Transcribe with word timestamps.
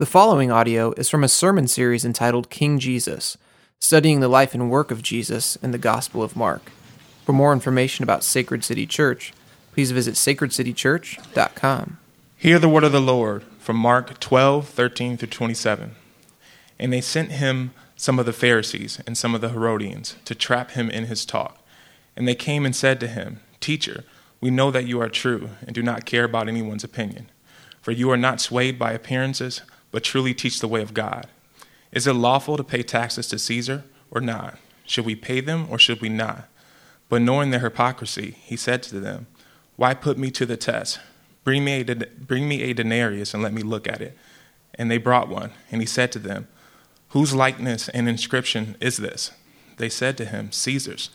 The 0.00 0.06
following 0.06 0.52
audio 0.52 0.92
is 0.92 1.10
from 1.10 1.24
a 1.24 1.28
sermon 1.28 1.66
series 1.66 2.04
entitled 2.04 2.50
King 2.50 2.78
Jesus, 2.78 3.36
studying 3.80 4.20
the 4.20 4.28
life 4.28 4.54
and 4.54 4.70
work 4.70 4.92
of 4.92 5.02
Jesus 5.02 5.56
in 5.56 5.72
the 5.72 5.76
Gospel 5.76 6.22
of 6.22 6.36
Mark. 6.36 6.70
For 7.24 7.32
more 7.32 7.52
information 7.52 8.04
about 8.04 8.22
Sacred 8.22 8.62
City 8.62 8.86
Church, 8.86 9.32
please 9.72 9.90
visit 9.90 10.14
sacredcitychurch.com. 10.14 11.98
Hear 12.36 12.60
the 12.60 12.68
word 12.68 12.84
of 12.84 12.92
the 12.92 13.00
Lord 13.00 13.42
from 13.58 13.76
Mark 13.76 14.20
12, 14.20 14.68
13 14.68 15.16
through 15.16 15.30
27. 15.30 15.96
And 16.78 16.92
they 16.92 17.00
sent 17.00 17.32
him 17.32 17.72
some 17.96 18.20
of 18.20 18.26
the 18.26 18.32
Pharisees 18.32 19.02
and 19.04 19.18
some 19.18 19.34
of 19.34 19.40
the 19.40 19.48
Herodians 19.48 20.14
to 20.26 20.34
trap 20.36 20.70
him 20.70 20.90
in 20.90 21.06
his 21.06 21.26
talk. 21.26 21.58
And 22.16 22.28
they 22.28 22.36
came 22.36 22.64
and 22.64 22.76
said 22.76 23.00
to 23.00 23.08
him, 23.08 23.40
Teacher, 23.58 24.04
we 24.40 24.52
know 24.52 24.70
that 24.70 24.86
you 24.86 25.00
are 25.00 25.08
true 25.08 25.50
and 25.66 25.74
do 25.74 25.82
not 25.82 26.04
care 26.06 26.22
about 26.22 26.46
anyone's 26.46 26.84
opinion. 26.84 27.30
For 27.82 27.90
you 27.90 28.12
are 28.12 28.16
not 28.16 28.40
swayed 28.40 28.78
by 28.78 28.92
appearances 28.92 29.62
but 29.90 30.04
truly 30.04 30.34
teach 30.34 30.60
the 30.60 30.68
way 30.68 30.82
of 30.82 30.94
God. 30.94 31.26
Is 31.92 32.06
it 32.06 32.12
lawful 32.12 32.56
to 32.56 32.64
pay 32.64 32.82
taxes 32.82 33.28
to 33.28 33.38
Caesar 33.38 33.84
or 34.10 34.20
not? 34.20 34.58
Should 34.84 35.06
we 35.06 35.14
pay 35.14 35.40
them 35.40 35.66
or 35.70 35.78
should 35.78 36.00
we 36.00 36.08
not? 36.08 36.48
But 37.08 37.22
knowing 37.22 37.50
their 37.50 37.60
hypocrisy, 37.60 38.36
he 38.42 38.56
said 38.56 38.82
to 38.84 39.00
them, 39.00 39.26
Why 39.76 39.94
put 39.94 40.18
me 40.18 40.30
to 40.32 40.44
the 40.44 40.56
test? 40.56 41.00
Bring 41.44 41.64
me, 41.64 41.80
a, 41.80 41.94
bring 41.94 42.48
me 42.48 42.62
a 42.62 42.74
denarius 42.74 43.32
and 43.32 43.42
let 43.42 43.54
me 43.54 43.62
look 43.62 43.88
at 43.88 44.02
it. 44.02 44.16
And 44.74 44.90
they 44.90 44.98
brought 44.98 45.28
one. 45.28 45.52
And 45.72 45.80
he 45.80 45.86
said 45.86 46.12
to 46.12 46.18
them, 46.18 46.48
Whose 47.10 47.34
likeness 47.34 47.88
and 47.88 48.08
inscription 48.08 48.76
is 48.80 48.98
this? 48.98 49.30
They 49.78 49.88
said 49.88 50.18
to 50.18 50.26
him, 50.26 50.52
Caesar's. 50.52 51.10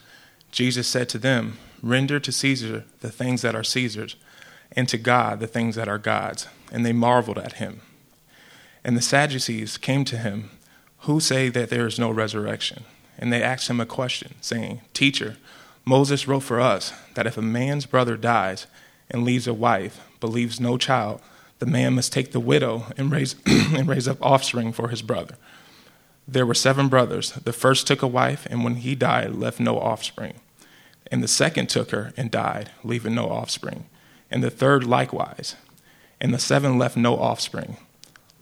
Jesus 0.50 0.88
said 0.88 1.08
to 1.10 1.18
them, 1.18 1.58
Render 1.82 2.18
to 2.18 2.32
Caesar 2.32 2.84
the 3.00 3.12
things 3.12 3.42
that 3.42 3.54
are 3.54 3.62
Caesar's, 3.62 4.16
and 4.72 4.88
to 4.88 4.98
God 4.98 5.38
the 5.38 5.46
things 5.46 5.76
that 5.76 5.88
are 5.88 5.98
God's. 5.98 6.48
And 6.72 6.84
they 6.84 6.92
marveled 6.92 7.38
at 7.38 7.54
him. 7.54 7.82
And 8.84 8.96
the 8.96 9.02
Sadducees 9.02 9.78
came 9.78 10.04
to 10.04 10.18
him, 10.18 10.50
who 11.00 11.20
say 11.20 11.48
that 11.48 11.70
there 11.70 11.86
is 11.86 11.98
no 11.98 12.10
resurrection. 12.10 12.84
And 13.18 13.32
they 13.32 13.42
asked 13.42 13.68
him 13.68 13.80
a 13.80 13.86
question, 13.86 14.34
saying, 14.40 14.82
Teacher, 14.92 15.36
Moses 15.84 16.26
wrote 16.26 16.40
for 16.40 16.60
us 16.60 16.92
that 17.14 17.26
if 17.26 17.36
a 17.36 17.42
man's 17.42 17.86
brother 17.86 18.16
dies 18.16 18.66
and 19.10 19.24
leaves 19.24 19.46
a 19.46 19.54
wife, 19.54 20.00
but 20.20 20.30
leaves 20.30 20.60
no 20.60 20.76
child, 20.76 21.20
the 21.58 21.66
man 21.66 21.94
must 21.94 22.12
take 22.12 22.32
the 22.32 22.40
widow 22.40 22.86
and 22.96 23.10
raise, 23.10 23.36
and 23.46 23.88
raise 23.88 24.08
up 24.08 24.18
offspring 24.20 24.72
for 24.72 24.88
his 24.88 25.02
brother. 25.02 25.36
There 26.26 26.46
were 26.46 26.54
seven 26.54 26.88
brothers. 26.88 27.32
The 27.32 27.52
first 27.52 27.86
took 27.86 28.02
a 28.02 28.06
wife, 28.06 28.46
and 28.50 28.64
when 28.64 28.76
he 28.76 28.94
died, 28.94 29.34
left 29.34 29.60
no 29.60 29.78
offspring. 29.78 30.34
And 31.10 31.22
the 31.22 31.28
second 31.28 31.68
took 31.68 31.90
her 31.90 32.12
and 32.16 32.30
died, 32.30 32.70
leaving 32.82 33.14
no 33.14 33.28
offspring. 33.28 33.86
And 34.30 34.42
the 34.42 34.50
third 34.50 34.84
likewise. 34.84 35.54
And 36.20 36.32
the 36.32 36.38
seven 36.38 36.78
left 36.78 36.96
no 36.96 37.16
offspring. 37.16 37.76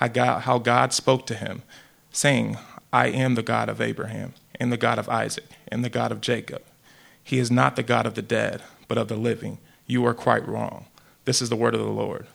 how 0.00 0.58
God 0.58 0.92
spoke 0.92 1.26
to 1.26 1.34
him, 1.34 1.62
saying, 2.10 2.56
I 2.92 3.08
am 3.08 3.34
the 3.34 3.42
God 3.42 3.68
of 3.68 3.80
Abraham, 3.80 4.34
and 4.58 4.72
the 4.72 4.76
God 4.76 4.98
of 4.98 5.08
Isaac, 5.08 5.44
and 5.68 5.84
the 5.84 5.90
God 5.90 6.10
of 6.10 6.20
Jacob. 6.20 6.62
He 7.22 7.38
is 7.38 7.50
not 7.50 7.76
the 7.76 7.82
God 7.82 8.06
of 8.06 8.14
the 8.14 8.22
dead, 8.22 8.62
but 8.88 8.98
of 8.98 9.08
the 9.08 9.16
living. 9.16 9.58
You 9.86 10.04
are 10.06 10.14
quite 10.14 10.46
wrong. 10.48 10.86
This 11.24 11.42
is 11.42 11.50
the 11.50 11.56
word 11.56 11.74
of 11.74 11.80
the 11.80 11.86
Lord. 11.86 12.26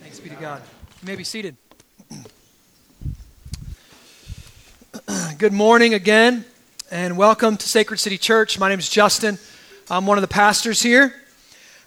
Thanks 0.00 0.20
be 0.20 0.30
to 0.30 0.36
God. 0.36 0.62
You 1.02 1.06
may 1.06 1.16
be 1.16 1.24
seated. 1.24 1.56
Good 5.38 5.52
morning 5.52 5.94
again, 5.94 6.44
and 6.90 7.16
welcome 7.16 7.56
to 7.56 7.68
Sacred 7.68 7.98
City 7.98 8.18
Church. 8.18 8.58
My 8.58 8.68
name 8.68 8.78
is 8.78 8.88
Justin. 8.88 9.38
I'm 9.90 10.06
one 10.06 10.16
of 10.16 10.22
the 10.22 10.28
pastors 10.28 10.80
here. 10.80 11.14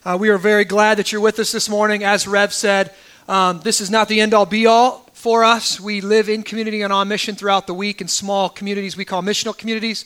Uh, 0.06 0.18
we 0.20 0.28
are 0.30 0.38
very 0.38 0.66
glad 0.66 0.98
that 0.98 1.14
you're 1.14 1.22
with 1.22 1.40
us 1.40 1.54
this 1.54 1.70
morning. 1.70 2.04
As 2.04 2.28
Rev 2.28 2.54
said, 2.54 2.94
um, 3.30 3.62
this 3.62 3.80
is 3.80 3.90
not 3.90 4.10
the 4.10 4.20
end 4.20 4.34
all 4.34 4.46
be 4.46 4.66
all 4.66 5.03
for 5.24 5.46
us. 5.46 5.80
We 5.80 6.02
live 6.02 6.28
in 6.28 6.44
community 6.44 6.82
and 6.82 6.92
on 6.92 7.08
mission 7.08 7.36
throughout 7.36 7.66
the 7.66 7.74
week 7.74 8.02
in 8.02 8.10
small 8.10 8.50
communities 8.50 8.98
we 8.98 9.06
call 9.06 9.22
missional 9.22 9.58
communities 9.58 10.04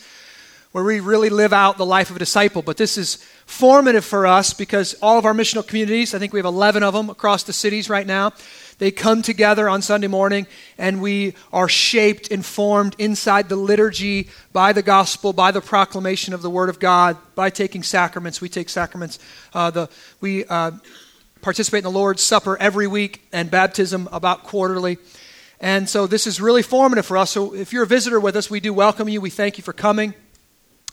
where 0.74 0.84
we 0.84 1.00
really 1.00 1.32
live 1.32 1.54
out 1.54 1.80
the 1.80 1.86
life 1.88 2.12
of 2.12 2.18
a 2.18 2.20
disciple. 2.20 2.62
But 2.62 2.78
this 2.78 3.00
is 3.00 3.16
formative 3.48 4.06
for 4.06 4.28
us 4.28 4.54
because 4.54 4.94
all 5.02 5.18
of 5.18 5.26
our 5.26 5.34
missional 5.34 5.66
communities, 5.66 6.14
I 6.14 6.20
think 6.20 6.34
we 6.34 6.40
have 6.40 6.46
11 6.46 6.84
of 6.84 6.94
them 6.94 7.10
across 7.10 7.42
the 7.42 7.52
cities 7.52 7.90
right 7.90 8.06
now, 8.06 8.32
they 8.78 8.92
come 8.92 9.24
together 9.24 9.68
on 9.68 9.82
Sunday 9.82 10.06
morning 10.06 10.46
and 10.78 11.02
we 11.02 11.34
are 11.52 11.68
shaped 11.68 12.30
and 12.30 12.46
formed 12.46 12.96
inside 13.00 13.50
the 13.50 13.56
liturgy 13.56 14.30
by 14.54 14.72
the 14.72 14.84
gospel, 14.84 15.34
by 15.34 15.50
the 15.50 15.62
proclamation 15.62 16.36
of 16.36 16.44
the 16.44 16.50
Word 16.52 16.70
of 16.70 16.78
God, 16.78 17.18
by 17.34 17.50
taking 17.50 17.82
sacraments. 17.82 18.40
We 18.40 18.50
take 18.50 18.70
sacraments. 18.70 19.18
Uh, 19.52 19.72
the, 19.72 19.90
we 20.22 20.46
uh, 20.46 20.74
participate 21.42 21.80
in 21.80 21.84
the 21.84 21.92
Lord's 21.92 22.24
Supper 22.24 22.58
every 22.58 22.88
week 22.88 23.28
and 23.32 23.50
baptism 23.50 24.08
about 24.12 24.44
quarterly. 24.44 24.98
And 25.60 25.90
so 25.90 26.08
this 26.08 26.28
is 26.28 26.40
really 26.40 26.62
formative 26.62 27.06
for 27.06 27.18
us. 27.18 27.32
So 27.32 27.56
if 27.56 27.74
you're 27.74 27.84
a 27.84 27.88
visitor 27.88 28.20
with 28.20 28.36
us, 28.36 28.50
we 28.50 28.60
do 28.60 28.74
welcome 28.74 29.10
you. 29.10 29.22
We 29.22 29.30
thank 29.30 29.58
you 29.58 29.64
for 29.64 29.74
coming. 29.74 30.14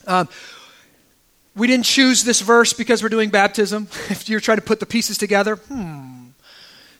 Um, 0.07 0.27
we 1.55 1.67
didn't 1.67 1.85
choose 1.85 2.23
this 2.23 2.41
verse 2.41 2.73
because 2.73 3.01
we're 3.01 3.09
doing 3.09 3.29
baptism. 3.29 3.87
If 4.09 4.27
you're 4.27 4.39
trying 4.39 4.57
to 4.57 4.63
put 4.63 4.79
the 4.79 4.85
pieces 4.85 5.17
together, 5.17 5.55
hmm, 5.55 6.27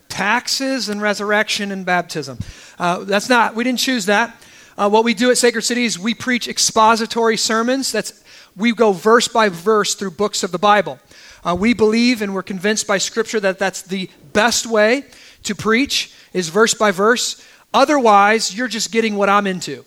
taxes 0.09 0.89
and 0.89 1.01
resurrection 1.01 1.72
and 1.72 1.85
baptism. 1.85 2.39
Uh, 2.79 3.00
that's 3.00 3.29
not, 3.29 3.55
we 3.55 3.63
didn't 3.63 3.79
choose 3.79 4.05
that. 4.05 4.35
Uh, 4.78 4.89
what 4.89 5.03
we 5.03 5.13
do 5.13 5.31
at 5.31 5.38
Sacred 5.38 5.63
City 5.63 5.85
is 5.85 5.97
we 5.97 6.13
preach 6.13 6.47
expository 6.47 7.38
sermons. 7.38 7.91
That's, 7.91 8.23
we 8.55 8.73
go 8.73 8.91
verse 8.91 9.28
by 9.28 9.50
verse 9.50 9.95
through 9.95 10.11
books 10.11 10.44
of 10.44 10.51
the 10.51 10.59
Bible. 10.59 11.00
Uh, 11.45 11.56
we 11.56 11.73
believe 11.73 12.23
and 12.23 12.33
we're 12.33 12.41
convinced 12.44 12.88
by 12.88 12.97
Scripture 12.97 13.39
that 13.39 13.59
that's 13.59 13.83
the 13.83 14.09
best 14.33 14.66
way 14.66 15.06
to 15.44 15.53
preach 15.53 16.11
is 16.33 16.50
verse 16.50 16.73
by 16.73 16.89
verse. 16.89 17.45
Otherwise, 17.72 18.56
you're 18.57 18.67
just 18.67 18.91
getting 18.91 19.16
what 19.16 19.29
I'm 19.29 19.45
into, 19.45 19.85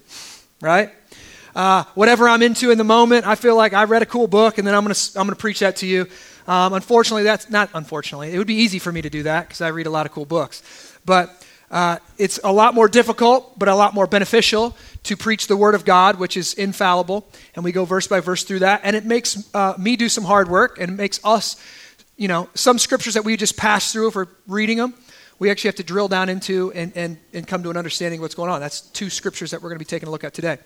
right? 0.61 0.93
Uh, 1.57 1.83
whatever 1.95 2.29
I'm 2.29 2.43
into 2.43 2.71
in 2.71 2.79
the 2.79 2.85
moment, 2.85 3.27
I 3.27 3.35
feel 3.35 3.57
like 3.57 3.73
I 3.73 3.85
read 3.85 4.03
a 4.03 4.07
cool 4.07 4.29
book 4.29 4.59
and 4.59 4.67
then 4.67 4.75
I'm 4.75 4.85
going 4.85 4.95
to 4.95 5.19
I'm 5.19 5.29
to 5.29 5.35
preach 5.35 5.59
that 5.59 5.77
to 5.77 5.87
you. 5.87 6.07
Um, 6.47 6.75
unfortunately, 6.75 7.25
that's 7.25 7.51
not 7.51 7.71
unfortunately. 7.75 8.33
It 8.33 8.39
would 8.39 8.47
be 8.47 8.55
easy 8.55 8.79
for 8.79 8.93
me 8.93 9.03
to 9.03 9.11
do 9.11 9.25
that 9.25 9.49
because 9.49 9.61
I 9.61 9.69
read 9.69 9.87
a 9.87 9.91
lot 9.91 10.07
of 10.07 10.13
cool 10.13 10.27
books. 10.27 10.63
But 11.05 11.45
uh, 11.71 11.99
it's 12.17 12.41
a 12.43 12.53
lot 12.53 12.75
more 12.75 12.89
difficult, 12.89 13.59
but 13.59 13.69
a 13.69 13.75
lot 13.75 13.95
more 13.95 14.07
beneficial 14.07 14.77
to 15.05 15.17
preach 15.17 15.47
the 15.47 15.57
Word 15.57 15.75
of 15.75 15.85
God, 15.85 16.19
which 16.19 16.37
is 16.37 16.55
infallible. 16.55 17.29
And 17.55 17.65
we 17.65 17.73
go 17.73 17.85
verse 17.85 18.07
by 18.07 18.21
verse 18.21 18.45
through 18.45 18.61
that. 18.61 18.81
And 18.85 18.97
it 18.97 19.05
makes 19.05 19.49
uh, 19.55 19.75
me 19.79 19.97
do 19.97 20.09
some 20.09 20.25
hard 20.25 20.49
work, 20.49 20.79
and 20.81 20.91
it 20.91 20.95
makes 20.95 21.21
us, 21.25 21.57
you 22.17 22.29
know, 22.29 22.49
some 22.55 22.79
scriptures 22.79 23.15
that 23.15 23.25
we 23.25 23.37
just 23.37 23.57
pass 23.57 23.93
through 23.93 24.11
for 24.13 24.29
reading 24.47 24.79
them, 24.79 24.95
we 25.39 25.51
actually 25.51 25.69
have 25.69 25.77
to 25.77 25.85
drill 25.85 26.09
down 26.09 26.29
into 26.29 26.73
and, 26.73 26.93
and, 26.97 27.19
and 27.33 27.47
come 27.47 27.63
to 27.63 27.71
an 27.71 27.77
understanding 27.77 28.19
of 28.19 28.23
what's 28.23 28.35
going 28.35 28.51
on. 28.51 28.61
That's 28.61 28.81
two 28.81 29.09
scriptures 29.09 29.53
that 29.53 29.63
we're 29.63 29.69
going 29.69 29.79
to 29.79 29.85
be 29.85 29.89
taking 29.89 30.09
a 30.09 30.11
look 30.11 30.25
at 30.25 30.35
today. 30.35 30.59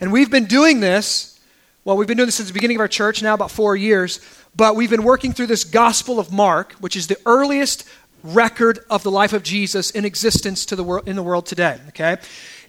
And 0.00 0.12
we've 0.12 0.30
been 0.30 0.46
doing 0.46 0.80
this, 0.80 1.38
well, 1.84 1.96
we've 1.96 2.08
been 2.08 2.16
doing 2.16 2.26
this 2.26 2.36
since 2.36 2.48
the 2.48 2.54
beginning 2.54 2.78
of 2.78 2.80
our 2.80 2.88
church, 2.88 3.22
now 3.22 3.34
about 3.34 3.50
four 3.50 3.76
years, 3.76 4.20
but 4.56 4.76
we've 4.76 4.90
been 4.90 5.02
working 5.02 5.32
through 5.32 5.48
this 5.48 5.64
Gospel 5.64 6.18
of 6.18 6.32
Mark, 6.32 6.72
which 6.74 6.96
is 6.96 7.06
the 7.06 7.18
earliest 7.26 7.86
record 8.24 8.80
of 8.90 9.02
the 9.02 9.10
life 9.10 9.32
of 9.32 9.42
Jesus 9.42 9.90
in 9.90 10.04
existence 10.04 10.66
to 10.66 10.76
the 10.76 10.82
world, 10.82 11.06
in 11.06 11.14
the 11.14 11.22
world 11.22 11.46
today. 11.46 11.78
Okay? 11.88 12.16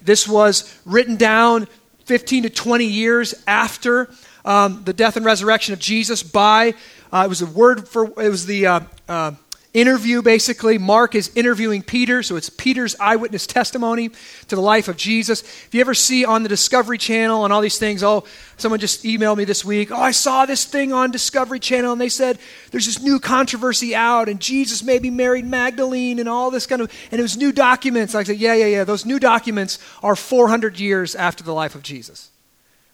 This 0.03 0.27
was 0.27 0.77
written 0.85 1.15
down 1.15 1.67
15 2.05 2.43
to 2.43 2.49
20 2.49 2.85
years 2.85 3.33
after 3.47 4.09
um, 4.43 4.83
the 4.83 4.93
death 4.93 5.17
and 5.17 5.25
resurrection 5.25 5.73
of 5.73 5.79
Jesus 5.79 6.21
by, 6.21 6.75
uh, 7.11 7.23
it 7.25 7.29
was 7.29 7.41
a 7.41 7.47
word 7.47 7.87
for, 7.87 8.05
it 8.21 8.29
was 8.29 8.45
the 8.45 8.67
uh, 8.67 8.79
uh, 9.09 9.31
interview, 9.75 10.21
basically. 10.21 10.77
Mark 10.77 11.15
is 11.15 11.29
interviewing 11.35 11.83
Peter, 11.83 12.23
so 12.23 12.37
it's 12.37 12.49
Peter's 12.49 12.95
eyewitness 12.99 13.45
testimony 13.45 14.09
to 14.47 14.55
the 14.55 14.61
life 14.61 14.87
of 14.87 14.95
Jesus. 14.95 15.41
If 15.43 15.69
you 15.73 15.81
ever 15.81 15.93
see 15.93 16.23
on 16.23 16.43
the 16.43 16.49
Discovery 16.49 16.97
Channel 16.97 17.43
and 17.43 17.53
all 17.53 17.59
these 17.59 17.77
things, 17.77 18.01
oh, 18.01 18.23
someone 18.57 18.79
just 18.79 19.03
emailed 19.03 19.37
me 19.37 19.43
this 19.43 19.65
week, 19.65 19.91
oh, 19.91 19.99
I 19.99 20.11
saw 20.11 20.45
this 20.45 20.63
thing 20.63 20.93
on 20.93 21.11
Discovery 21.11 21.59
Channel, 21.59 21.91
and 21.91 21.99
they 21.99 22.09
said 22.09 22.39
there's 22.71 22.85
this 22.85 23.01
new 23.01 23.19
controversy 23.19 23.93
out, 23.93 24.29
and 24.29 24.39
Jesus 24.39 24.81
maybe 24.81 25.09
married 25.09 25.45
Magdalene, 25.45 26.19
and 26.19 26.29
all 26.29 26.49
this 26.49 26.65
kind 26.65 26.81
of, 26.81 26.91
and 27.11 27.19
it 27.19 27.21
was 27.21 27.35
new 27.35 27.51
documents. 27.51 28.15
I 28.15 28.23
said, 28.23 28.37
yeah, 28.37 28.53
yeah, 28.53 28.67
yeah. 28.67 28.83
Those 28.85 29.05
new 29.05 29.19
documents 29.19 29.77
are 30.01 30.15
400 30.15 30.79
years 30.79 31.15
after 31.15 31.43
the 31.43 31.53
life 31.53 31.75
of 31.75 31.83
Jesus. 31.83 32.31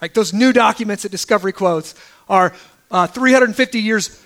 Like 0.01 0.15
those 0.15 0.33
new 0.33 0.51
documents 0.51 1.03
that 1.03 1.09
Discovery 1.09 1.53
quotes 1.53 1.93
are 2.27 2.53
uh, 2.89 3.05
350 3.05 3.79
years 3.79 4.19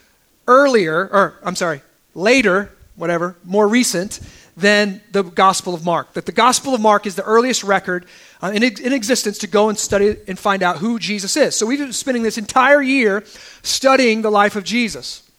earlier, 0.47 1.09
or 1.11 1.39
I'm 1.43 1.55
sorry, 1.55 1.81
later, 2.15 2.71
whatever, 2.95 3.35
more 3.43 3.67
recent 3.67 4.19
than 4.57 5.01
the 5.11 5.21
Gospel 5.21 5.75
of 5.75 5.85
Mark. 5.85 6.13
That 6.13 6.25
the 6.25 6.31
Gospel 6.31 6.73
of 6.73 6.81
Mark 6.81 7.05
is 7.05 7.15
the 7.15 7.23
earliest 7.23 7.63
record 7.63 8.05
uh, 8.41 8.51
in, 8.55 8.63
in 8.63 8.93
existence 8.93 9.37
to 9.39 9.47
go 9.47 9.69
and 9.69 9.77
study 9.77 10.15
and 10.27 10.39
find 10.39 10.63
out 10.63 10.77
who 10.77 10.97
Jesus 10.97 11.35
is. 11.35 11.55
So 11.55 11.65
we've 11.65 11.79
been 11.79 11.93
spending 11.93 12.23
this 12.23 12.37
entire 12.37 12.81
year 12.81 13.23
studying 13.61 14.21
the 14.21 14.31
life 14.31 14.55
of 14.55 14.63
Jesus. 14.63 15.29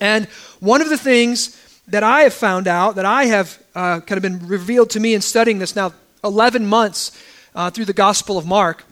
And 0.00 0.26
one 0.60 0.80
of 0.80 0.88
the 0.88 0.96
things 0.96 1.60
that 1.88 2.02
I 2.02 2.22
have 2.22 2.34
found 2.34 2.68
out, 2.68 2.96
that 2.96 3.04
I 3.04 3.26
have 3.26 3.62
uh, 3.74 4.00
kind 4.00 4.16
of 4.16 4.22
been 4.22 4.46
revealed 4.46 4.90
to 4.90 5.00
me 5.00 5.14
in 5.14 5.20
studying 5.20 5.58
this 5.58 5.76
now 5.76 5.92
11 6.24 6.66
months 6.66 7.20
uh, 7.54 7.70
through 7.70 7.84
the 7.84 7.92
Gospel 7.92 8.38
of 8.38 8.46
Mark, 8.46 8.84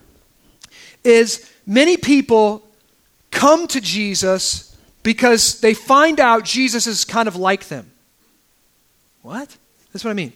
is 1.02 1.50
many 1.66 1.96
people 1.96 2.66
come 3.30 3.66
to 3.68 3.80
Jesus 3.80 4.63
because 5.04 5.60
they 5.60 5.74
find 5.74 6.18
out 6.18 6.44
Jesus 6.44 6.88
is 6.88 7.04
kind 7.04 7.28
of 7.28 7.36
like 7.36 7.68
them. 7.68 7.92
What? 9.22 9.56
That's 9.92 10.04
what 10.04 10.10
I 10.10 10.14
mean. 10.14 10.32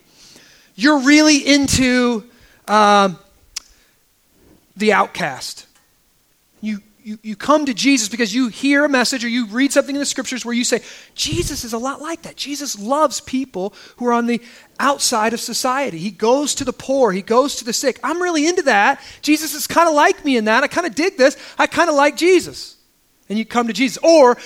You're 0.77 1.01
really 1.01 1.39
into 1.39 2.23
um, 2.69 3.19
the 4.77 4.93
outcast. 4.93 5.67
You, 6.61 6.81
you, 7.03 7.19
you 7.23 7.35
come 7.35 7.67
to 7.67 7.75
Jesus 7.75 8.09
because 8.09 8.33
you 8.33 8.49
hear 8.49 8.85
a 8.85 8.89
message 8.89 9.25
or 9.25 9.29
you 9.29 9.47
read 9.47 9.73
something 9.73 9.97
in 9.97 10.01
the 10.01 10.07
scriptures 10.07 10.45
where 10.45 10.55
you 10.55 10.65
say, 10.65 10.83
Jesus 11.15 11.65
is 11.65 11.73
a 11.73 11.79
lot 11.79 12.01
like 12.01 12.23
that. 12.23 12.37
Jesus 12.37 12.79
loves 12.79 13.21
people 13.21 13.73
who 13.97 14.07
are 14.07 14.13
on 14.13 14.27
the 14.27 14.41
outside 14.79 15.33
of 15.33 15.41
society. 15.41 15.99
He 15.99 16.11
goes 16.11 16.55
to 16.57 16.65
the 16.65 16.73
poor, 16.73 17.11
he 17.11 17.23
goes 17.23 17.57
to 17.57 17.65
the 17.65 17.73
sick. 17.73 17.99
I'm 18.05 18.23
really 18.23 18.47
into 18.47 18.63
that. 18.63 19.03
Jesus 19.23 19.55
is 19.55 19.67
kind 19.67 19.89
of 19.89 19.95
like 19.95 20.25
me 20.25 20.37
in 20.37 20.45
that. 20.45 20.63
I 20.63 20.69
kind 20.69 20.87
of 20.87 20.95
dig 20.95 21.17
this. 21.17 21.37
I 21.59 21.67
kind 21.67 21.89
of 21.89 21.97
like 21.97 22.17
Jesus. 22.17 22.78
And 23.29 23.39
you 23.39 23.45
come 23.45 23.67
to 23.67 23.73
Jesus. 23.73 23.99
Or 24.03 24.37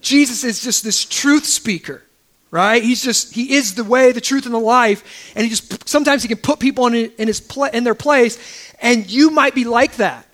Jesus 0.00 0.44
is 0.44 0.60
just 0.62 0.84
this 0.84 1.04
truth 1.04 1.46
speaker 1.46 2.02
right? 2.50 2.82
He's 2.82 3.02
just 3.02 3.34
he 3.34 3.54
is 3.54 3.74
the 3.74 3.84
way, 3.84 4.12
the 4.12 4.20
truth, 4.20 4.46
and 4.46 4.54
the 4.54 4.58
life, 4.58 5.32
and 5.34 5.44
he 5.44 5.50
just 5.50 5.86
sometimes 5.88 6.22
he 6.22 6.28
can 6.28 6.38
put 6.38 6.58
people 6.58 6.86
in, 6.86 7.12
in 7.18 7.28
his 7.28 7.46
in 7.72 7.84
their 7.84 7.94
place, 7.94 8.38
and 8.80 9.10
you 9.10 9.30
might 9.30 9.54
be 9.54 9.64
like 9.64 9.96
that, 9.96 10.26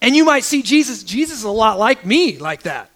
and 0.00 0.16
you 0.16 0.24
might 0.24 0.44
see 0.44 0.62
Jesus. 0.62 1.02
Jesus 1.02 1.38
is 1.38 1.44
a 1.44 1.50
lot 1.50 1.78
like 1.78 2.04
me, 2.04 2.38
like 2.38 2.62
that. 2.62 2.90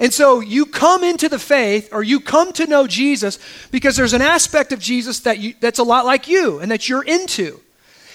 And 0.00 0.14
so 0.14 0.40
you 0.40 0.64
come 0.64 1.04
into 1.04 1.28
the 1.28 1.38
faith 1.38 1.90
or 1.92 2.02
you 2.02 2.20
come 2.20 2.54
to 2.54 2.66
know 2.66 2.86
Jesus 2.86 3.38
because 3.70 3.96
there's 3.96 4.14
an 4.14 4.22
aspect 4.22 4.72
of 4.72 4.80
Jesus 4.80 5.20
that 5.20 5.38
you, 5.38 5.52
that's 5.60 5.78
a 5.78 5.82
lot 5.82 6.06
like 6.06 6.26
you 6.26 6.58
and 6.58 6.70
that 6.70 6.88
you're 6.88 7.04
into. 7.04 7.60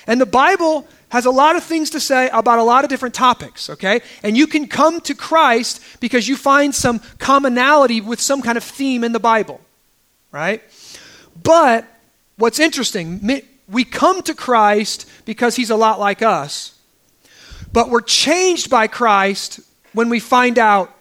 And 0.07 0.19
the 0.19 0.25
Bible 0.25 0.87
has 1.09 1.25
a 1.25 1.31
lot 1.31 1.55
of 1.55 1.63
things 1.63 1.91
to 1.91 1.99
say 1.99 2.29
about 2.29 2.59
a 2.59 2.63
lot 2.63 2.83
of 2.83 2.89
different 2.89 3.15
topics, 3.15 3.69
okay? 3.69 4.01
And 4.23 4.35
you 4.35 4.47
can 4.47 4.67
come 4.67 4.99
to 5.01 5.13
Christ 5.13 5.81
because 5.99 6.27
you 6.27 6.35
find 6.35 6.73
some 6.73 6.99
commonality 7.19 8.01
with 8.01 8.19
some 8.19 8.41
kind 8.41 8.57
of 8.57 8.63
theme 8.63 9.03
in 9.03 9.11
the 9.11 9.19
Bible, 9.19 9.61
right? 10.31 10.63
But 11.41 11.85
what's 12.37 12.59
interesting, 12.59 13.41
we 13.69 13.83
come 13.83 14.21
to 14.23 14.33
Christ 14.33 15.07
because 15.25 15.55
he's 15.55 15.69
a 15.69 15.75
lot 15.75 15.99
like 15.99 16.21
us, 16.21 16.77
but 17.71 17.89
we're 17.89 18.01
changed 18.01 18.69
by 18.69 18.87
Christ 18.87 19.59
when 19.93 20.09
we 20.09 20.19
find 20.19 20.57
out 20.57 20.93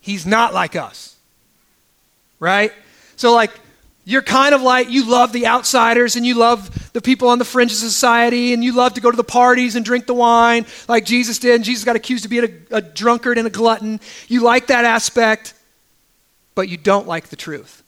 he's 0.00 0.26
not 0.26 0.52
like 0.52 0.76
us, 0.76 1.16
right? 2.40 2.72
So, 3.16 3.32
like, 3.32 3.52
you're 4.04 4.22
kind 4.22 4.54
of 4.54 4.62
like, 4.62 4.90
you 4.90 5.08
love 5.08 5.32
the 5.32 5.46
outsiders 5.46 6.16
and 6.16 6.26
you 6.26 6.34
love 6.34 6.92
the 6.92 7.00
people 7.00 7.28
on 7.28 7.38
the 7.38 7.44
fringe 7.44 7.70
of 7.70 7.78
society 7.78 8.52
and 8.52 8.64
you 8.64 8.72
love 8.72 8.94
to 8.94 9.00
go 9.00 9.10
to 9.10 9.16
the 9.16 9.22
parties 9.22 9.76
and 9.76 9.84
drink 9.84 10.06
the 10.06 10.14
wine 10.14 10.66
like 10.88 11.04
Jesus 11.04 11.38
did. 11.38 11.54
And 11.54 11.64
Jesus 11.64 11.84
got 11.84 11.94
accused 11.94 12.24
of 12.24 12.30
being 12.30 12.64
a, 12.72 12.78
a 12.78 12.82
drunkard 12.82 13.38
and 13.38 13.46
a 13.46 13.50
glutton. 13.50 14.00
You 14.26 14.42
like 14.42 14.66
that 14.66 14.84
aspect, 14.84 15.54
but 16.54 16.68
you 16.68 16.76
don't 16.76 17.06
like 17.06 17.28
the 17.28 17.36
truth. 17.36 17.82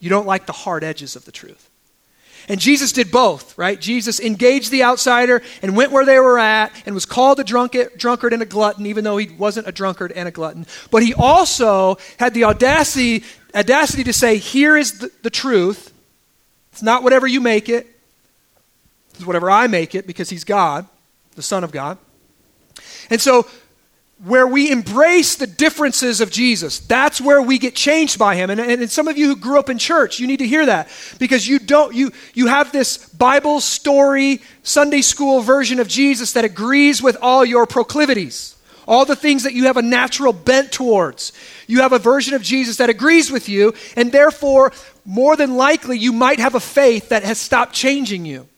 You 0.00 0.10
don't 0.10 0.26
like 0.26 0.46
the 0.46 0.52
hard 0.52 0.82
edges 0.82 1.14
of 1.14 1.24
the 1.24 1.32
truth. 1.32 1.70
And 2.48 2.60
Jesus 2.60 2.92
did 2.92 3.10
both, 3.10 3.56
right? 3.56 3.80
Jesus 3.80 4.20
engaged 4.20 4.70
the 4.70 4.82
outsider 4.82 5.40
and 5.62 5.74
went 5.74 5.92
where 5.92 6.04
they 6.04 6.18
were 6.18 6.38
at 6.38 6.72
and 6.84 6.94
was 6.94 7.06
called 7.06 7.40
a 7.40 7.44
drunkard 7.44 8.32
and 8.32 8.42
a 8.42 8.46
glutton, 8.46 8.84
even 8.84 9.02
though 9.02 9.16
he 9.16 9.30
wasn't 9.30 9.66
a 9.66 9.72
drunkard 9.72 10.12
and 10.12 10.28
a 10.28 10.30
glutton. 10.30 10.66
But 10.90 11.02
he 11.02 11.14
also 11.14 11.96
had 12.18 12.34
the 12.34 12.44
audacity, 12.44 13.24
audacity 13.54 14.04
to 14.04 14.12
say, 14.12 14.36
Here 14.36 14.76
is 14.76 14.98
the, 14.98 15.10
the 15.22 15.30
truth. 15.30 15.92
It's 16.72 16.82
not 16.82 17.02
whatever 17.02 17.26
you 17.26 17.40
make 17.40 17.68
it, 17.68 17.86
it's 19.14 19.26
whatever 19.26 19.50
I 19.50 19.66
make 19.66 19.94
it 19.94 20.06
because 20.06 20.30
he's 20.30 20.44
God, 20.44 20.86
the 21.36 21.42
Son 21.42 21.64
of 21.64 21.70
God. 21.70 21.98
And 23.10 23.20
so 23.20 23.46
where 24.22 24.46
we 24.46 24.70
embrace 24.70 25.34
the 25.34 25.46
differences 25.46 26.20
of 26.20 26.30
Jesus. 26.30 26.78
That's 26.78 27.20
where 27.20 27.42
we 27.42 27.58
get 27.58 27.74
changed 27.74 28.18
by 28.18 28.36
him. 28.36 28.48
And, 28.48 28.60
and, 28.60 28.90
some 28.90 29.08
of 29.08 29.18
you 29.18 29.26
who 29.26 29.36
grew 29.36 29.58
up 29.58 29.68
in 29.68 29.76
church, 29.76 30.20
you 30.20 30.26
need 30.26 30.38
to 30.38 30.46
hear 30.46 30.64
that 30.66 30.88
because 31.18 31.46
you 31.46 31.58
don't 31.58 31.94
you 31.94 32.12
you 32.32 32.46
have 32.46 32.72
this 32.72 33.08
Bible 33.08 33.60
story 33.60 34.40
Sunday 34.62 35.02
school 35.02 35.40
version 35.40 35.80
of 35.80 35.88
Jesus 35.88 36.32
that 36.32 36.44
agrees 36.44 37.02
with 37.02 37.16
all 37.20 37.44
your 37.44 37.66
proclivities. 37.66 38.53
All 38.86 39.04
the 39.04 39.16
things 39.16 39.44
that 39.44 39.54
you 39.54 39.64
have 39.64 39.76
a 39.76 39.82
natural 39.82 40.32
bent 40.32 40.72
towards. 40.72 41.32
You 41.66 41.80
have 41.80 41.92
a 41.92 41.98
version 41.98 42.34
of 42.34 42.42
Jesus 42.42 42.76
that 42.76 42.90
agrees 42.90 43.30
with 43.30 43.48
you, 43.48 43.74
and 43.96 44.12
therefore, 44.12 44.72
more 45.04 45.36
than 45.36 45.56
likely, 45.56 45.98
you 45.98 46.12
might 46.12 46.38
have 46.38 46.54
a 46.54 46.60
faith 46.60 47.08
that 47.08 47.22
has 47.22 47.38
stopped 47.38 47.72
changing 47.72 48.24
you. 48.26 48.48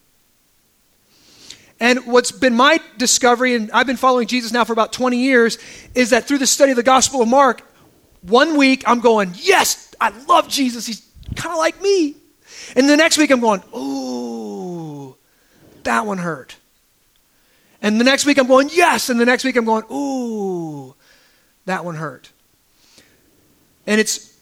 And 1.78 2.06
what's 2.06 2.32
been 2.32 2.54
my 2.54 2.80
discovery, 2.96 3.54
and 3.54 3.70
I've 3.70 3.86
been 3.86 3.96
following 3.96 4.26
Jesus 4.26 4.52
now 4.52 4.64
for 4.64 4.72
about 4.72 4.92
20 4.92 5.18
years, 5.18 5.58
is 5.94 6.10
that 6.10 6.26
through 6.26 6.38
the 6.38 6.46
study 6.46 6.72
of 6.72 6.76
the 6.76 6.82
Gospel 6.82 7.20
of 7.20 7.28
Mark, 7.28 7.62
one 8.22 8.56
week 8.56 8.82
I'm 8.86 9.00
going, 9.00 9.32
Yes, 9.36 9.94
I 10.00 10.08
love 10.26 10.48
Jesus. 10.48 10.86
He's 10.86 11.06
kind 11.34 11.52
of 11.52 11.58
like 11.58 11.80
me. 11.82 12.16
And 12.74 12.88
the 12.88 12.96
next 12.96 13.18
week 13.18 13.30
I'm 13.30 13.40
going, 13.40 13.62
Ooh, 13.76 15.16
that 15.82 16.06
one 16.06 16.18
hurt. 16.18 16.56
And 17.86 18.00
the 18.00 18.04
next 18.04 18.26
week 18.26 18.36
I'm 18.36 18.48
going, 18.48 18.68
Yes. 18.72 19.10
And 19.10 19.20
the 19.20 19.24
next 19.24 19.44
week 19.44 19.54
I'm 19.54 19.64
going, 19.64 19.84
Ooh, 19.92 20.96
that 21.66 21.84
one 21.84 21.94
hurt. 21.94 22.32
And 23.86 24.00
it's 24.00 24.36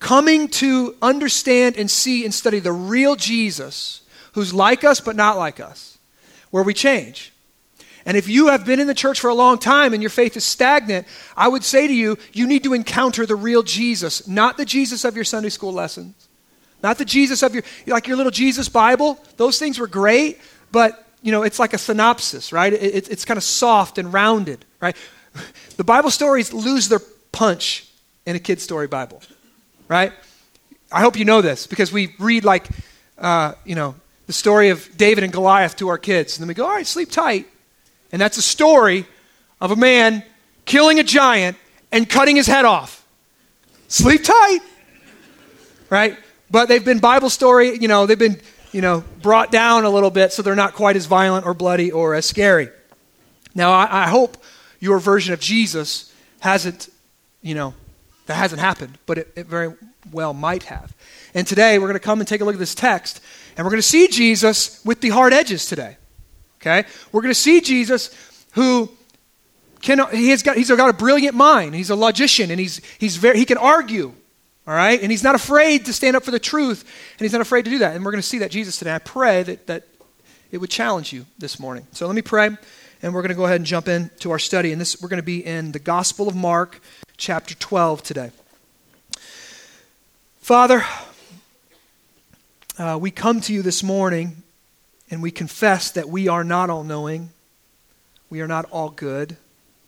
coming 0.00 0.48
to 0.48 0.96
understand 1.00 1.76
and 1.76 1.88
see 1.88 2.24
and 2.24 2.34
study 2.34 2.58
the 2.58 2.72
real 2.72 3.14
Jesus 3.14 4.00
who's 4.32 4.52
like 4.52 4.82
us 4.82 4.98
but 4.98 5.14
not 5.14 5.38
like 5.38 5.60
us 5.60 5.98
where 6.50 6.64
we 6.64 6.74
change. 6.74 7.32
And 8.04 8.16
if 8.16 8.28
you 8.28 8.48
have 8.48 8.66
been 8.66 8.80
in 8.80 8.88
the 8.88 8.94
church 8.94 9.20
for 9.20 9.28
a 9.28 9.34
long 9.34 9.58
time 9.58 9.94
and 9.94 10.02
your 10.02 10.10
faith 10.10 10.36
is 10.36 10.44
stagnant, 10.44 11.06
I 11.36 11.46
would 11.46 11.62
say 11.62 11.86
to 11.86 11.94
you, 11.94 12.18
you 12.32 12.48
need 12.48 12.64
to 12.64 12.72
encounter 12.74 13.24
the 13.24 13.36
real 13.36 13.62
Jesus, 13.62 14.26
not 14.26 14.56
the 14.56 14.64
Jesus 14.64 15.04
of 15.04 15.14
your 15.14 15.24
Sunday 15.24 15.50
school 15.50 15.72
lessons, 15.72 16.26
not 16.82 16.98
the 16.98 17.04
Jesus 17.04 17.44
of 17.44 17.54
your, 17.54 17.62
like 17.86 18.08
your 18.08 18.16
little 18.16 18.32
Jesus 18.32 18.68
Bible. 18.68 19.16
Those 19.36 19.60
things 19.60 19.78
were 19.78 19.86
great, 19.86 20.40
but, 20.72 21.06
you 21.22 21.32
know, 21.32 21.42
it's 21.42 21.58
like 21.58 21.74
a 21.74 21.78
synopsis, 21.78 22.52
right? 22.52 22.72
It, 22.72 22.82
it, 22.82 23.08
it's 23.08 23.24
kind 23.24 23.38
of 23.38 23.44
soft 23.44 23.98
and 23.98 24.12
rounded, 24.12 24.64
right? 24.80 24.96
The 25.76 25.84
Bible 25.84 26.10
stories 26.10 26.52
lose 26.52 26.88
their 26.88 27.00
punch 27.32 27.88
in 28.26 28.36
a 28.36 28.38
kid's 28.38 28.62
story 28.62 28.86
Bible, 28.86 29.22
right? 29.88 30.12
I 30.92 31.00
hope 31.00 31.16
you 31.16 31.24
know 31.24 31.40
this 31.40 31.66
because 31.66 31.92
we 31.92 32.14
read 32.18 32.44
like, 32.44 32.68
uh, 33.16 33.54
you 33.64 33.74
know, 33.74 33.94
the 34.26 34.32
story 34.32 34.68
of 34.68 34.88
David 34.96 35.24
and 35.24 35.32
Goliath 35.32 35.76
to 35.76 35.88
our 35.88 35.98
kids. 35.98 36.36
And 36.36 36.42
then 36.42 36.48
we 36.48 36.54
go, 36.54 36.64
all 36.64 36.72
right, 36.72 36.86
sleep 36.86 37.10
tight. 37.10 37.46
And 38.12 38.20
that's 38.20 38.36
a 38.36 38.42
story 38.42 39.06
of 39.60 39.70
a 39.70 39.76
man 39.76 40.22
killing 40.64 40.98
a 40.98 41.02
giant 41.02 41.56
and 41.92 42.08
cutting 42.08 42.36
his 42.36 42.46
head 42.46 42.64
off. 42.64 43.04
Sleep 43.88 44.22
tight. 44.22 44.60
Right? 45.88 46.16
But 46.50 46.68
they've 46.68 46.84
been 46.84 46.98
Bible 46.98 47.30
story, 47.30 47.78
you 47.78 47.88
know, 47.88 48.06
they've 48.06 48.18
been, 48.18 48.40
you 48.72 48.80
know, 48.80 49.04
brought 49.22 49.50
down 49.50 49.84
a 49.84 49.90
little 49.90 50.10
bit 50.10 50.32
so 50.32 50.42
they're 50.42 50.54
not 50.54 50.74
quite 50.74 50.96
as 50.96 51.06
violent 51.06 51.46
or 51.46 51.54
bloody 51.54 51.90
or 51.90 52.14
as 52.14 52.26
scary. 52.26 52.68
Now, 53.54 53.72
I, 53.72 54.04
I 54.04 54.08
hope 54.08 54.36
your 54.78 54.98
version 54.98 55.34
of 55.34 55.40
Jesus 55.40 56.14
hasn't, 56.40 56.88
you 57.42 57.54
know, 57.54 57.74
that 58.26 58.34
hasn't 58.34 58.60
happened, 58.60 58.96
but 59.06 59.18
it, 59.18 59.32
it 59.36 59.46
very 59.46 59.74
well 60.12 60.32
might 60.32 60.64
have. 60.64 60.94
And 61.34 61.46
today 61.46 61.78
we're 61.78 61.86
going 61.86 61.98
to 61.98 62.04
come 62.04 62.20
and 62.20 62.28
take 62.28 62.40
a 62.40 62.44
look 62.44 62.54
at 62.54 62.60
this 62.60 62.74
text 62.74 63.20
and 63.56 63.64
we're 63.64 63.70
going 63.70 63.82
to 63.82 63.88
see 63.88 64.08
Jesus 64.08 64.84
with 64.84 65.00
the 65.00 65.10
hard 65.10 65.32
edges 65.32 65.66
today. 65.66 65.96
Okay? 66.60 66.84
We're 67.12 67.22
going 67.22 67.34
to 67.34 67.40
see 67.40 67.60
Jesus 67.60 68.14
who 68.52 68.90
can 69.82 70.00
he 70.12 70.30
has 70.30 70.42
got 70.42 70.56
he's 70.56 70.70
got 70.70 70.90
a 70.90 70.92
brilliant 70.92 71.34
mind. 71.34 71.74
He's 71.74 71.90
a 71.90 71.96
logician 71.96 72.50
and 72.50 72.60
he's 72.60 72.80
he's 72.98 73.16
very 73.16 73.38
he 73.38 73.44
can 73.44 73.58
argue. 73.58 74.12
All 74.66 74.74
right? 74.74 75.00
And 75.00 75.10
he's 75.10 75.22
not 75.22 75.34
afraid 75.34 75.86
to 75.86 75.92
stand 75.92 76.16
up 76.16 76.24
for 76.24 76.30
the 76.30 76.38
truth, 76.38 76.82
and 77.18 77.24
he's 77.24 77.32
not 77.32 77.40
afraid 77.40 77.64
to 77.64 77.70
do 77.70 77.78
that. 77.78 77.96
And 77.96 78.04
we're 78.04 78.12
going 78.12 78.22
to 78.22 78.28
see 78.28 78.38
that 78.38 78.50
Jesus 78.50 78.76
today. 78.76 78.94
I 78.94 78.98
pray 78.98 79.42
that, 79.42 79.66
that 79.66 79.84
it 80.50 80.58
would 80.58 80.70
challenge 80.70 81.12
you 81.12 81.26
this 81.38 81.58
morning. 81.58 81.86
So 81.92 82.06
let 82.06 82.14
me 82.14 82.22
pray, 82.22 82.50
and 83.02 83.14
we're 83.14 83.22
going 83.22 83.30
to 83.30 83.34
go 83.34 83.46
ahead 83.46 83.56
and 83.56 83.66
jump 83.66 83.88
into 83.88 84.30
our 84.30 84.38
study. 84.38 84.72
And 84.72 84.80
this 84.80 85.00
we're 85.00 85.08
going 85.08 85.22
to 85.22 85.24
be 85.24 85.44
in 85.44 85.72
the 85.72 85.78
Gospel 85.78 86.28
of 86.28 86.36
Mark, 86.36 86.80
chapter 87.16 87.54
12 87.54 88.02
today. 88.02 88.30
Father, 90.40 90.84
uh, 92.78 92.98
we 93.00 93.10
come 93.10 93.40
to 93.42 93.52
you 93.52 93.62
this 93.62 93.82
morning 93.82 94.42
and 95.10 95.22
we 95.22 95.30
confess 95.30 95.90
that 95.92 96.08
we 96.08 96.28
are 96.28 96.42
not 96.44 96.70
all 96.70 96.82
knowing, 96.82 97.30
we 98.30 98.40
are 98.40 98.48
not 98.48 98.64
all 98.70 98.88
good, 98.88 99.36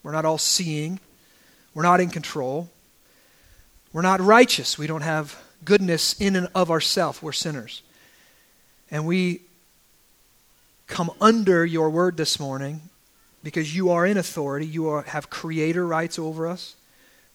we're 0.02 0.12
not 0.12 0.24
all 0.24 0.38
seeing, 0.38 1.00
we're 1.74 1.82
not 1.82 2.00
in 2.00 2.10
control, 2.10 2.68
we're 3.92 4.02
not 4.02 4.20
righteous, 4.20 4.78
we 4.78 4.86
don't 4.86 5.02
have 5.02 5.40
goodness 5.64 6.20
in 6.20 6.36
and 6.36 6.48
of 6.54 6.70
ourselves. 6.70 7.22
We're 7.22 7.32
sinners. 7.32 7.82
And 8.90 9.06
we 9.06 9.42
come 10.86 11.10
under 11.20 11.64
your 11.64 11.90
word 11.90 12.16
this 12.16 12.38
morning 12.38 12.82
because 13.42 13.74
you 13.74 13.90
are 13.90 14.06
in 14.06 14.16
authority. 14.16 14.66
You 14.66 14.88
are, 14.88 15.02
have 15.02 15.30
creator 15.30 15.86
rights 15.86 16.18
over 16.18 16.46
us. 16.46 16.76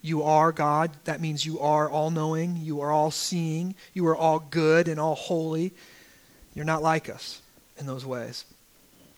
You 0.01 0.23
are 0.23 0.51
God. 0.51 0.91
That 1.05 1.21
means 1.21 1.45
you 1.45 1.59
are 1.59 1.89
all 1.89 2.11
knowing. 2.11 2.57
You 2.57 2.81
are 2.81 2.91
all 2.91 3.11
seeing. 3.11 3.75
You 3.93 4.07
are 4.07 4.15
all 4.15 4.39
good 4.39 4.87
and 4.87 4.99
all 4.99 5.15
holy. 5.15 5.73
You're 6.53 6.65
not 6.65 6.83
like 6.83 7.09
us 7.09 7.41
in 7.77 7.85
those 7.87 8.05
ways. 8.05 8.45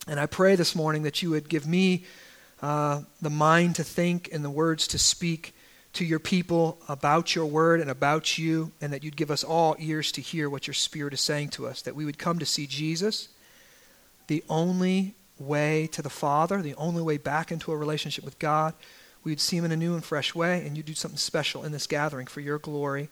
And 0.07 0.19
I 0.19 0.25
pray 0.25 0.55
this 0.55 0.75
morning 0.75 1.03
that 1.03 1.21
you 1.21 1.29
would 1.31 1.49
give 1.49 1.67
me 1.67 2.05
uh, 2.61 3.01
the 3.21 3.29
mind 3.29 3.75
to 3.75 3.83
think 3.83 4.29
and 4.31 4.43
the 4.43 4.49
words 4.49 4.87
to 4.87 4.97
speak 4.97 5.53
to 5.93 6.05
your 6.05 6.19
people 6.19 6.77
about 6.87 7.35
your 7.35 7.45
word 7.45 7.81
and 7.81 7.89
about 7.89 8.37
you, 8.37 8.71
and 8.79 8.93
that 8.93 9.03
you'd 9.03 9.15
give 9.15 9.31
us 9.31 9.43
all 9.43 9.75
ears 9.79 10.11
to 10.13 10.21
hear 10.21 10.49
what 10.49 10.67
your 10.67 10.73
Spirit 10.73 11.13
is 11.13 11.21
saying 11.21 11.49
to 11.49 11.67
us, 11.67 11.81
that 11.81 11.95
we 11.95 12.05
would 12.05 12.19
come 12.19 12.39
to 12.39 12.45
see 12.45 12.67
Jesus, 12.67 13.29
the 14.27 14.43
only 14.49 15.15
way 15.39 15.87
to 15.87 16.01
the 16.01 16.09
Father, 16.09 16.61
the 16.61 16.75
only 16.75 17.01
way 17.01 17.17
back 17.17 17.51
into 17.51 17.71
a 17.71 17.77
relationship 17.77 18.23
with 18.23 18.37
God. 18.39 18.73
We 19.23 19.31
would 19.31 19.39
see 19.39 19.57
Him 19.57 19.65
in 19.65 19.71
a 19.71 19.77
new 19.77 19.95
and 19.95 20.03
fresh 20.03 20.35
way, 20.35 20.65
and 20.65 20.77
you 20.77 20.83
do 20.83 20.93
something 20.93 21.17
special 21.17 21.63
in 21.63 21.71
this 21.71 21.87
gathering 21.87 22.27
for 22.27 22.41
your 22.41 22.59
glory 22.59 23.09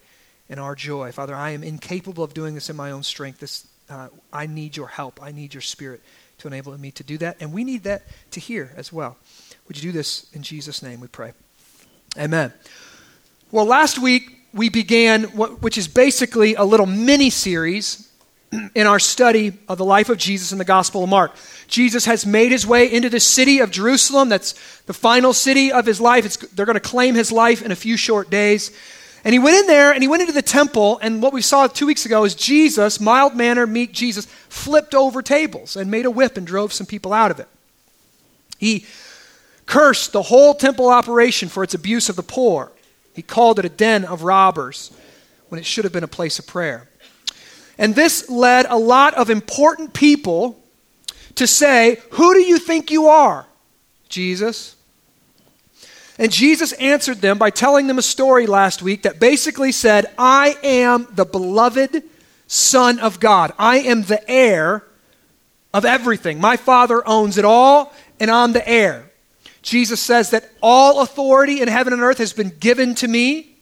and 0.49 0.59
our 0.59 0.75
joy. 0.75 1.11
Father, 1.11 1.35
I 1.35 1.51
am 1.51 1.63
incapable 1.63 2.23
of 2.23 2.33
doing 2.33 2.53
this 2.53 2.69
in 2.69 2.75
my 2.75 2.91
own 2.91 3.03
strength. 3.03 3.39
This, 3.39 3.67
uh, 3.89 4.09
I 4.31 4.45
need 4.45 4.77
your 4.77 4.87
help. 4.87 5.21
I 5.21 5.31
need 5.31 5.53
your 5.53 5.61
Spirit 5.61 6.01
to 6.37 6.47
enable 6.47 6.77
me 6.77 6.91
to 6.91 7.03
do 7.03 7.17
that, 7.17 7.37
and 7.39 7.51
we 7.51 7.63
need 7.63 7.83
that 7.83 8.03
to 8.31 8.39
hear 8.39 8.71
as 8.77 8.93
well. 8.93 9.17
Would 9.67 9.77
you 9.77 9.91
do 9.91 9.91
this 9.91 10.27
in 10.33 10.43
Jesus' 10.43 10.83
name, 10.83 10.99
we 10.99 11.07
pray. 11.07 11.33
Amen. 12.17 12.51
Well, 13.51 13.65
last 13.65 13.99
week 13.99 14.37
we 14.51 14.69
began 14.69 15.25
what, 15.25 15.61
which 15.61 15.77
is 15.77 15.87
basically 15.87 16.55
a 16.55 16.63
little 16.63 16.87
mini 16.87 17.29
series 17.29 18.11
in 18.73 18.87
our 18.87 18.97
study 18.97 19.53
of 19.67 19.77
the 19.77 19.85
life 19.85 20.09
of 20.09 20.17
Jesus 20.17 20.51
in 20.51 20.57
the 20.57 20.65
Gospel 20.65 21.03
of 21.03 21.09
Mark. 21.09 21.35
Jesus 21.67 22.05
has 22.05 22.25
made 22.25 22.51
his 22.51 22.65
way 22.65 22.91
into 22.91 23.09
the 23.09 23.19
city 23.19 23.59
of 23.59 23.69
Jerusalem. 23.69 24.29
That's 24.29 24.53
the 24.81 24.93
final 24.93 25.31
city 25.31 25.71
of 25.71 25.85
his 25.85 26.01
life. 26.01 26.25
It's, 26.25 26.37
they're 26.37 26.65
going 26.65 26.73
to 26.75 26.79
claim 26.79 27.13
his 27.13 27.31
life 27.31 27.61
in 27.61 27.71
a 27.71 27.75
few 27.75 27.97
short 27.97 28.31
days. 28.31 28.71
And 29.23 29.33
he 29.33 29.39
went 29.39 29.57
in 29.57 29.67
there 29.67 29.91
and 29.91 30.01
he 30.01 30.07
went 30.07 30.21
into 30.21 30.33
the 30.33 30.41
temple. 30.41 30.97
And 31.03 31.21
what 31.21 31.33
we 31.33 31.41
saw 31.41 31.67
two 31.67 31.85
weeks 31.85 32.05
ago 32.05 32.23
is 32.23 32.33
Jesus, 32.33 32.99
mild 32.99 33.35
manner, 33.35 33.67
meek 33.67 33.91
Jesus, 33.91 34.25
flipped 34.49 34.95
over 34.95 35.21
tables 35.21 35.75
and 35.75 35.91
made 35.91 36.05
a 36.05 36.11
whip 36.11 36.35
and 36.35 36.47
drove 36.47 36.73
some 36.73 36.87
people 36.87 37.13
out 37.13 37.29
of 37.29 37.39
it. 37.39 37.47
He 38.57 38.85
cursed 39.67 40.13
the 40.13 40.23
whole 40.23 40.55
temple 40.55 40.89
operation 40.89 41.49
for 41.49 41.63
its 41.63 41.75
abuse 41.75 42.09
of 42.09 42.15
the 42.15 42.23
poor. 42.23 42.71
He 43.13 43.21
called 43.21 43.59
it 43.59 43.65
a 43.65 43.69
den 43.69 44.03
of 44.05 44.23
robbers 44.23 44.91
when 45.49 45.59
it 45.59 45.65
should 45.65 45.83
have 45.83 45.93
been 45.93 46.03
a 46.03 46.07
place 46.07 46.39
of 46.39 46.47
prayer. 46.47 46.87
And 47.77 47.93
this 47.93 48.27
led 48.29 48.65
a 48.67 48.77
lot 48.77 49.13
of 49.13 49.29
important 49.29 49.93
people 49.93 50.59
to 51.35 51.45
say, 51.45 52.01
Who 52.11 52.33
do 52.33 52.41
you 52.41 52.57
think 52.57 52.89
you 52.89 53.07
are? 53.07 53.45
Jesus. 54.09 54.75
And 56.17 56.31
Jesus 56.31 56.71
answered 56.73 57.21
them 57.21 57.37
by 57.37 57.51
telling 57.51 57.85
them 57.85 57.99
a 57.99 58.03
story 58.03 58.47
last 58.47 58.81
week 58.81 59.03
that 59.03 59.19
basically 59.19 59.71
said, 59.71 60.11
I 60.17 60.57
am 60.63 61.07
the 61.11 61.25
beloved 61.25 62.01
Son 62.47 62.97
of 62.97 63.19
God. 63.19 63.53
I 63.59 63.79
am 63.79 64.03
the 64.03 64.27
heir 64.29 64.83
of 65.73 65.85
everything. 65.85 66.41
My 66.41 66.57
Father 66.57 67.07
owns 67.07 67.37
it 67.37 67.45
all, 67.45 67.93
and 68.19 68.31
I'm 68.31 68.53
the 68.53 68.67
heir. 68.67 69.06
Jesus 69.67 69.99
says 69.99 70.29
that 70.29 70.49
all 70.61 71.01
authority 71.01 71.61
in 71.61 71.67
heaven 71.67 71.91
and 71.91 72.01
earth 72.01 72.19
has 72.19 72.31
been 72.31 72.53
given 72.57 72.95
to 72.95 73.07
me 73.07 73.57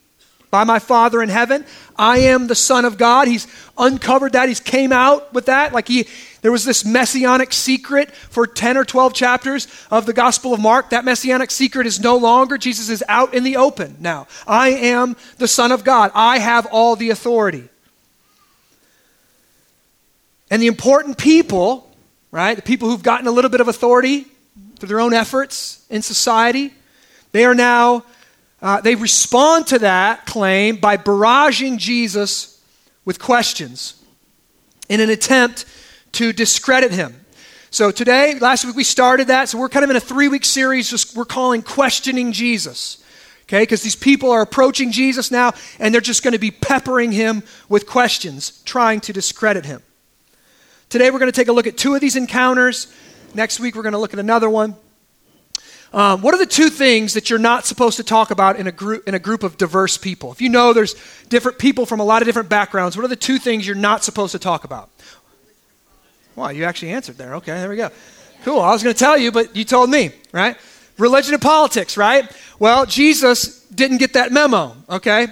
by 0.52 0.62
my 0.62 0.78
Father 0.78 1.20
in 1.20 1.28
heaven. 1.28 1.66
I 1.96 2.18
am 2.18 2.46
the 2.46 2.54
Son 2.54 2.84
of 2.84 2.96
God. 2.96 3.26
He's 3.26 3.48
uncovered 3.76 4.34
that. 4.34 4.48
He's 4.48 4.60
came 4.60 4.92
out 4.92 5.34
with 5.34 5.46
that. 5.46 5.72
Like 5.72 5.88
he, 5.88 6.06
there 6.42 6.52
was 6.52 6.64
this 6.64 6.84
messianic 6.84 7.52
secret 7.52 8.12
for 8.12 8.46
10 8.46 8.76
or 8.76 8.84
12 8.84 9.14
chapters 9.14 9.66
of 9.90 10.06
the 10.06 10.12
Gospel 10.12 10.54
of 10.54 10.60
Mark. 10.60 10.90
That 10.90 11.04
messianic 11.04 11.50
secret 11.50 11.88
is 11.88 11.98
no 11.98 12.16
longer. 12.16 12.56
Jesus 12.56 12.88
is 12.88 13.02
out 13.08 13.34
in 13.34 13.42
the 13.42 13.56
open 13.56 13.96
now. 13.98 14.28
I 14.46 14.68
am 14.68 15.16
the 15.38 15.48
Son 15.48 15.72
of 15.72 15.82
God. 15.82 16.12
I 16.14 16.38
have 16.38 16.66
all 16.66 16.94
the 16.94 17.10
authority. 17.10 17.68
And 20.52 20.62
the 20.62 20.68
important 20.68 21.18
people, 21.18 21.90
right, 22.30 22.54
the 22.54 22.62
people 22.62 22.88
who've 22.88 23.02
gotten 23.02 23.26
a 23.26 23.32
little 23.32 23.50
bit 23.50 23.60
of 23.60 23.66
authority 23.66 24.26
through 24.78 24.88
their 24.88 25.00
own 25.00 25.14
efforts 25.14 25.84
in 25.90 26.02
society. 26.02 26.72
They 27.32 27.44
are 27.44 27.54
now, 27.54 28.04
uh, 28.62 28.80
they 28.80 28.94
respond 28.94 29.66
to 29.68 29.78
that 29.80 30.26
claim 30.26 30.76
by 30.76 30.96
barraging 30.96 31.78
Jesus 31.78 32.62
with 33.04 33.18
questions 33.18 34.02
in 34.88 35.00
an 35.00 35.10
attempt 35.10 35.64
to 36.12 36.32
discredit 36.32 36.92
him. 36.92 37.24
So 37.70 37.90
today, 37.90 38.38
last 38.38 38.64
week 38.64 38.76
we 38.76 38.84
started 38.84 39.28
that, 39.28 39.48
so 39.48 39.58
we're 39.58 39.68
kind 39.68 39.84
of 39.84 39.90
in 39.90 39.96
a 39.96 40.00
three 40.00 40.28
week 40.28 40.44
series 40.44 40.88
just 40.88 41.16
we're 41.16 41.24
calling 41.24 41.62
Questioning 41.62 42.32
Jesus. 42.32 43.02
Okay, 43.42 43.62
because 43.62 43.82
these 43.82 43.94
people 43.94 44.32
are 44.32 44.42
approaching 44.42 44.90
Jesus 44.90 45.30
now 45.30 45.52
and 45.78 45.94
they're 45.94 46.00
just 46.00 46.24
going 46.24 46.32
to 46.32 46.38
be 46.38 46.50
peppering 46.50 47.12
him 47.12 47.44
with 47.68 47.86
questions, 47.86 48.62
trying 48.64 49.00
to 49.02 49.12
discredit 49.12 49.64
him. 49.64 49.82
Today 50.88 51.10
we're 51.10 51.20
going 51.20 51.30
to 51.30 51.36
take 51.36 51.48
a 51.48 51.52
look 51.52 51.66
at 51.66 51.76
two 51.76 51.94
of 51.94 52.00
these 52.00 52.16
encounters 52.16 52.92
Next 53.36 53.60
week, 53.60 53.74
we're 53.74 53.82
going 53.82 53.92
to 53.92 53.98
look 53.98 54.14
at 54.14 54.18
another 54.18 54.48
one. 54.48 54.76
Um, 55.92 56.22
what 56.22 56.34
are 56.34 56.38
the 56.38 56.46
two 56.46 56.70
things 56.70 57.12
that 57.12 57.28
you're 57.28 57.38
not 57.38 57.66
supposed 57.66 57.98
to 57.98 58.02
talk 58.02 58.30
about 58.30 58.56
in 58.56 58.66
a, 58.66 58.72
group, 58.72 59.06
in 59.06 59.14
a 59.14 59.18
group 59.18 59.42
of 59.42 59.58
diverse 59.58 59.98
people? 59.98 60.32
If 60.32 60.40
you 60.40 60.48
know 60.48 60.72
there's 60.72 60.94
different 61.28 61.58
people 61.58 61.84
from 61.84 62.00
a 62.00 62.04
lot 62.04 62.22
of 62.22 62.26
different 62.26 62.48
backgrounds, 62.48 62.96
what 62.96 63.04
are 63.04 63.08
the 63.08 63.14
two 63.14 63.38
things 63.38 63.66
you're 63.66 63.76
not 63.76 64.02
supposed 64.02 64.32
to 64.32 64.38
talk 64.38 64.64
about? 64.64 64.88
Well, 66.34 66.50
you 66.50 66.64
actually 66.64 66.92
answered 66.92 67.18
there. 67.18 67.34
Okay, 67.34 67.52
there 67.52 67.68
we 67.68 67.76
go. 67.76 67.90
Cool. 68.42 68.58
I 68.58 68.72
was 68.72 68.82
going 68.82 68.94
to 68.94 68.98
tell 68.98 69.18
you, 69.18 69.30
but 69.30 69.54
you 69.54 69.66
told 69.66 69.90
me, 69.90 70.12
right? 70.32 70.56
Religion 70.96 71.34
and 71.34 71.42
politics, 71.42 71.98
right? 71.98 72.34
Well, 72.58 72.86
Jesus 72.86 73.66
didn't 73.66 73.98
get 73.98 74.14
that 74.14 74.32
memo, 74.32 74.74
okay? 74.88 75.26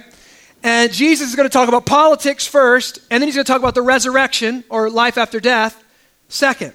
And 0.61 0.93
Jesus 0.93 1.29
is 1.29 1.35
going 1.35 1.49
to 1.49 1.53
talk 1.53 1.69
about 1.69 1.87
politics 1.87 2.45
first, 2.45 2.99
and 3.09 3.19
then 3.19 3.27
he's 3.27 3.35
going 3.35 3.45
to 3.45 3.51
talk 3.51 3.61
about 3.61 3.73
the 3.73 3.81
resurrection 3.81 4.63
or 4.69 4.91
life 4.91 5.17
after 5.17 5.39
death 5.39 5.83
second. 6.29 6.73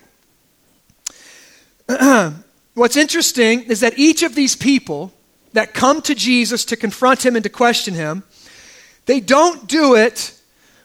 what's 2.75 2.97
interesting 2.97 3.63
is 3.63 3.81
that 3.81 3.99
each 3.99 4.23
of 4.23 4.35
these 4.35 4.57
people 4.57 5.13
that 5.53 5.75
come 5.75 6.01
to 6.03 6.15
Jesus 6.15 6.65
to 6.67 6.77
confront 6.77 7.25
him 7.25 7.37
and 7.37 7.43
to 7.43 7.49
question 7.49 7.95
him, 7.95 8.23
they 9.07 9.21
don't 9.21 9.67
do 9.67 9.97
it 9.97 10.39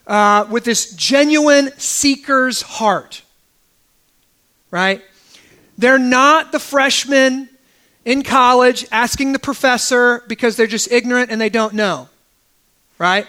uh, 0.08 0.48
with 0.50 0.64
this 0.64 0.94
genuine 0.94 1.72
seeker's 1.78 2.62
heart. 2.62 3.22
Right? 4.72 5.02
They're 5.78 6.00
not 6.00 6.52
the 6.52 6.60
freshmen 6.60 7.50
in 8.04 8.24
college 8.24 8.86
asking 8.92 9.34
the 9.34 9.40
professor 9.40 10.24
because 10.28 10.56
they're 10.56 10.68
just 10.68 10.92
ignorant 10.92 11.32
and 11.32 11.40
they 11.40 11.50
don't 11.50 11.74
know. 11.74 12.10
Right? 12.98 13.28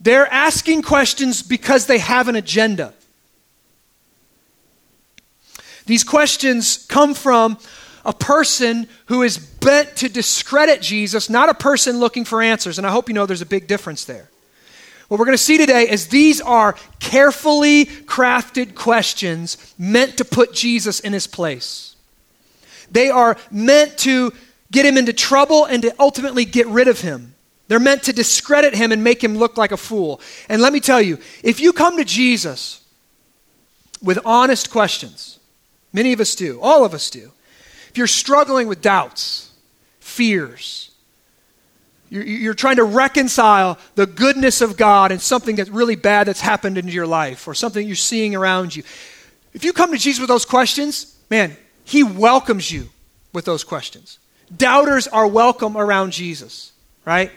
They're 0.00 0.30
asking 0.32 0.82
questions 0.82 1.42
because 1.42 1.86
they 1.86 1.98
have 1.98 2.28
an 2.28 2.36
agenda. 2.36 2.94
These 5.86 6.04
questions 6.04 6.84
come 6.88 7.14
from 7.14 7.58
a 8.04 8.12
person 8.12 8.88
who 9.06 9.22
is 9.22 9.38
bent 9.38 9.96
to 9.96 10.08
discredit 10.08 10.80
Jesus, 10.80 11.28
not 11.28 11.48
a 11.48 11.54
person 11.54 11.98
looking 11.98 12.24
for 12.24 12.40
answers. 12.40 12.78
And 12.78 12.86
I 12.86 12.90
hope 12.90 13.08
you 13.08 13.14
know 13.14 13.26
there's 13.26 13.42
a 13.42 13.46
big 13.46 13.66
difference 13.66 14.04
there. 14.04 14.28
What 15.08 15.18
we're 15.18 15.26
going 15.26 15.36
to 15.36 15.42
see 15.42 15.58
today 15.58 15.88
is 15.88 16.08
these 16.08 16.40
are 16.40 16.76
carefully 16.98 17.86
crafted 17.86 18.74
questions 18.74 19.74
meant 19.78 20.18
to 20.18 20.24
put 20.24 20.52
Jesus 20.52 20.98
in 21.00 21.12
his 21.12 21.26
place. 21.26 21.94
They 22.90 23.10
are 23.10 23.36
meant 23.50 23.98
to 23.98 24.32
get 24.72 24.84
him 24.84 24.96
into 24.96 25.12
trouble 25.12 25.64
and 25.64 25.82
to 25.82 25.94
ultimately 25.98 26.44
get 26.44 26.66
rid 26.66 26.88
of 26.88 27.00
him. 27.00 27.34
They're 27.68 27.80
meant 27.80 28.04
to 28.04 28.12
discredit 28.12 28.74
him 28.74 28.92
and 28.92 29.02
make 29.02 29.22
him 29.22 29.36
look 29.36 29.56
like 29.56 29.72
a 29.72 29.76
fool. 29.76 30.20
And 30.48 30.62
let 30.62 30.72
me 30.72 30.80
tell 30.80 31.02
you, 31.02 31.18
if 31.42 31.60
you 31.60 31.72
come 31.72 31.96
to 31.96 32.04
Jesus 32.04 32.84
with 34.02 34.18
honest 34.24 34.70
questions, 34.70 35.38
Many 35.96 36.12
of 36.12 36.20
us 36.20 36.34
do. 36.34 36.60
All 36.60 36.84
of 36.84 36.92
us 36.92 37.08
do. 37.08 37.32
If 37.88 37.96
you're 37.96 38.06
struggling 38.06 38.68
with 38.68 38.82
doubts, 38.82 39.50
fears, 39.98 40.90
you're, 42.10 42.22
you're, 42.22 42.52
trying 42.52 42.76
to 42.76 42.84
reconcile 42.84 43.78
the 43.94 44.06
goodness 44.06 44.60
of 44.60 44.76
God 44.76 45.10
and 45.10 45.22
something 45.22 45.56
that's 45.56 45.70
really 45.70 45.96
bad 45.96 46.28
that's 46.28 46.42
happened 46.42 46.76
into 46.76 46.92
your 46.92 47.06
life 47.06 47.48
or 47.48 47.54
something 47.54 47.84
you're 47.86 47.96
seeing 47.96 48.34
around 48.34 48.76
you. 48.76 48.82
If 49.54 49.64
you 49.64 49.72
come 49.72 49.90
to 49.90 49.96
Jesus 49.96 50.20
with 50.20 50.28
those 50.28 50.44
questions, 50.44 51.16
man, 51.30 51.56
He 51.84 52.02
welcomes 52.02 52.70
you 52.70 52.90
with 53.32 53.46
those 53.46 53.64
questions. 53.64 54.18
Doubters 54.54 55.08
are 55.08 55.26
welcome 55.26 55.78
around 55.78 56.12
Jesus, 56.12 56.72
right? 57.06 57.32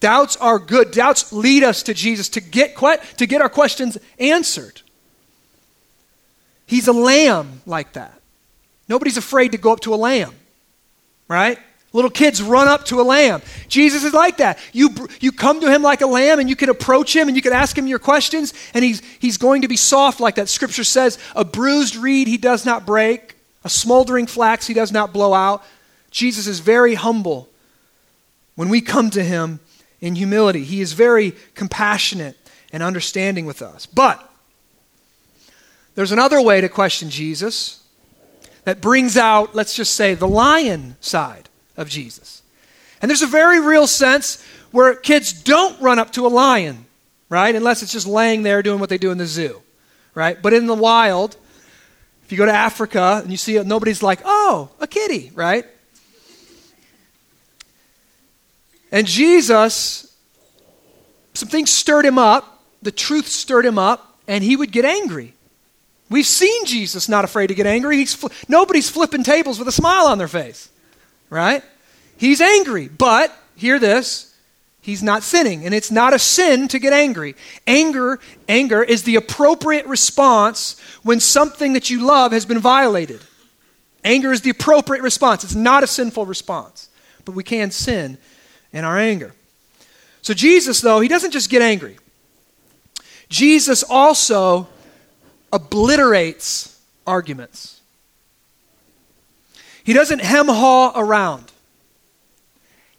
Doubts 0.00 0.36
are 0.38 0.58
good. 0.58 0.90
Doubts 0.90 1.32
lead 1.32 1.62
us 1.62 1.84
to 1.84 1.94
Jesus 1.94 2.28
to 2.30 2.40
get, 2.40 2.76
to 3.18 3.26
get 3.26 3.40
our 3.40 3.48
questions 3.48 3.98
answered. 4.18 4.82
He's 6.70 6.86
a 6.86 6.92
lamb 6.92 7.62
like 7.66 7.94
that. 7.94 8.16
Nobody's 8.88 9.16
afraid 9.16 9.50
to 9.52 9.58
go 9.58 9.72
up 9.72 9.80
to 9.80 9.92
a 9.92 9.96
lamb, 9.96 10.32
right? 11.26 11.58
Little 11.92 12.12
kids 12.12 12.40
run 12.40 12.68
up 12.68 12.84
to 12.86 13.00
a 13.00 13.02
lamb. 13.02 13.42
Jesus 13.66 14.04
is 14.04 14.14
like 14.14 14.36
that. 14.36 14.56
You, 14.72 14.90
you 15.18 15.32
come 15.32 15.60
to 15.62 15.68
him 15.68 15.82
like 15.82 16.00
a 16.00 16.06
lamb 16.06 16.38
and 16.38 16.48
you 16.48 16.54
can 16.54 16.68
approach 16.68 17.14
him 17.14 17.26
and 17.26 17.36
you 17.36 17.42
can 17.42 17.52
ask 17.52 17.76
him 17.76 17.88
your 17.88 17.98
questions 17.98 18.54
and 18.72 18.84
he's, 18.84 19.02
he's 19.18 19.36
going 19.36 19.62
to 19.62 19.68
be 19.68 19.76
soft 19.76 20.20
like 20.20 20.36
that. 20.36 20.48
Scripture 20.48 20.84
says, 20.84 21.18
a 21.34 21.44
bruised 21.44 21.96
reed 21.96 22.28
he 22.28 22.36
does 22.36 22.64
not 22.64 22.86
break, 22.86 23.34
a 23.64 23.68
smoldering 23.68 24.28
flax 24.28 24.68
he 24.68 24.74
does 24.74 24.92
not 24.92 25.12
blow 25.12 25.34
out. 25.34 25.64
Jesus 26.12 26.46
is 26.46 26.60
very 26.60 26.94
humble 26.94 27.48
when 28.54 28.68
we 28.68 28.80
come 28.80 29.10
to 29.10 29.24
him 29.24 29.58
in 30.00 30.14
humility. 30.14 30.62
He 30.62 30.80
is 30.80 30.92
very 30.92 31.32
compassionate 31.56 32.36
and 32.72 32.80
understanding 32.80 33.44
with 33.44 33.60
us. 33.60 33.86
But 33.86 34.24
there's 36.00 36.12
another 36.12 36.40
way 36.40 36.62
to 36.62 36.68
question 36.70 37.10
Jesus 37.10 37.84
that 38.64 38.80
brings 38.80 39.18
out, 39.18 39.54
let's 39.54 39.74
just 39.74 39.94
say, 39.94 40.14
the 40.14 40.26
lion 40.26 40.96
side 41.02 41.50
of 41.76 41.90
Jesus. 41.90 42.40
And 43.02 43.10
there's 43.10 43.20
a 43.20 43.26
very 43.26 43.60
real 43.60 43.86
sense 43.86 44.42
where 44.70 44.94
kids 44.94 45.30
don't 45.30 45.78
run 45.78 45.98
up 45.98 46.10
to 46.12 46.26
a 46.26 46.28
lion, 46.28 46.86
right? 47.28 47.54
Unless 47.54 47.82
it's 47.82 47.92
just 47.92 48.06
laying 48.06 48.44
there 48.44 48.62
doing 48.62 48.80
what 48.80 48.88
they 48.88 48.96
do 48.96 49.10
in 49.10 49.18
the 49.18 49.26
zoo, 49.26 49.60
right? 50.14 50.40
But 50.40 50.54
in 50.54 50.66
the 50.66 50.74
wild, 50.74 51.36
if 52.24 52.32
you 52.32 52.38
go 52.38 52.46
to 52.46 52.50
Africa 52.50 53.20
and 53.22 53.30
you 53.30 53.36
see 53.36 53.56
it, 53.56 53.66
nobody's 53.66 54.02
like, 54.02 54.20
oh, 54.24 54.70
a 54.80 54.86
kitty, 54.86 55.30
right? 55.34 55.66
And 58.90 59.06
Jesus, 59.06 60.16
some 61.34 61.50
things 61.50 61.68
stirred 61.68 62.06
him 62.06 62.16
up, 62.16 62.64
the 62.80 62.90
truth 62.90 63.28
stirred 63.28 63.66
him 63.66 63.78
up, 63.78 64.18
and 64.26 64.42
he 64.42 64.56
would 64.56 64.72
get 64.72 64.86
angry. 64.86 65.34
We've 66.10 66.26
seen 66.26 66.66
Jesus 66.66 67.08
not 67.08 67.24
afraid 67.24 67.46
to 67.46 67.54
get 67.54 67.66
angry. 67.66 67.96
He's 67.96 68.14
fl- 68.14 68.28
nobody's 68.48 68.90
flipping 68.90 69.22
tables 69.22 69.58
with 69.58 69.68
a 69.68 69.72
smile 69.72 70.06
on 70.06 70.18
their 70.18 70.28
face 70.28 70.68
right? 71.30 71.62
He's 72.18 72.40
angry, 72.40 72.88
but 72.88 73.34
hear 73.54 73.78
this, 73.78 74.36
he's 74.82 75.02
not 75.02 75.22
sinning 75.22 75.64
and 75.64 75.72
it's 75.72 75.90
not 75.90 76.12
a 76.12 76.18
sin 76.18 76.68
to 76.68 76.78
get 76.78 76.92
angry. 76.92 77.36
Anger, 77.66 78.18
anger 78.48 78.82
is 78.82 79.04
the 79.04 79.16
appropriate 79.16 79.86
response 79.86 80.78
when 81.02 81.20
something 81.20 81.72
that 81.72 81.88
you 81.88 82.04
love 82.04 82.32
has 82.32 82.44
been 82.44 82.58
violated. 82.58 83.20
Anger 84.04 84.32
is 84.32 84.42
the 84.42 84.50
appropriate 84.50 85.02
response. 85.02 85.44
It's 85.44 85.54
not 85.54 85.84
a 85.84 85.86
sinful 85.86 86.26
response, 86.26 86.90
but 87.24 87.34
we 87.34 87.44
can 87.44 87.70
sin 87.70 88.18
in 88.72 88.84
our 88.84 88.98
anger. 88.98 89.32
So 90.22 90.34
Jesus 90.34 90.80
though, 90.80 91.00
he 91.00 91.08
doesn't 91.08 91.30
just 91.30 91.48
get 91.48 91.62
angry. 91.62 91.96
Jesus 93.28 93.84
also 93.84 94.68
obliterates 95.52 96.78
arguments. 97.06 97.80
He 99.84 99.92
doesn't 99.92 100.20
hem 100.20 100.46
haw 100.46 100.92
around. 100.94 101.50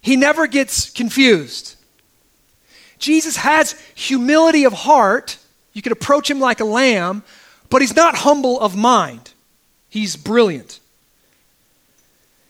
He 0.01 0.15
never 0.15 0.47
gets 0.47 0.89
confused. 0.89 1.75
Jesus 2.97 3.37
has 3.37 3.79
humility 3.95 4.63
of 4.63 4.73
heart. 4.73 5.37
You 5.73 5.81
could 5.81 5.91
approach 5.91 6.29
him 6.29 6.39
like 6.39 6.59
a 6.59 6.65
lamb, 6.65 7.23
but 7.69 7.81
he's 7.81 7.95
not 7.95 8.15
humble 8.15 8.59
of 8.59 8.75
mind. 8.75 9.31
He's 9.89 10.15
brilliant. 10.15 10.79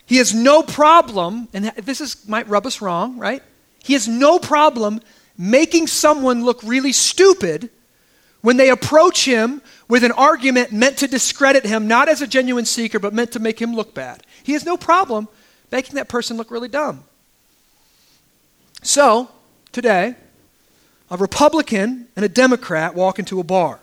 He 0.05 0.17
has 0.17 0.33
no 0.33 0.61
problem, 0.61 1.47
and 1.53 1.65
this 1.77 2.01
is, 2.01 2.27
might 2.27 2.47
rub 2.49 2.65
us 2.65 2.81
wrong, 2.81 3.17
right? 3.17 3.41
He 3.83 3.93
has 3.93 4.07
no 4.07 4.39
problem 4.39 5.01
making 5.37 5.87
someone 5.87 6.43
look 6.43 6.61
really 6.63 6.91
stupid 6.91 7.69
when 8.41 8.57
they 8.57 8.69
approach 8.69 9.25
him 9.25 9.61
with 9.91 10.03
an 10.05 10.13
argument 10.13 10.71
meant 10.71 10.97
to 10.99 11.05
discredit 11.05 11.65
him, 11.65 11.85
not 11.85 12.07
as 12.07 12.21
a 12.21 12.27
genuine 12.27 12.63
seeker, 12.63 12.97
but 12.97 13.13
meant 13.13 13.33
to 13.33 13.39
make 13.39 13.61
him 13.61 13.75
look 13.75 13.93
bad. 13.93 14.25
He 14.41 14.53
has 14.53 14.63
no 14.63 14.77
problem 14.77 15.27
making 15.69 15.95
that 15.95 16.07
person 16.07 16.37
look 16.37 16.49
really 16.49 16.69
dumb. 16.69 17.03
So, 18.83 19.29
today, 19.73 20.15
a 21.09 21.17
Republican 21.17 22.07
and 22.15 22.23
a 22.23 22.29
Democrat 22.29 22.95
walk 22.95 23.19
into 23.19 23.41
a 23.41 23.43
bar. 23.43 23.81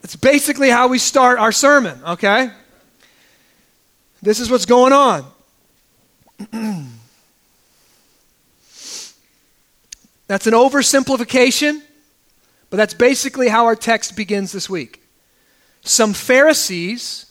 That's 0.00 0.16
basically 0.16 0.70
how 0.70 0.88
we 0.88 0.96
start 0.98 1.38
our 1.38 1.52
sermon, 1.52 2.00
okay? 2.02 2.50
This 4.22 4.40
is 4.40 4.50
what's 4.50 4.64
going 4.64 4.94
on. 4.94 5.26
that's 10.28 10.46
an 10.46 10.54
oversimplification 10.54 11.82
but 12.70 12.76
that's 12.76 12.94
basically 12.94 13.48
how 13.48 13.66
our 13.66 13.76
text 13.76 14.16
begins 14.16 14.52
this 14.52 14.70
week. 14.70 15.02
Some 15.82 16.12
Pharisees 16.12 17.30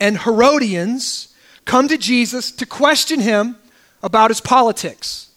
and 0.00 0.18
Herodians 0.18 1.34
come 1.64 1.88
to 1.88 1.96
Jesus 1.96 2.50
to 2.52 2.66
question 2.66 3.20
him 3.20 3.56
about 4.02 4.30
his 4.30 4.40
politics. 4.40 5.30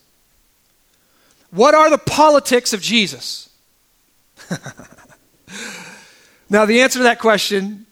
What 1.52 1.74
are 1.74 1.90
the 1.90 1.98
politics 1.98 2.74
of 2.74 2.82
Jesus? 2.82 3.50
now, 6.50 6.66
the 6.66 6.82
answer 6.82 7.00
to 7.00 7.04
that 7.04 7.20
question 7.20 7.86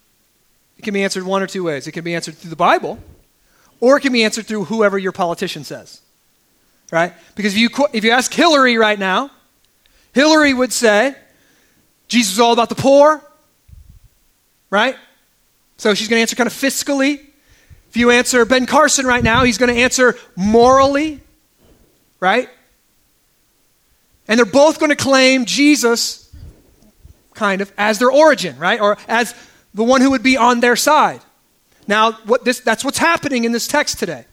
can 0.81 0.93
be 0.93 1.03
answered 1.03 1.23
one 1.23 1.41
or 1.41 1.47
two 1.47 1.63
ways. 1.63 1.87
It 1.87 1.91
can 1.91 2.03
be 2.03 2.13
answered 2.15 2.35
through 2.35 2.51
the 2.51 2.55
Bible, 2.55 2.99
or 3.79 3.97
it 3.97 4.01
can 4.01 4.13
be 4.13 4.23
answered 4.23 4.45
through 4.45 4.65
whoever 4.65 4.97
your 4.97 5.11
politician 5.11 5.63
says. 5.63 6.01
Right? 6.91 7.13
Because 7.35 7.53
if 7.53 7.59
you, 7.59 7.69
if 7.93 8.03
you 8.03 8.11
ask 8.11 8.33
Hillary 8.33 8.77
right 8.77 8.97
now, 8.97 9.31
Hillary 10.13 10.53
would 10.53 10.71
say, 10.71 11.15
Jesus 12.07 12.33
is 12.33 12.39
all 12.39 12.53
about 12.53 12.69
the 12.69 12.75
poor, 12.75 13.21
right? 14.69 14.95
So 15.77 15.93
she's 15.93 16.07
going 16.07 16.17
to 16.17 16.21
answer 16.21 16.35
kind 16.35 16.47
of 16.47 16.53
fiscally. 16.53 17.19
If 17.89 17.97
you 17.97 18.11
answer 18.11 18.43
Ben 18.45 18.65
Carson 18.65 19.05
right 19.05 19.23
now, 19.23 19.43
he's 19.43 19.57
going 19.57 19.73
to 19.73 19.81
answer 19.81 20.15
morally, 20.35 21.19
right? 22.19 22.49
And 24.27 24.37
they're 24.37 24.45
both 24.45 24.79
going 24.79 24.89
to 24.89 24.95
claim 24.95 25.45
Jesus, 25.45 26.33
kind 27.33 27.61
of, 27.61 27.71
as 27.77 27.99
their 27.99 28.11
origin, 28.11 28.57
right? 28.57 28.79
Or 28.79 28.97
as 29.07 29.35
the 29.73 29.83
one 29.83 30.01
who 30.01 30.11
would 30.11 30.23
be 30.23 30.37
on 30.37 30.59
their 30.59 30.75
side. 30.75 31.21
Now, 31.87 32.13
what 32.13 32.43
this, 32.43 32.59
that's 32.59 32.83
what's 32.83 32.97
happening 32.97 33.43
in 33.43 33.51
this 33.51 33.67
text 33.67 33.99
today. 33.99 34.25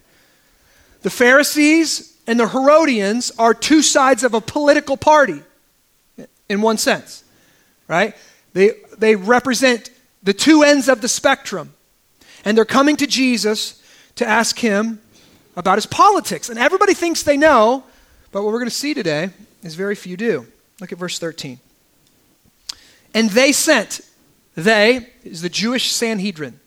The 1.02 1.10
Pharisees 1.10 2.16
and 2.26 2.40
the 2.40 2.48
Herodians 2.48 3.30
are 3.38 3.52
two 3.52 3.82
sides 3.82 4.24
of 4.24 4.34
a 4.34 4.40
political 4.40 4.96
party, 4.96 5.42
in 6.48 6.62
one 6.62 6.78
sense 6.78 7.23
right? 7.88 8.14
They, 8.52 8.72
they 8.98 9.16
represent 9.16 9.90
the 10.22 10.32
two 10.32 10.62
ends 10.62 10.88
of 10.88 11.00
the 11.00 11.08
spectrum. 11.08 11.74
And 12.44 12.56
they're 12.56 12.64
coming 12.64 12.96
to 12.96 13.06
Jesus 13.06 13.82
to 14.16 14.26
ask 14.26 14.58
him 14.58 15.00
about 15.56 15.76
his 15.76 15.86
politics. 15.86 16.48
And 16.48 16.58
everybody 16.58 16.94
thinks 16.94 17.22
they 17.22 17.36
know, 17.36 17.84
but 18.32 18.42
what 18.42 18.52
we're 18.52 18.58
going 18.58 18.70
to 18.70 18.74
see 18.74 18.94
today 18.94 19.30
is 19.62 19.74
very 19.74 19.94
few 19.94 20.16
do. 20.16 20.46
Look 20.80 20.92
at 20.92 20.98
verse 20.98 21.18
13. 21.18 21.58
And 23.14 23.30
they 23.30 23.52
sent, 23.52 24.00
they 24.56 25.08
is 25.22 25.42
the 25.42 25.48
Jewish 25.48 25.92
Sanhedrin. 25.92 26.58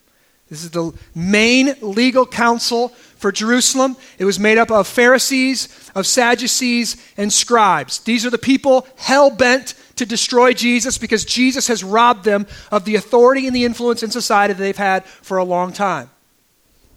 This 0.50 0.64
is 0.64 0.72
the 0.72 0.94
main 1.14 1.76
legal 1.82 2.26
council 2.26 2.94
for 3.18 3.32
Jerusalem. 3.32 3.98
It 4.18 4.26
was 4.26 4.40
made 4.40 4.58
up 4.58 4.72
of 4.72 4.88
Pharisees, 4.88 5.90
of 5.96 6.08
Sadducees, 6.08 6.96
and 7.18 7.32
scribes. 7.32 8.00
These 8.00 8.26
are 8.26 8.30
the 8.30 8.38
people 8.38 8.88
hell 8.98 9.30
bent 9.30 9.74
to 9.96 10.06
destroy 10.06 10.54
Jesus 10.54 10.98
because 10.98 11.26
Jesus 11.26 11.68
has 11.68 11.84
robbed 11.84 12.24
them 12.24 12.48
of 12.72 12.86
the 12.86 12.96
authority 12.96 13.48
and 13.48 13.56
the 13.56 13.66
influence 13.66 14.04
in 14.04 14.12
society 14.12 14.54
that 14.54 14.60
they've 14.60 14.78
had 14.78 15.06
for 15.06 15.38
a 15.38 15.44
long 15.44 15.74
time. 15.74 16.10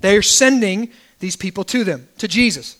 They 0.00 0.16
are 0.16 0.22
sending 0.22 0.90
these 1.18 1.36
people 1.36 1.64
to 1.64 1.84
them, 1.84 2.08
to 2.18 2.28
Jesus. 2.28 2.76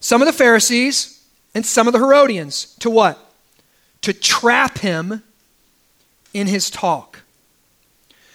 Some 0.00 0.22
of 0.22 0.26
the 0.26 0.32
Pharisees 0.32 1.24
and 1.54 1.64
some 1.64 1.86
of 1.86 1.92
the 1.92 1.98
Herodians 1.98 2.74
to 2.80 2.90
what? 2.90 3.18
To 4.02 4.12
trap 4.12 4.78
him 4.78 5.22
in 6.32 6.46
his 6.46 6.70
talk. 6.70 7.20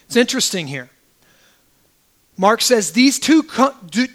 It's 0.06 0.16
interesting 0.16 0.68
here. 0.68 0.90
Mark 2.42 2.64
says 2.64 2.94
these 2.94 3.20
two, 3.20 3.48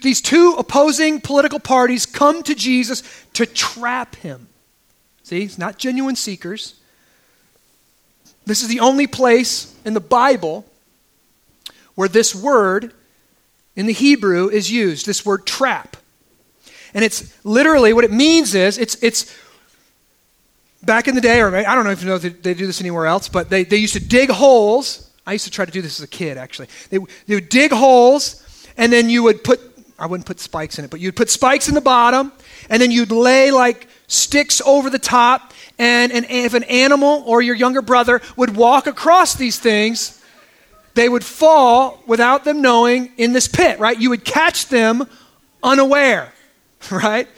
these 0.03 0.21
two 0.21 0.57
opposing 0.59 1.21
political 1.21 1.61
parties 1.61 2.07
come 2.07 2.43
to 2.43 2.57
Jesus 2.57 3.05
to 3.35 3.47
trap 3.47 4.17
him. 4.17 4.49
See, 5.23 5.45
it's 5.45 5.59
not 5.59 5.79
genuine 5.79 6.17
seekers. 6.17 6.75
This 8.45 8.63
is 8.63 8.69
the 8.69 8.81
only 8.81 9.07
place 9.07 9.73
in 9.85 9.95
the 9.95 10.01
Bible 10.01 10.67
where 11.95 12.09
this 12.09 12.35
word 12.35 12.93
in 13.77 13.87
the 13.87 13.93
Hebrew 13.93 14.49
is 14.49 14.73
used, 14.73 15.07
this 15.07 15.25
word 15.25 15.47
trap. 15.47 15.97
And 16.95 17.05
it's 17.05 17.33
literally 17.45 17.93
what 17.93 18.03
it 18.03 18.11
means 18.11 18.57
is 18.57 18.77
it's, 18.77 19.01
it's 19.05 19.39
back 20.83 21.07
in 21.07 21.15
the 21.15 21.21
day, 21.21 21.41
or 21.43 21.55
I 21.55 21.77
don't 21.77 21.85
know 21.85 21.93
if 21.93 22.03
you 22.03 22.09
know 22.09 22.19
they 22.19 22.55
do 22.55 22.67
this 22.67 22.81
anywhere 22.81 23.07
else, 23.07 23.29
but 23.29 23.51
they, 23.51 23.63
they 23.63 23.77
used 23.77 23.95
to 23.95 24.05
dig 24.05 24.31
holes. 24.31 25.06
I 25.27 25.33
used 25.33 25.45
to 25.45 25.51
try 25.51 25.65
to 25.65 25.73
do 25.73 25.83
this 25.83 25.99
as 25.99 26.05
a 26.05 26.09
kid, 26.09 26.39
actually. 26.39 26.69
They, 26.91 26.99
they 27.27 27.35
would 27.35 27.49
dig 27.49 27.73
holes, 27.73 28.43
and 28.77 28.93
then 28.93 29.11
you 29.11 29.25
would 29.25 29.43
put, 29.43 29.61
I 29.99 30.07
wouldn't 30.07 30.27
put 30.27 30.39
spikes 30.39 30.79
in 30.79 30.85
it, 30.85 30.91
but 30.91 31.01
you'd 31.01 31.17
put 31.17 31.31
spikes 31.31 31.69
in 31.69 31.75
the 31.75 31.81
bottom, 31.81 32.33
and 32.71 32.81
then 32.81 32.93
you'd 32.93 33.11
lay 33.11 33.51
like 33.51 33.89
sticks 34.07 34.61
over 34.61 34.89
the 34.89 35.01
top, 35.01 35.53
and, 35.79 36.13
and 36.13 36.25
if 36.31 36.55
an 36.55 36.63
animal 36.65 37.25
or 37.27 37.43
your 37.43 37.57
younger 37.57 37.83
brother 37.83 38.23
would 38.37 38.57
walk 38.57 38.87
across 38.87 39.35
these 39.35 39.59
things, 39.59 40.23
they 40.95 41.09
would 41.09 41.25
fall 41.25 42.03
without 42.07 42.45
them 42.45 42.63
knowing 42.63 43.13
in 43.17 43.33
this 43.33 43.49
pit, 43.49 43.79
right? 43.81 44.01
You 44.01 44.11
would 44.11 44.25
catch 44.25 44.69
them 44.69 45.09
unaware, 45.63 46.33
right? 46.91 47.29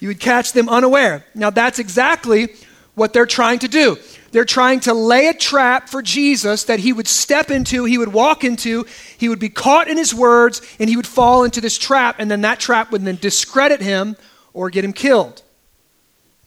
You 0.00 0.08
would 0.08 0.20
catch 0.20 0.52
them 0.52 0.68
unaware. 0.68 1.24
Now, 1.34 1.50
that's 1.50 1.78
exactly 1.78 2.48
what 2.94 3.12
they're 3.12 3.26
trying 3.26 3.60
to 3.60 3.68
do. 3.68 3.96
They're 4.36 4.44
trying 4.44 4.80
to 4.80 4.92
lay 4.92 5.28
a 5.28 5.32
trap 5.32 5.88
for 5.88 6.02
Jesus 6.02 6.64
that 6.64 6.78
he 6.78 6.92
would 6.92 7.08
step 7.08 7.50
into, 7.50 7.86
he 7.86 7.96
would 7.96 8.12
walk 8.12 8.44
into, 8.44 8.84
he 9.16 9.30
would 9.30 9.38
be 9.38 9.48
caught 9.48 9.88
in 9.88 9.96
his 9.96 10.14
words, 10.14 10.60
and 10.78 10.90
he 10.90 10.96
would 10.96 11.06
fall 11.06 11.42
into 11.42 11.62
this 11.62 11.78
trap, 11.78 12.16
and 12.18 12.30
then 12.30 12.42
that 12.42 12.60
trap 12.60 12.92
would 12.92 13.00
then 13.00 13.16
discredit 13.16 13.80
him 13.80 14.14
or 14.52 14.68
get 14.68 14.84
him 14.84 14.92
killed. 14.92 15.40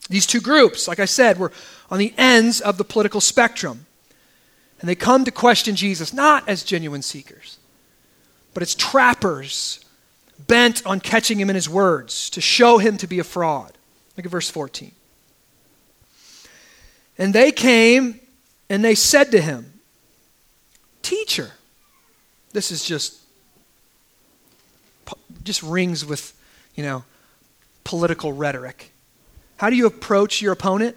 These 0.07 0.27
two 0.27 0.39
groups, 0.39 0.87
like 0.87 0.99
I 0.99 1.05
said, 1.05 1.39
were 1.39 1.51
on 1.89 1.97
the 1.97 2.13
ends 2.15 2.61
of 2.61 2.77
the 2.77 2.83
political 2.83 3.21
spectrum. 3.21 3.87
And 4.79 4.87
they 4.87 4.93
come 4.93 5.25
to 5.25 5.31
question 5.31 5.75
Jesus 5.75 6.13
not 6.13 6.47
as 6.47 6.61
genuine 6.61 7.01
seekers, 7.01 7.57
but 8.53 8.61
as 8.61 8.75
trappers 8.75 9.83
bent 10.37 10.85
on 10.85 10.99
catching 10.99 11.39
him 11.39 11.49
in 11.49 11.55
his 11.55 11.67
words 11.67 12.29
to 12.29 12.39
show 12.39 12.77
him 12.77 12.97
to 12.97 13.07
be 13.07 13.17
a 13.17 13.23
fraud. 13.23 13.79
Look 14.15 14.27
at 14.27 14.31
verse 14.31 14.47
14. 14.51 14.91
And 17.19 17.35
they 17.35 17.51
came 17.51 18.19
and 18.69 18.83
they 18.83 18.95
said 18.95 19.31
to 19.31 19.41
him, 19.41 19.73
Teacher, 21.01 21.51
this 22.53 22.71
is 22.71 22.83
just 22.83 23.17
just 25.43 25.63
rings 25.63 26.05
with, 26.05 26.33
you 26.75 26.83
know, 26.83 27.03
political 27.83 28.31
rhetoric. 28.33 28.91
How 29.57 29.69
do 29.69 29.75
you 29.75 29.87
approach 29.87 30.41
your 30.41 30.53
opponent? 30.53 30.95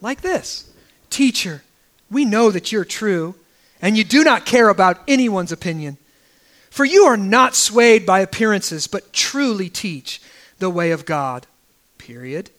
Like 0.00 0.20
this 0.20 0.70
Teacher, 1.08 1.62
we 2.10 2.24
know 2.24 2.50
that 2.50 2.72
you're 2.72 2.84
true, 2.84 3.34
and 3.80 3.96
you 3.96 4.04
do 4.04 4.24
not 4.24 4.46
care 4.46 4.68
about 4.68 5.00
anyone's 5.06 5.52
opinion. 5.52 5.98
For 6.70 6.84
you 6.84 7.04
are 7.04 7.16
not 7.16 7.54
swayed 7.54 8.06
by 8.06 8.20
appearances, 8.20 8.86
but 8.86 9.12
truly 9.12 9.68
teach 9.68 10.22
the 10.58 10.70
way 10.70 10.92
of 10.92 11.04
God. 11.04 11.46
Period. 11.98 12.50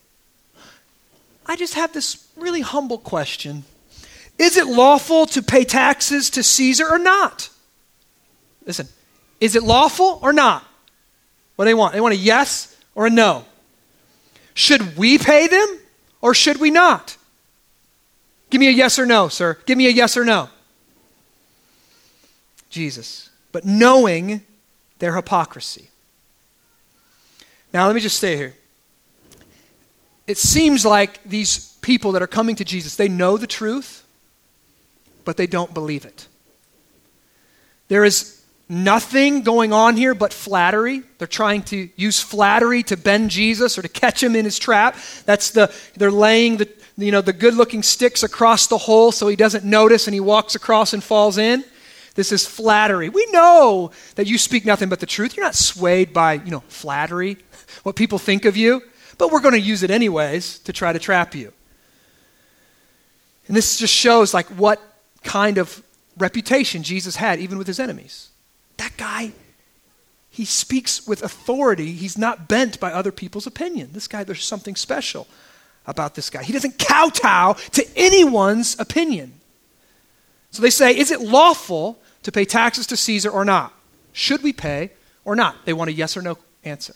I 1.45 1.55
just 1.55 1.73
have 1.73 1.93
this 1.93 2.27
really 2.41 2.61
humble 2.61 2.97
question 2.97 3.63
Is 4.37 4.57
it 4.57 4.67
lawful 4.67 5.25
to 5.27 5.41
pay 5.41 5.63
taxes 5.63 6.29
to 6.31 6.43
Caesar 6.43 6.87
or 6.87 6.99
not? 6.99 7.49
Listen, 8.65 8.87
is 9.39 9.55
it 9.55 9.63
lawful 9.63 10.19
or 10.21 10.33
not? 10.33 10.65
What 11.55 11.65
do 11.65 11.69
they 11.69 11.73
want? 11.73 11.93
They 11.93 12.01
want 12.01 12.13
a 12.13 12.17
yes 12.17 12.75
or 12.95 13.07
a 13.07 13.09
no. 13.09 13.45
Should 14.53 14.97
we 14.97 15.17
pay 15.17 15.47
them 15.47 15.79
or 16.21 16.33
should 16.33 16.59
we 16.59 16.71
not? 16.71 17.17
Give 18.49 18.59
me 18.59 18.67
a 18.67 18.71
yes 18.71 18.99
or 18.99 19.05
no, 19.05 19.29
sir. 19.29 19.57
Give 19.65 19.77
me 19.77 19.87
a 19.87 19.91
yes 19.91 20.17
or 20.17 20.25
no. 20.25 20.49
Jesus. 22.69 23.29
But 23.51 23.65
knowing 23.65 24.41
their 24.99 25.15
hypocrisy. 25.15 25.89
Now, 27.73 27.87
let 27.87 27.95
me 27.95 28.01
just 28.01 28.17
stay 28.17 28.35
here. 28.35 28.55
It 30.31 30.37
seems 30.37 30.85
like 30.85 31.21
these 31.23 31.75
people 31.81 32.13
that 32.13 32.21
are 32.21 32.27
coming 32.27 32.55
to 32.55 32.63
Jesus, 32.63 32.95
they 32.95 33.09
know 33.09 33.35
the 33.35 33.47
truth, 33.47 34.07
but 35.25 35.35
they 35.35 35.45
don't 35.45 35.73
believe 35.73 36.05
it. 36.05 36.25
There 37.89 38.05
is 38.05 38.41
nothing 38.69 39.41
going 39.41 39.73
on 39.73 39.97
here 39.97 40.15
but 40.15 40.31
flattery. 40.31 41.03
They're 41.17 41.27
trying 41.27 41.63
to 41.63 41.89
use 41.97 42.21
flattery 42.21 42.81
to 42.83 42.95
bend 42.95 43.29
Jesus 43.29 43.77
or 43.77 43.81
to 43.81 43.89
catch 43.89 44.23
him 44.23 44.33
in 44.37 44.45
his 44.45 44.57
trap. 44.57 44.95
That's 45.25 45.51
the 45.51 45.69
they're 45.97 46.09
laying 46.09 46.55
the 46.55 46.69
you 46.95 47.11
know, 47.11 47.19
the 47.19 47.33
good 47.33 47.55
looking 47.55 47.83
sticks 47.83 48.23
across 48.23 48.67
the 48.67 48.77
hole 48.77 49.11
so 49.11 49.27
he 49.27 49.35
doesn't 49.35 49.65
notice 49.65 50.07
and 50.07 50.13
he 50.13 50.21
walks 50.21 50.55
across 50.55 50.93
and 50.93 51.03
falls 51.03 51.37
in. 51.37 51.65
This 52.15 52.31
is 52.31 52.47
flattery. 52.47 53.09
We 53.09 53.27
know 53.31 53.91
that 54.15 54.27
you 54.27 54.37
speak 54.37 54.65
nothing 54.65 54.87
but 54.87 55.01
the 55.01 55.05
truth. 55.05 55.35
You're 55.35 55.45
not 55.45 55.55
swayed 55.55 56.13
by, 56.13 56.35
you 56.35 56.51
know, 56.51 56.63
flattery, 56.69 57.37
what 57.83 57.97
people 57.97 58.17
think 58.17 58.45
of 58.45 58.55
you, 58.55 58.81
but 59.21 59.31
we're 59.31 59.39
going 59.39 59.53
to 59.53 59.61
use 59.61 59.83
it 59.83 59.91
anyways 59.91 60.57
to 60.57 60.73
try 60.73 60.91
to 60.91 60.97
trap 60.97 61.35
you. 61.35 61.53
And 63.45 63.55
this 63.55 63.77
just 63.77 63.93
shows 63.93 64.33
like 64.33 64.47
what 64.47 64.81
kind 65.23 65.59
of 65.59 65.83
reputation 66.17 66.81
Jesus 66.81 67.17
had 67.17 67.37
even 67.37 67.59
with 67.59 67.67
his 67.67 67.79
enemies. 67.79 68.31
That 68.77 68.97
guy 68.97 69.33
he 70.31 70.43
speaks 70.43 71.05
with 71.05 71.21
authority. 71.21 71.91
He's 71.91 72.17
not 72.17 72.47
bent 72.47 72.79
by 72.79 72.91
other 72.91 73.11
people's 73.11 73.45
opinion. 73.45 73.89
This 73.91 74.07
guy, 74.07 74.23
there's 74.23 74.43
something 74.43 74.75
special 74.75 75.27
about 75.85 76.15
this 76.15 76.31
guy. 76.31 76.41
He 76.41 76.53
doesn't 76.53 76.79
kowtow 76.79 77.57
to 77.73 77.85
anyone's 77.95 78.79
opinion. 78.79 79.33
So 80.49 80.63
they 80.63 80.71
say, 80.71 80.97
is 80.97 81.11
it 81.11 81.21
lawful 81.21 81.99
to 82.23 82.31
pay 82.31 82.45
taxes 82.45 82.87
to 82.87 82.97
Caesar 82.97 83.29
or 83.29 83.45
not? 83.45 83.71
Should 84.13 84.41
we 84.41 84.51
pay 84.51 84.91
or 85.25 85.35
not? 85.35 85.63
They 85.65 85.73
want 85.73 85.89
a 85.89 85.93
yes 85.93 86.17
or 86.17 86.23
no 86.23 86.39
answer. 86.63 86.95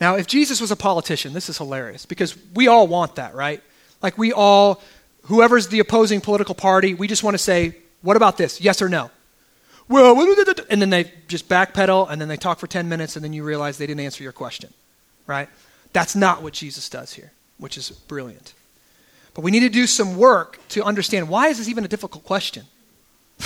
Now, 0.00 0.16
if 0.16 0.26
Jesus 0.26 0.60
was 0.60 0.70
a 0.70 0.76
politician, 0.76 1.32
this 1.32 1.48
is 1.48 1.58
hilarious 1.58 2.04
because 2.06 2.36
we 2.54 2.68
all 2.68 2.86
want 2.86 3.16
that, 3.16 3.34
right? 3.34 3.62
Like 4.02 4.18
we 4.18 4.32
all, 4.32 4.82
whoever's 5.22 5.68
the 5.68 5.78
opposing 5.78 6.20
political 6.20 6.54
party, 6.54 6.94
we 6.94 7.08
just 7.08 7.22
want 7.22 7.34
to 7.34 7.38
say, 7.38 7.76
what 8.02 8.16
about 8.16 8.36
this? 8.36 8.60
Yes 8.60 8.82
or 8.82 8.88
no? 8.88 9.10
Well, 9.88 10.18
and 10.68 10.82
then 10.82 10.90
they 10.90 11.12
just 11.28 11.48
backpedal 11.48 12.10
and 12.10 12.20
then 12.20 12.28
they 12.28 12.36
talk 12.36 12.58
for 12.58 12.66
10 12.66 12.88
minutes 12.88 13.16
and 13.16 13.24
then 13.24 13.32
you 13.32 13.44
realize 13.44 13.78
they 13.78 13.86
didn't 13.86 14.00
answer 14.00 14.22
your 14.22 14.32
question, 14.32 14.72
right? 15.26 15.48
That's 15.92 16.16
not 16.16 16.42
what 16.42 16.52
Jesus 16.52 16.88
does 16.88 17.14
here, 17.14 17.32
which 17.58 17.78
is 17.78 17.90
brilliant. 17.90 18.52
But 19.32 19.42
we 19.42 19.50
need 19.50 19.60
to 19.60 19.68
do 19.68 19.86
some 19.86 20.16
work 20.16 20.58
to 20.70 20.82
understand 20.82 21.28
why 21.28 21.48
is 21.48 21.58
this 21.58 21.68
even 21.68 21.84
a 21.84 21.88
difficult 21.88 22.24
question? 22.24 22.64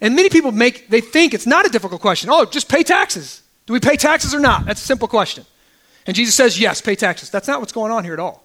and 0.00 0.16
many 0.16 0.28
people 0.28 0.52
make 0.52 0.88
they 0.88 1.00
think 1.00 1.32
it's 1.32 1.46
not 1.46 1.64
a 1.64 1.68
difficult 1.68 2.00
question. 2.00 2.28
Oh, 2.30 2.44
just 2.44 2.68
pay 2.68 2.82
taxes. 2.82 3.42
Do 3.66 3.72
we 3.72 3.80
pay 3.80 3.96
taxes 3.96 4.34
or 4.34 4.40
not? 4.40 4.66
That's 4.66 4.82
a 4.82 4.86
simple 4.86 5.06
question. 5.06 5.44
And 6.06 6.16
Jesus 6.16 6.34
says, 6.34 6.58
"Yes, 6.58 6.80
pay 6.80 6.96
taxes." 6.96 7.30
That's 7.30 7.48
not 7.48 7.60
what's 7.60 7.72
going 7.72 7.92
on 7.92 8.04
here 8.04 8.12
at 8.12 8.18
all. 8.18 8.42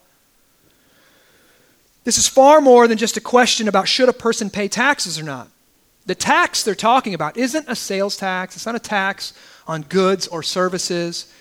This 2.04 2.18
is 2.18 2.28
far 2.28 2.62
more 2.62 2.88
than 2.88 2.98
just 2.98 3.18
a 3.18 3.22
question 3.22 3.68
about 3.68 3.88
should 3.88 4.08
a 4.08 4.14
person 4.14 4.50
pay 4.50 4.68
taxes 4.68 5.20
or 5.20 5.24
not. 5.24 5.50
The 6.06 6.16
tax 6.16 6.64
they're 6.64 6.74
talking 6.74 7.14
about 7.14 7.36
isn't 7.36 7.66
a 7.68 7.76
sales 7.76 8.16
tax, 8.16 8.56
it's 8.56 8.66
not 8.66 8.76
a 8.76 8.80
tax 8.80 9.34
on 9.68 9.82
goods 9.82 10.26
or 10.28 10.42
services. 10.42 11.32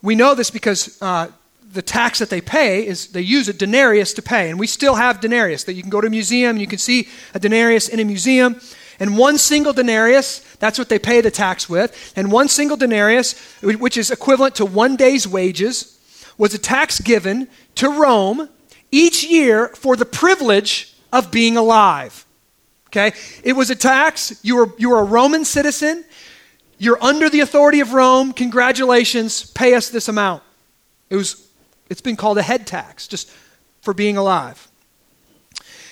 We 0.00 0.14
know 0.14 0.36
this 0.36 0.50
because 0.50 0.96
uh, 1.02 1.28
the 1.72 1.82
tax 1.82 2.20
that 2.20 2.30
they 2.30 2.40
pay 2.40 2.86
is 2.86 3.08
they 3.08 3.20
use 3.20 3.48
a 3.48 3.52
denarius 3.52 4.14
to 4.14 4.22
pay, 4.22 4.48
and 4.48 4.60
we 4.60 4.68
still 4.68 4.94
have 4.94 5.20
denarius. 5.20 5.64
That 5.64 5.72
you 5.72 5.82
can 5.82 5.90
go 5.90 6.00
to 6.00 6.06
a 6.06 6.10
museum 6.10 6.50
and 6.50 6.60
you 6.60 6.68
can 6.68 6.78
see 6.78 7.08
a 7.34 7.40
denarius 7.40 7.88
in 7.88 7.98
a 7.98 8.04
museum. 8.04 8.60
And 9.00 9.18
one 9.18 9.38
single 9.38 9.72
denarius, 9.72 10.40
that's 10.58 10.78
what 10.78 10.88
they 10.88 10.98
pay 10.98 11.20
the 11.20 11.30
tax 11.30 11.68
with. 11.68 12.12
And 12.16 12.30
one 12.30 12.48
single 12.48 12.76
denarius, 12.76 13.34
which 13.62 13.96
is 13.96 14.10
equivalent 14.10 14.54
to 14.56 14.64
one 14.64 14.96
day's 14.96 15.26
wages, 15.26 15.98
was 16.38 16.54
a 16.54 16.58
tax 16.58 17.00
given 17.00 17.48
to 17.76 17.88
Rome 17.88 18.48
each 18.90 19.24
year 19.24 19.68
for 19.68 19.96
the 19.96 20.04
privilege 20.04 20.94
of 21.12 21.30
being 21.30 21.56
alive. 21.56 22.24
Okay? 22.88 23.12
It 23.42 23.54
was 23.54 23.70
a 23.70 23.74
tax. 23.74 24.38
You 24.42 24.56
were, 24.56 24.72
you 24.78 24.90
were 24.90 25.00
a 25.00 25.04
Roman 25.04 25.44
citizen. 25.44 26.04
You're 26.78 27.02
under 27.02 27.28
the 27.28 27.40
authority 27.40 27.80
of 27.80 27.92
Rome. 27.92 28.32
Congratulations. 28.32 29.50
Pay 29.50 29.74
us 29.74 29.90
this 29.90 30.08
amount. 30.08 30.42
It 31.10 31.16
was, 31.16 31.48
it's 31.88 32.00
been 32.00 32.16
called 32.16 32.38
a 32.38 32.42
head 32.42 32.66
tax 32.66 33.08
just 33.08 33.30
for 33.80 33.94
being 33.94 34.16
alive. 34.16 34.68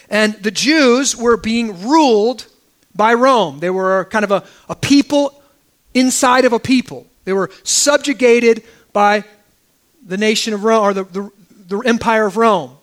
And 0.09 0.35
the 0.35 0.51
Jews 0.51 1.17
were 1.17 1.37
being 1.37 1.89
ruled 1.89 2.47
by 2.95 3.15
Rome. 3.15 3.61
They 3.61 3.71
were 3.71 4.07
kind 4.07 4.25
of 4.25 4.31
a, 4.31 4.45
a 4.69 4.77
people 4.77 5.43
inside 5.95 6.45
of 6.45 6.53
a 6.53 6.59
people. 6.59 7.07
They 7.25 7.33
were 7.33 7.51
subjugated 7.63 8.65
by 8.93 9.25
the 10.05 10.17
nation 10.17 10.55
of 10.55 10.65
Rome, 10.65 10.85
or 10.85 10.95
the, 10.95 11.05
the, 11.05 11.31
the 11.69 11.79
empire 11.81 12.27
of 12.27 12.37
Rome. 12.37 12.77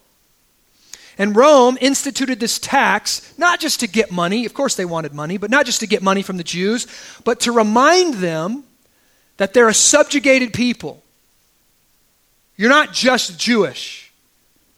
And 1.18 1.36
Rome 1.36 1.78
instituted 1.82 2.40
this 2.40 2.60
tax 2.60 3.34
not 3.38 3.60
just 3.60 3.82
to 3.82 3.88
get 3.88 4.10
money, 4.10 4.46
of 4.46 4.54
course 4.54 4.76
they 4.76 4.86
wanted 4.86 5.14
money, 5.14 5.38
but 5.38 5.52
not 5.52 5.66
just 5.66 5.82
to 5.82 5.88
get 5.88 6.02
money 6.02 6.22
from 6.22 6.38
the 6.38 6.46
Jews, 6.46 6.88
but 7.26 7.42
to 7.42 7.52
remind 7.52 8.16
them 8.16 8.64
that 9.36 9.54
they're 9.54 9.68
a 9.68 9.74
subjugated 9.74 10.54
people. 10.54 11.04
You're 12.56 12.70
not 12.70 12.94
just 12.94 13.38
Jewish, 13.38 14.12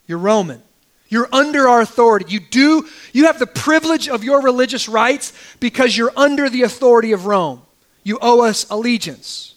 you're 0.08 0.18
Roman. 0.18 0.64
You're 1.12 1.28
under 1.34 1.68
our 1.68 1.82
authority. 1.82 2.26
You 2.30 2.40
do 2.40 2.88
you 3.12 3.26
have 3.26 3.38
the 3.38 3.46
privilege 3.46 4.08
of 4.08 4.24
your 4.24 4.42
religious 4.42 4.88
rights 4.88 5.34
because 5.60 5.96
you're 5.96 6.14
under 6.16 6.50
the 6.50 6.64
authority 6.64 7.12
of 7.12 7.26
Rome. 7.26 7.62
You 8.02 8.18
owe 8.22 8.46
us 8.46 8.66
allegiance. 8.70 9.56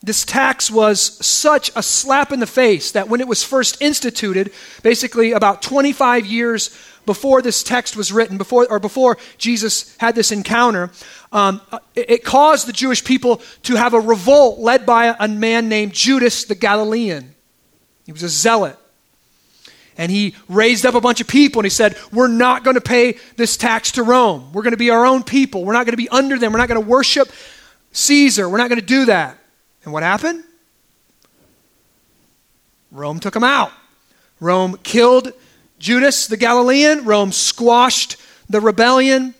This 0.00 0.24
tax 0.24 0.70
was 0.70 1.00
such 1.26 1.72
a 1.74 1.82
slap 1.82 2.30
in 2.30 2.38
the 2.38 2.46
face 2.46 2.92
that 2.92 3.08
when 3.08 3.20
it 3.20 3.26
was 3.26 3.42
first 3.42 3.82
instituted, 3.82 4.52
basically 4.84 5.32
about 5.32 5.60
25 5.60 6.24
years 6.24 6.70
before 7.04 7.42
this 7.42 7.64
text 7.64 7.96
was 7.96 8.12
written, 8.12 8.38
before, 8.38 8.70
or 8.70 8.78
before 8.78 9.18
Jesus 9.38 9.96
had 9.96 10.14
this 10.14 10.30
encounter, 10.30 10.90
um, 11.32 11.60
it, 11.96 12.10
it, 12.10 12.24
caused 12.24 12.68
the 12.68 12.72
Jewish 12.72 13.02
people 13.02 13.42
to 13.64 13.74
have 13.74 13.92
a 13.92 14.00
revolt 14.00 14.60
led 14.60 14.86
by 14.86 15.06
a, 15.06 15.16
a 15.20 15.28
man 15.28 15.68
named 15.68 15.94
Judas 15.94 16.44
the 16.44 16.54
Galilean. 16.54 17.34
He 18.06 18.12
was 18.12 18.22
a 18.22 18.28
zealot. 18.28 18.78
And 19.96 20.10
he 20.10 20.34
raised 20.48 20.84
up 20.84 20.94
a 20.94 21.00
bunch 21.00 21.20
of 21.20 21.28
people 21.28 21.60
and 21.60 21.66
he 21.66 21.70
said, 21.70 21.96
We're 22.12 22.28
not 22.28 22.64
going 22.64 22.74
to 22.74 22.80
pay 22.80 23.18
this 23.36 23.56
tax 23.56 23.92
to 23.92 24.02
Rome. 24.02 24.52
We're 24.52 24.62
going 24.62 24.72
to 24.72 24.76
be 24.76 24.90
our 24.90 25.06
own 25.06 25.22
people. 25.22 25.64
We're 25.64 25.72
not 25.72 25.86
going 25.86 25.92
to 25.92 26.02
be 26.02 26.08
under 26.08 26.38
them. 26.38 26.52
We're 26.52 26.58
not 26.58 26.68
going 26.68 26.82
to 26.82 26.88
worship 26.88 27.30
Caesar. 27.92 28.48
We're 28.48 28.58
not 28.58 28.68
going 28.68 28.80
to 28.80 28.86
do 28.86 29.04
that. 29.06 29.38
And 29.84 29.92
what 29.92 30.02
happened? 30.02 30.42
Rome 32.90 33.20
took 33.20 33.36
him 33.36 33.44
out. 33.44 33.72
Rome 34.40 34.78
killed 34.82 35.32
Judas 35.78 36.26
the 36.26 36.36
Galilean. 36.36 37.04
Rome 37.04 37.32
squashed 37.32 38.16
the 38.48 38.60
rebellion. 38.60 39.34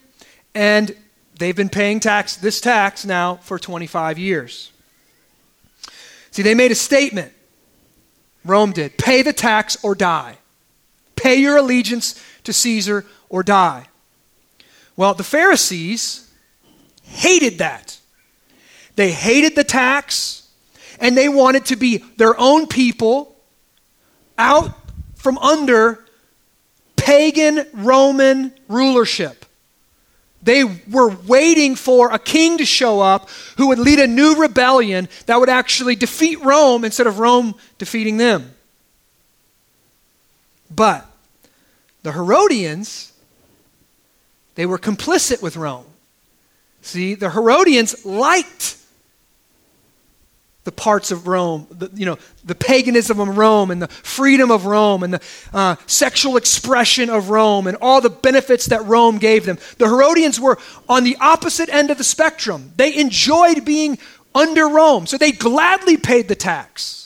And 0.55 0.95
they've 1.39 1.57
been 1.57 1.69
paying 1.69 1.99
tax, 2.01 2.37
this 2.37 2.61
tax 2.61 3.05
now 3.05 3.37
for 3.37 3.59
25 3.59 4.19
years. 4.19 4.71
See, 6.31 6.43
they 6.43 6.55
made 6.55 6.71
a 6.71 6.77
statement. 6.77 7.33
Rome 8.45 8.73
did 8.73 8.99
pay 8.99 9.23
the 9.23 9.33
tax 9.33 9.77
or 9.83 9.95
die. 9.95 10.37
Pay 11.17 11.37
your 11.37 11.57
allegiance 11.57 12.23
to 12.45 12.53
Caesar 12.53 13.05
or 13.29 13.43
die. 13.43 13.87
Well, 14.97 15.15
the 15.15 15.25
Pharisees 15.25 16.31
hated 17.03 17.59
that. 17.59 17.99
They 18.97 19.13
hated 19.13 19.57
the 19.57 19.65
tax, 19.65 20.49
and 21.01 21.17
they 21.17 21.29
wanted 21.29 21.67
to 21.67 21.77
be 21.77 21.99
their 22.17 22.39
own 22.39 22.67
people 22.67 23.37
out 24.39 24.73
from 25.15 25.39
under 25.39 26.05
pagan 26.97 27.67
Roman 27.73 28.53
rulership. 28.69 29.45
They 30.43 30.63
were 30.65 31.09
waiting 31.27 31.75
for 31.75 32.13
a 32.13 32.19
king 32.19 32.59
to 32.59 32.67
show 32.67 33.01
up 33.01 33.31
who 33.57 33.69
would 33.69 33.79
lead 33.79 33.99
a 33.99 34.07
new 34.07 34.37
rebellion 34.37 35.09
that 35.27 35.41
would 35.41 35.49
actually 35.49 35.97
defeat 35.97 36.41
Rome 36.43 36.85
instead 36.85 37.07
of 37.07 37.19
Rome 37.19 37.55
defeating 37.79 38.19
them. 38.19 38.54
But 40.75 41.07
the 42.03 42.13
Herodians, 42.13 43.13
they 44.55 44.67
were 44.67 44.79
complicit 44.79 45.43
with 45.43 45.57
Rome. 45.57 45.87
See, 46.83 47.15
the 47.15 47.31
Herodians 47.31 48.05
liked 48.05 48.79
the 50.65 50.73
parts 50.73 51.11
of 51.11 51.27
Rome, 51.27 51.67
the, 51.71 51.91
you 51.95 52.07
know, 52.07 52.19
the 52.45 52.55
paganism 52.55 53.21
of 53.21 53.37
Rome 53.37 53.71
and 53.71 53.83
the 53.83 53.89
freedom 53.89 54.51
of 54.51 54.65
Rome 54.65 55.03
and 55.03 55.15
the 55.15 55.21
uh, 55.53 55.77
sexual 55.87 56.39
expression 56.39 57.11
of 57.11 57.29
Rome 57.29 57.67
and 57.67 57.77
all 57.81 58.01
the 58.01 58.11
benefits 58.11 58.67
that 58.67 58.85
Rome 58.87 59.19
gave 59.19 59.45
them. 59.45 59.59
The 59.79 59.87
Herodians 59.87 60.41
were 60.41 60.59
on 60.89 61.05
the 61.05 61.17
opposite 61.21 61.69
end 61.69 61.91
of 61.91 61.99
the 61.99 62.05
spectrum. 62.05 62.73
They 62.77 62.99
enjoyed 62.99 63.65
being 63.65 63.99
under 64.35 64.67
Rome, 64.67 65.07
so 65.07 65.19
they 65.19 65.33
gladly 65.33 65.99
paid 65.99 66.29
the 66.29 66.35
tax. 66.35 67.04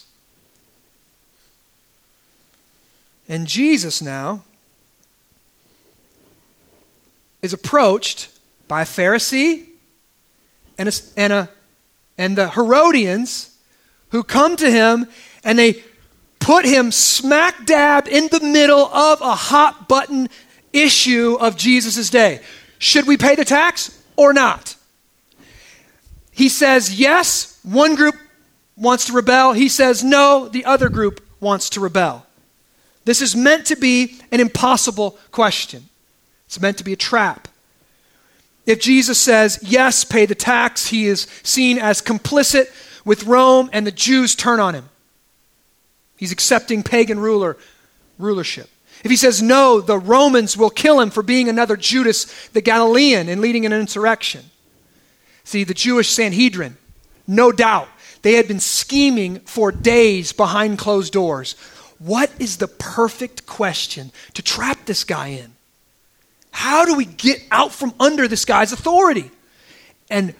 And 3.28 3.46
Jesus 3.46 4.00
now 4.00 4.42
is 7.42 7.52
approached 7.52 8.30
by 8.66 8.82
a 8.82 8.86
Pharisee 8.86 9.66
and, 10.78 10.88
a, 10.88 10.92
and, 11.16 11.32
a, 11.32 11.50
and 12.16 12.36
the 12.36 12.50
Herodians 12.50 13.56
who 14.10 14.22
come 14.22 14.56
to 14.56 14.70
him 14.70 15.06
and 15.44 15.58
they 15.58 15.82
put 16.38 16.64
him 16.64 16.90
smack 16.90 17.66
dab 17.66 18.08
in 18.08 18.28
the 18.28 18.40
middle 18.40 18.86
of 18.86 19.20
a 19.20 19.34
hot 19.34 19.88
button 19.88 20.28
issue 20.72 21.36
of 21.38 21.56
Jesus' 21.56 22.10
day. 22.10 22.40
Should 22.78 23.06
we 23.06 23.16
pay 23.16 23.34
the 23.34 23.44
tax 23.44 24.02
or 24.16 24.32
not? 24.32 24.76
He 26.30 26.48
says 26.48 26.98
yes, 26.98 27.58
one 27.62 27.96
group 27.96 28.14
wants 28.76 29.06
to 29.06 29.12
rebel. 29.12 29.52
He 29.52 29.68
says 29.68 30.04
no, 30.04 30.48
the 30.48 30.64
other 30.64 30.88
group 30.88 31.20
wants 31.40 31.70
to 31.70 31.80
rebel. 31.80 32.24
This 33.08 33.22
is 33.22 33.34
meant 33.34 33.64
to 33.68 33.76
be 33.76 34.20
an 34.30 34.38
impossible 34.38 35.16
question. 35.30 35.88
It's 36.44 36.60
meant 36.60 36.76
to 36.76 36.84
be 36.84 36.92
a 36.92 36.96
trap. 36.96 37.48
If 38.66 38.82
Jesus 38.82 39.18
says, 39.18 39.58
yes, 39.62 40.04
pay 40.04 40.26
the 40.26 40.34
tax, 40.34 40.88
he 40.88 41.06
is 41.06 41.22
seen 41.42 41.78
as 41.78 42.02
complicit 42.02 42.66
with 43.06 43.24
Rome, 43.24 43.70
and 43.72 43.86
the 43.86 43.92
Jews 43.92 44.34
turn 44.34 44.60
on 44.60 44.74
him. 44.74 44.90
He's 46.18 46.32
accepting 46.32 46.82
pagan 46.82 47.18
ruler 47.18 47.56
rulership. 48.18 48.68
If 49.02 49.10
he 49.10 49.16
says 49.16 49.40
no, 49.40 49.80
the 49.80 49.98
Romans 49.98 50.58
will 50.58 50.68
kill 50.68 51.00
him 51.00 51.08
for 51.08 51.22
being 51.22 51.48
another 51.48 51.78
Judas 51.78 52.26
the 52.48 52.60
Galilean 52.60 53.30
and 53.30 53.40
leading 53.40 53.64
an 53.64 53.72
insurrection. 53.72 54.44
See, 55.44 55.64
the 55.64 55.72
Jewish 55.72 56.10
Sanhedrin, 56.10 56.76
no 57.26 57.52
doubt, 57.52 57.88
they 58.20 58.34
had 58.34 58.48
been 58.48 58.60
scheming 58.60 59.40
for 59.40 59.72
days 59.72 60.34
behind 60.34 60.78
closed 60.78 61.14
doors. 61.14 61.56
What 61.98 62.30
is 62.38 62.58
the 62.58 62.68
perfect 62.68 63.46
question 63.46 64.12
to 64.34 64.42
trap 64.42 64.84
this 64.86 65.04
guy 65.04 65.28
in? 65.28 65.52
How 66.50 66.84
do 66.84 66.94
we 66.94 67.04
get 67.04 67.42
out 67.50 67.72
from 67.72 67.94
under 67.98 68.28
this 68.28 68.44
guy's 68.44 68.72
authority? 68.72 69.30
And 70.10 70.34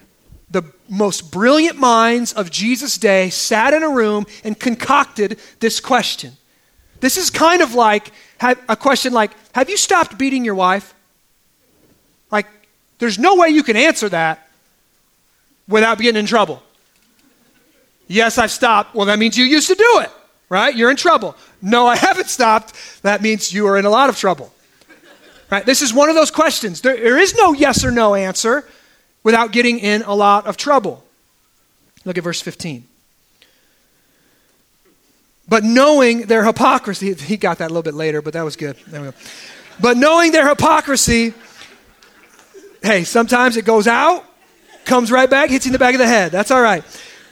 the 0.49 0.63
most 0.87 1.31
brilliant 1.31 1.77
minds 1.77 2.33
of 2.33 2.49
Jesus' 2.49 2.97
day 2.97 3.29
sat 3.29 3.73
in 3.73 3.83
a 3.83 3.89
room 3.89 4.25
and 4.43 4.59
concocted 4.59 5.39
this 5.59 5.79
question. 5.79 6.33
This 6.99 7.17
is 7.17 7.29
kind 7.29 7.61
of 7.61 7.73
like 7.75 8.11
a 8.41 8.75
question 8.75 9.13
like 9.13 9.31
Have 9.53 9.69
you 9.69 9.77
stopped 9.77 10.17
beating 10.17 10.43
your 10.43 10.55
wife? 10.55 10.93
Like, 12.31 12.47
there's 12.99 13.17
no 13.17 13.35
way 13.35 13.49
you 13.49 13.63
can 13.63 13.77
answer 13.77 14.09
that 14.09 14.47
without 15.67 15.99
getting 15.99 16.19
in 16.19 16.25
trouble. 16.25 16.61
Yes, 18.07 18.37
I've 18.37 18.51
stopped. 18.51 18.95
Well, 18.95 19.05
that 19.05 19.19
means 19.19 19.37
you 19.37 19.45
used 19.45 19.67
to 19.67 19.75
do 19.75 19.99
it, 19.99 20.11
right? 20.49 20.75
You're 20.75 20.91
in 20.91 20.97
trouble. 20.97 21.35
No, 21.61 21.87
I 21.87 21.95
haven't 21.95 22.27
stopped. 22.27 22.73
That 23.03 23.21
means 23.21 23.53
you 23.53 23.67
are 23.67 23.77
in 23.77 23.85
a 23.85 23.89
lot 23.89 24.09
of 24.09 24.17
trouble. 24.17 24.51
Right? 25.51 25.65
This 25.65 25.81
is 25.81 25.93
one 25.93 26.09
of 26.09 26.15
those 26.15 26.31
questions. 26.31 26.81
There, 26.81 26.95
there 26.95 27.17
is 27.17 27.35
no 27.35 27.53
yes 27.53 27.83
or 27.83 27.91
no 27.91 28.13
answer 28.13 28.67
without 29.23 29.51
getting 29.51 29.79
in 29.79 30.03
a 30.03 30.13
lot 30.13 30.45
of 30.45 30.57
trouble. 30.57 31.03
Look 32.05 32.17
at 32.17 32.23
verse 32.23 32.41
15. 32.41 32.85
But 35.47 35.63
knowing 35.63 36.27
their 36.27 36.45
hypocrisy, 36.45 37.13
he 37.15 37.35
got 37.35 37.57
that 37.57 37.65
a 37.65 37.73
little 37.73 37.81
bit 37.81 37.95
later, 37.95 38.21
but 38.21 38.33
that 38.33 38.43
was 38.43 38.55
good. 38.55 38.77
There 38.87 39.01
we 39.01 39.07
go. 39.07 39.13
But 39.81 39.97
knowing 39.97 40.31
their 40.31 40.47
hypocrisy, 40.47 41.33
hey, 42.83 43.03
sometimes 43.03 43.57
it 43.57 43.65
goes 43.65 43.87
out, 43.87 44.23
comes 44.85 45.11
right 45.11 45.29
back, 45.29 45.49
hits 45.49 45.65
you 45.65 45.69
in 45.69 45.73
the 45.73 45.79
back 45.79 45.95
of 45.95 45.99
the 45.99 46.07
head. 46.07 46.31
That's 46.31 46.51
all 46.51 46.61
right. 46.61 46.83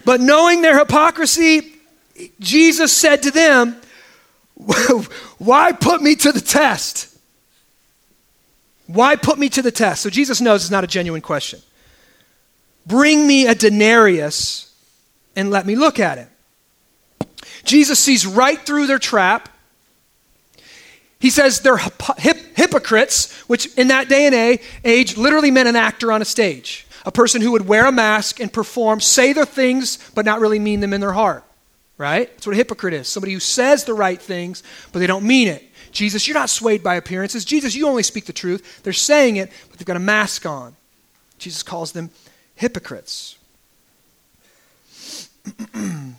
But 0.04 0.20
knowing 0.20 0.62
their 0.62 0.80
hypocrisy, 0.80 1.77
Jesus 2.40 2.96
said 2.96 3.24
to 3.24 3.32
them, 3.32 3.76
Why 5.38 5.72
put 5.72 6.02
me 6.02 6.16
to 6.16 6.32
the 6.32 6.42
test? 6.42 7.16
Why 8.88 9.16
put 9.16 9.38
me 9.38 9.50
to 9.50 9.62
the 9.62 9.72
test? 9.72 10.02
So 10.02 10.10
Jesus 10.10 10.42
knows 10.42 10.64
it's 10.64 10.72
not 10.72 10.84
a 10.84 10.88
genuine 10.88 11.22
question. 11.22 11.62
Bring 12.86 13.28
me 13.28 13.48
a 13.48 13.54
denarius 13.54 14.74
and 15.36 15.52
let 15.52 15.66
me 15.66 15.76
look 15.76 16.00
at 16.00 16.18
it. 16.18 16.28
Jesus 17.64 18.00
sees 18.00 18.26
right 18.26 18.60
through 18.60 18.88
their 18.88 18.98
trap. 18.98 19.50
He 21.20 21.30
says 21.30 21.60
they're 21.60 21.78
hip- 21.78 22.56
hypocrites, 22.56 23.34
which 23.42 23.68
in 23.76 23.90
that 23.90 24.08
day 24.08 24.26
and 24.26 24.60
age 24.86 25.18
literally 25.18 25.52
meant 25.52 25.68
an 25.68 25.76
actor 25.76 26.12
on 26.12 26.22
a 26.22 26.26
stage. 26.26 26.88
A 27.06 27.12
person 27.12 27.42
who 27.42 27.52
would 27.52 27.68
wear 27.68 27.86
a 27.86 27.92
mask 27.92 28.40
and 28.40 28.52
perform, 28.52 29.02
say 29.02 29.34
their 29.34 29.46
things, 29.46 29.98
but 30.16 30.26
not 30.26 30.40
really 30.40 30.60
mean 30.60 30.80
them 30.80 30.94
in 30.94 31.02
their 31.02 31.14
heart. 31.14 31.44
Right? 31.98 32.30
That's 32.30 32.46
what 32.46 32.54
a 32.54 32.58
hypocrite 32.58 32.94
is. 32.94 33.08
Somebody 33.08 33.34
who 33.34 33.40
says 33.40 33.84
the 33.84 33.94
right 33.94 34.22
things, 34.22 34.62
but 34.92 35.00
they 35.00 35.08
don't 35.08 35.26
mean 35.26 35.48
it. 35.48 35.64
Jesus, 35.92 36.28
you're 36.28 36.36
not 36.38 36.50
swayed 36.50 36.84
by 36.84 36.96
appearances. 36.96 37.44
Jesus, 37.44 37.76
you 37.76 37.88
only 37.88 38.04
speak 38.04 38.26
the 38.26 38.34
truth. 38.34 38.84
They're 38.84 38.94
saying 38.94 39.38
it, 39.38 39.52
but 39.70 39.80
they've 39.80 39.88
got 39.88 39.98
a 39.98 40.02
mask 40.02 40.46
on. 40.46 40.76
Jesus 41.40 41.64
calls 41.64 41.94
them 41.94 42.12
hypocrites. 42.56 43.38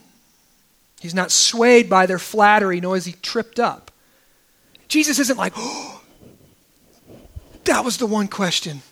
He's 1.01 1.15
not 1.15 1.31
swayed 1.31 1.89
by 1.89 2.07
their 2.07 2.19
flattery, 2.19 2.81
nor 2.81 2.97
is 2.97 3.05
he 3.05 3.13
tripped 3.13 3.61
up. 3.61 3.93
Jesus 4.89 5.19
isn't 5.19 5.39
like, 5.39 5.53
oh, 5.57 6.03
that 7.65 7.85
was 7.85 7.99
the 7.99 8.07
one 8.07 8.29
question 8.29 8.83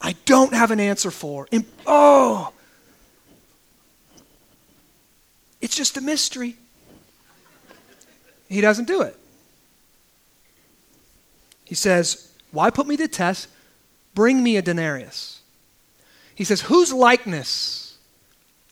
I 0.00 0.14
don't 0.26 0.52
have 0.52 0.70
an 0.70 0.80
answer 0.80 1.10
for. 1.10 1.48
And, 1.50 1.64
oh, 1.86 2.52
it's 5.60 5.76
just 5.76 5.96
a 5.96 6.00
mystery. 6.00 6.56
He 8.48 8.60
doesn't 8.60 8.86
do 8.86 9.02
it. 9.02 9.16
He 11.64 11.74
says, 11.74 12.32
Why 12.50 12.70
put 12.70 12.86
me 12.86 12.96
to 12.96 13.08
test? 13.08 13.48
Bring 14.14 14.42
me 14.42 14.56
a 14.56 14.62
denarius. 14.62 15.40
He 16.34 16.44
says, 16.44 16.62
Whose 16.62 16.92
likeness 16.92 17.98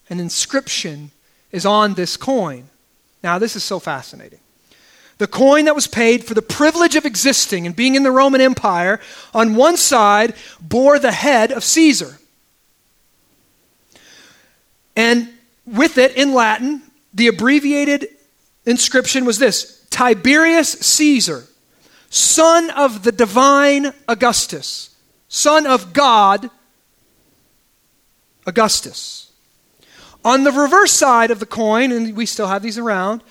and 0.09 0.21
inscription 0.21 1.11
is 1.53 1.67
on 1.67 1.95
this 1.95 2.17
coin? 2.17 2.69
Now, 3.23 3.39
this 3.39 3.57
is 3.57 3.65
so 3.65 3.79
fascinating. 3.79 4.39
The 5.19 5.27
coin 5.27 5.65
that 5.65 5.75
was 5.75 5.87
paid 5.87 6.25
for 6.25 6.35
the 6.35 6.43
privilege 6.43 6.95
of 6.95 7.07
existing 7.07 7.67
and 7.67 7.75
being 7.75 7.95
in 7.95 8.03
the 8.03 8.11
Roman 8.11 8.41
Empire, 8.41 9.01
on 9.33 9.57
one 9.57 9.77
side 9.77 10.35
bore 10.61 10.99
the 10.99 11.13
head 11.13 11.53
of 11.53 11.65
Caesar. 11.65 12.19
And 14.95 15.29
with 15.67 15.99
it, 15.99 16.17
in 16.17 16.33
Latin, 16.33 16.83
the 17.13 17.29
abbreviated 17.29 18.09
inscription 18.65 19.25
was 19.25 19.39
this 19.39 19.85
Tiberius 19.91 20.73
Caesar, 20.73 21.45
son 22.11 22.71
of 22.71 23.03
the 23.03 23.13
divine 23.13 23.93
Augustus, 24.09 24.95
son 25.29 25.67
of 25.67 25.93
God, 25.93 26.51
Augustus. 28.47 29.33
On 30.25 30.45
the 30.45 30.53
reverse 30.53 30.93
side 30.93 31.31
of 31.31 31.41
the 31.41 31.47
coin, 31.47 31.93
and 31.93 32.17
we 32.17 32.27
still 32.27 32.49
have 32.49 32.63
these 32.63 32.79
around, 32.79 33.23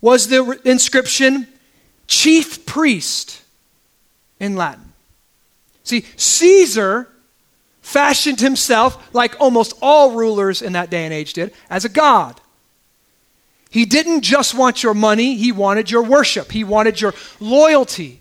was 0.00 0.28
the 0.28 0.60
inscription 0.64 1.48
chief 2.06 2.66
priest 2.66 3.42
in 4.38 4.56
Latin. 4.56 4.92
See, 5.84 6.04
Caesar 6.16 7.08
fashioned 7.84 8.40
himself, 8.40 9.14
like 9.14 9.38
almost 9.38 9.74
all 9.82 10.12
rulers 10.12 10.62
in 10.62 10.72
that 10.72 10.88
day 10.88 11.04
and 11.04 11.12
age 11.12 11.34
did, 11.34 11.52
as 11.68 11.84
a 11.84 11.88
god. 11.90 12.40
He 13.68 13.84
didn't 13.84 14.22
just 14.22 14.54
want 14.54 14.82
your 14.82 14.94
money, 14.94 15.36
he 15.36 15.52
wanted 15.52 15.90
your 15.90 16.02
worship, 16.02 16.50
he 16.50 16.64
wanted 16.64 17.00
your 17.00 17.12
loyalty, 17.40 18.20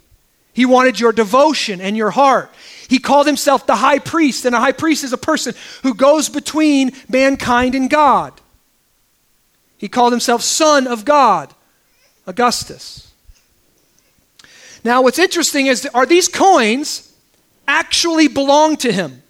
he 0.52 0.65
wanted 0.65 0.99
your 0.99 1.13
devotion 1.13 1.80
and 1.80 1.95
your 1.95 2.12
heart. 2.12 2.52
He 2.89 2.99
called 2.99 3.26
himself 3.26 3.65
the 3.65 3.78
high 3.78 3.99
priest, 3.99 4.43
and 4.43 4.54
a 4.54 4.60
high 4.60 4.73
priest 4.73 5.06
is 5.06 5.13
a 5.13 5.17
person 5.17 5.56
who 5.82 5.93
goes 5.93 6.28
between 6.28 6.91
mankind 7.08 7.73
and 7.73 7.89
God. 7.89 8.34
He 9.78 9.88
called 9.88 10.12
himself 10.12 10.41
Son 10.41 10.88
of 10.88 11.06
God, 11.06 11.54
Augustus. 12.28 13.13
Now, 14.84 15.02
what's 15.02 15.19
interesting 15.19 15.67
is 15.67 15.88
are 15.93 16.06
these 16.06 16.28
coins 16.28 17.13
actually 17.65 18.28
belong 18.28 18.76
to 18.78 18.91
him? 18.91 19.22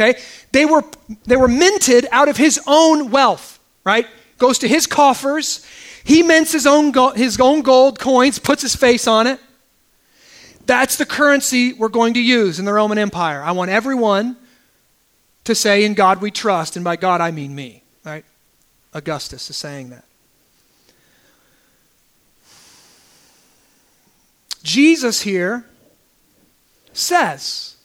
Okay? 0.00 0.18
They 0.52 0.64
were, 0.64 0.82
they 1.24 1.36
were 1.36 1.48
minted 1.48 2.06
out 2.10 2.28
of 2.28 2.36
his 2.36 2.60
own 2.66 3.10
wealth, 3.10 3.58
right? 3.84 4.06
Goes 4.38 4.58
to 4.60 4.68
his 4.68 4.86
coffers. 4.86 5.66
He 6.04 6.22
mints 6.22 6.52
his 6.52 6.66
own, 6.66 6.90
go- 6.90 7.10
his 7.10 7.38
own 7.38 7.60
gold 7.62 7.98
coins, 7.98 8.38
puts 8.38 8.62
his 8.62 8.74
face 8.74 9.06
on 9.06 9.26
it. 9.26 9.38
That's 10.64 10.96
the 10.96 11.06
currency 11.06 11.72
we're 11.72 11.88
going 11.88 12.14
to 12.14 12.22
use 12.22 12.58
in 12.58 12.64
the 12.64 12.72
Roman 12.72 12.96
Empire. 12.96 13.42
I 13.42 13.52
want 13.52 13.70
everyone 13.70 14.36
to 15.44 15.54
say, 15.54 15.84
In 15.84 15.94
God 15.94 16.22
we 16.22 16.30
trust, 16.30 16.76
and 16.76 16.84
by 16.84 16.96
God 16.96 17.20
I 17.20 17.30
mean 17.30 17.54
me, 17.54 17.82
right? 18.04 18.24
Augustus 18.94 19.50
is 19.50 19.56
saying 19.56 19.90
that. 19.90 20.04
Jesus 24.62 25.22
here 25.22 25.66
says, 26.92 27.76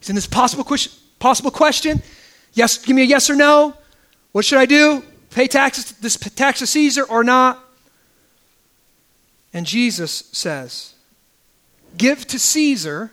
He's 0.00 0.10
in 0.10 0.14
this 0.14 0.26
possible 0.26 0.64
question, 0.64 0.92
possible 1.18 1.50
question. 1.50 2.02
Yes, 2.54 2.78
give 2.78 2.94
me 2.96 3.02
a 3.02 3.06
yes 3.06 3.30
or 3.30 3.36
no. 3.36 3.74
What 4.32 4.44
should 4.44 4.58
I 4.58 4.66
do? 4.66 5.02
Pay 5.30 5.48
taxes, 5.48 5.92
this 5.92 6.16
tax 6.16 6.60
to 6.60 6.66
Caesar 6.66 7.04
or 7.04 7.22
not? 7.22 7.62
And 9.52 9.66
Jesus 9.66 10.28
says, 10.32 10.94
Give 11.96 12.26
to 12.26 12.38
Caesar 12.38 13.12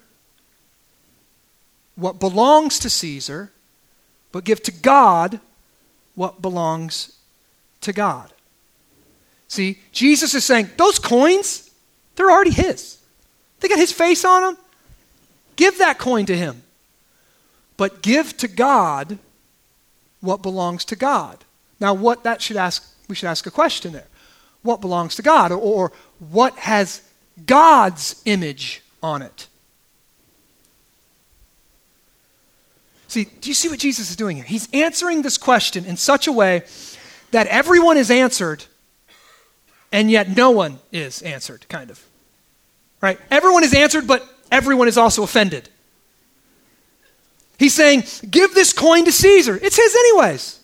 what 1.96 2.20
belongs 2.20 2.80
to 2.80 2.90
Caesar, 2.90 3.52
but 4.32 4.44
give 4.44 4.62
to 4.64 4.72
God 4.72 5.40
what 6.14 6.42
belongs 6.42 7.18
to 7.82 7.94
God. 7.94 8.32
See, 9.48 9.80
Jesus 9.92 10.34
is 10.34 10.44
saying, 10.44 10.70
those 10.78 11.00
coins, 11.00 11.70
they're 12.16 12.32
already 12.32 12.52
his. 12.52 12.98
They 13.60 13.68
got 13.68 13.78
his 13.78 13.92
face 13.92 14.26
on 14.26 14.42
them. 14.42 14.58
Give 15.56 15.78
that 15.78 15.98
coin 15.98 16.26
to 16.26 16.36
him. 16.36 16.62
But 17.78 18.02
give 18.02 18.38
to 18.38 18.48
God 18.48 19.20
what 20.22 20.42
belongs 20.42 20.86
to 20.86 20.96
God. 20.96 21.44
Now, 21.80 21.94
what 21.94 22.24
that 22.24 22.42
should 22.42 22.58
ask, 22.58 22.84
we 23.08 23.16
should 23.16 23.28
ask 23.28 23.46
a 23.46 23.52
question 23.52 23.94
there. 23.94 24.08
What 24.62 24.82
belongs 24.82 25.16
to 25.16 25.22
God? 25.22 25.52
Or, 25.52 25.58
or 25.58 25.92
what 26.20 26.58
has 26.58 27.02
God's 27.46 28.22
image 28.26 28.82
on 29.04 29.22
it? 29.22 29.48
See, 33.08 33.26
do 33.40 33.50
you 33.50 33.54
see 33.54 33.70
what 33.70 33.80
Jesus 33.80 34.10
is 34.10 34.16
doing 34.16 34.36
here? 34.36 34.46
He's 34.46 34.68
answering 34.74 35.22
this 35.22 35.38
question 35.38 35.86
in 35.86 35.96
such 35.96 36.28
a 36.28 36.32
way 36.32 36.64
that 37.32 37.48
everyone 37.48 37.98
is 37.98 38.12
answered, 38.12 38.66
and 39.92 40.10
yet 40.10 40.36
no 40.36 40.52
one 40.52 40.80
is 40.92 41.22
answered, 41.22 41.66
kind 41.70 41.92
of. 41.92 42.04
Right? 43.02 43.20
Everyone 43.30 43.64
is 43.64 43.74
answered, 43.74 44.08
but 44.08 44.28
everyone 44.52 44.88
is 44.88 44.98
also 44.98 45.24
offended. 45.24 45.70
He's 47.58 47.74
saying, 47.74 48.04
Give 48.30 48.54
this 48.54 48.74
coin 48.74 49.06
to 49.06 49.12
Caesar. 49.12 49.60
It's 49.62 49.78
his, 49.78 49.96
anyways. 49.96 50.60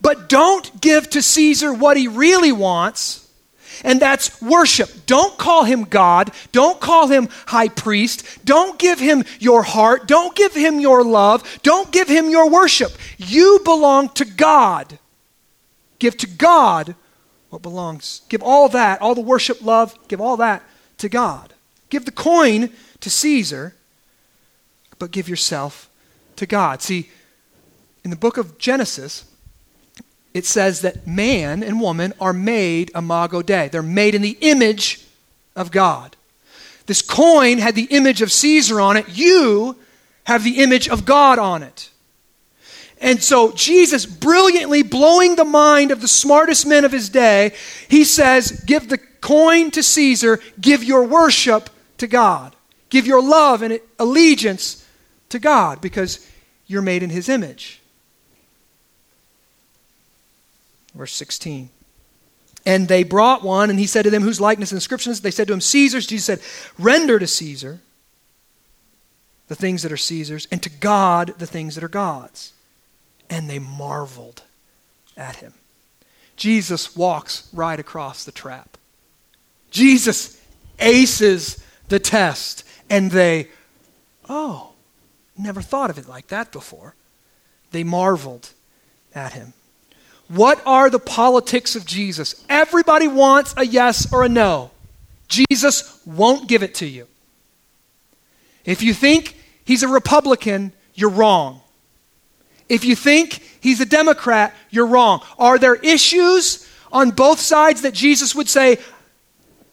But 0.00 0.28
don't 0.28 0.80
give 0.80 1.10
to 1.10 1.22
Caesar 1.22 1.72
what 1.72 1.96
he 1.96 2.08
really 2.08 2.52
wants, 2.52 3.28
and 3.84 4.00
that's 4.00 4.40
worship. 4.40 4.90
Don't 5.06 5.36
call 5.36 5.64
him 5.64 5.84
God. 5.84 6.30
Don't 6.52 6.80
call 6.80 7.08
him 7.08 7.28
high 7.46 7.68
priest. 7.68 8.44
Don't 8.44 8.78
give 8.78 8.98
him 8.98 9.24
your 9.38 9.62
heart. 9.62 10.06
Don't 10.06 10.34
give 10.34 10.54
him 10.54 10.80
your 10.80 11.04
love. 11.04 11.60
Don't 11.62 11.90
give 11.90 12.08
him 12.08 12.30
your 12.30 12.48
worship. 12.48 12.92
You 13.18 13.60
belong 13.64 14.08
to 14.10 14.24
God. 14.24 14.98
Give 15.98 16.16
to 16.18 16.26
God 16.26 16.94
what 17.50 17.62
belongs. 17.62 18.22
Give 18.28 18.42
all 18.42 18.68
that, 18.70 19.02
all 19.02 19.14
the 19.14 19.20
worship, 19.20 19.62
love, 19.62 19.96
give 20.08 20.20
all 20.20 20.38
that 20.38 20.62
to 20.98 21.08
God. 21.08 21.52
Give 21.90 22.04
the 22.04 22.12
coin 22.12 22.70
to 23.00 23.10
Caesar, 23.10 23.74
but 24.98 25.10
give 25.10 25.28
yourself 25.28 25.89
to 26.40 26.46
God. 26.46 26.82
See, 26.82 27.08
in 28.02 28.10
the 28.10 28.16
book 28.16 28.36
of 28.38 28.58
Genesis, 28.58 29.24
it 30.32 30.46
says 30.46 30.80
that 30.80 31.06
man 31.06 31.62
and 31.62 31.80
woman 31.80 32.14
are 32.20 32.32
made 32.32 32.90
imago 32.94 33.42
Dei. 33.42 33.68
They're 33.68 33.82
made 33.82 34.14
in 34.14 34.22
the 34.22 34.38
image 34.40 35.04
of 35.54 35.70
God. 35.70 36.16
This 36.86 37.02
coin 37.02 37.58
had 37.58 37.74
the 37.74 37.88
image 37.90 38.22
of 38.22 38.32
Caesar 38.32 38.80
on 38.80 38.96
it. 38.96 39.06
You 39.10 39.76
have 40.24 40.42
the 40.42 40.62
image 40.62 40.88
of 40.88 41.04
God 41.04 41.38
on 41.38 41.62
it. 41.62 41.90
And 43.02 43.22
so, 43.22 43.52
Jesus, 43.52 44.04
brilliantly 44.06 44.82
blowing 44.82 45.36
the 45.36 45.44
mind 45.44 45.90
of 45.90 46.00
the 46.00 46.08
smartest 46.08 46.66
men 46.66 46.84
of 46.84 46.92
his 46.92 47.08
day, 47.08 47.52
he 47.88 48.04
says, 48.04 48.62
Give 48.66 48.88
the 48.88 48.98
coin 48.98 49.70
to 49.72 49.82
Caesar, 49.82 50.40
give 50.60 50.84
your 50.84 51.04
worship 51.04 51.68
to 51.98 52.06
God. 52.06 52.56
Give 52.88 53.06
your 53.06 53.22
love 53.22 53.62
and 53.62 53.78
allegiance 53.98 54.86
to 55.30 55.38
God 55.38 55.80
because 55.80 56.26
you're 56.70 56.82
made 56.82 57.02
in 57.02 57.10
his 57.10 57.28
image. 57.28 57.80
Verse 60.94 61.12
16. 61.12 61.68
And 62.64 62.86
they 62.86 63.02
brought 63.02 63.42
one, 63.42 63.70
and 63.70 63.78
he 63.78 63.86
said 63.86 64.02
to 64.02 64.10
them, 64.10 64.22
Whose 64.22 64.40
likeness 64.40 64.70
and 64.70 64.76
inscription 64.76 65.10
is? 65.10 65.20
They 65.20 65.32
said 65.32 65.48
to 65.48 65.52
him, 65.52 65.60
Caesar's. 65.60 66.06
Jesus 66.06 66.26
said, 66.26 66.40
Render 66.78 67.18
to 67.18 67.26
Caesar 67.26 67.80
the 69.48 69.56
things 69.56 69.82
that 69.82 69.90
are 69.90 69.96
Caesar's, 69.96 70.46
and 70.52 70.62
to 70.62 70.70
God 70.70 71.34
the 71.38 71.46
things 71.46 71.74
that 71.74 71.82
are 71.82 71.88
God's. 71.88 72.52
And 73.28 73.50
they 73.50 73.58
marveled 73.58 74.42
at 75.16 75.36
him. 75.36 75.54
Jesus 76.36 76.94
walks 76.94 77.48
right 77.52 77.80
across 77.80 78.24
the 78.24 78.30
trap. 78.30 78.76
Jesus 79.72 80.40
aces 80.78 81.60
the 81.88 81.98
test, 81.98 82.64
and 82.88 83.10
they, 83.10 83.48
oh, 84.28 84.69
never 85.42 85.62
thought 85.62 85.90
of 85.90 85.98
it 85.98 86.08
like 86.08 86.28
that 86.28 86.52
before. 86.52 86.94
They 87.72 87.84
marveled 87.84 88.50
at 89.14 89.32
him. 89.32 89.52
What 90.28 90.62
are 90.64 90.90
the 90.90 90.98
politics 90.98 91.74
of 91.74 91.84
Jesus? 91.84 92.44
Everybody 92.48 93.08
wants 93.08 93.54
a 93.56 93.66
yes 93.66 94.12
or 94.12 94.22
a 94.22 94.28
no. 94.28 94.70
Jesus 95.28 96.00
won't 96.06 96.48
give 96.48 96.62
it 96.62 96.74
to 96.76 96.86
you. 96.86 97.06
If 98.64 98.82
you 98.82 98.94
think 98.94 99.36
he's 99.64 99.82
a 99.82 99.88
Republican, 99.88 100.72
you're 100.94 101.10
wrong. 101.10 101.60
If 102.68 102.84
you 102.84 102.94
think 102.94 103.42
he's 103.60 103.80
a 103.80 103.86
Democrat, 103.86 104.54
you're 104.70 104.86
wrong. 104.86 105.22
Are 105.38 105.58
there 105.58 105.74
issues 105.74 106.68
on 106.92 107.10
both 107.10 107.40
sides 107.40 107.82
that 107.82 107.94
Jesus 107.94 108.34
would 108.34 108.48
say, 108.48 108.78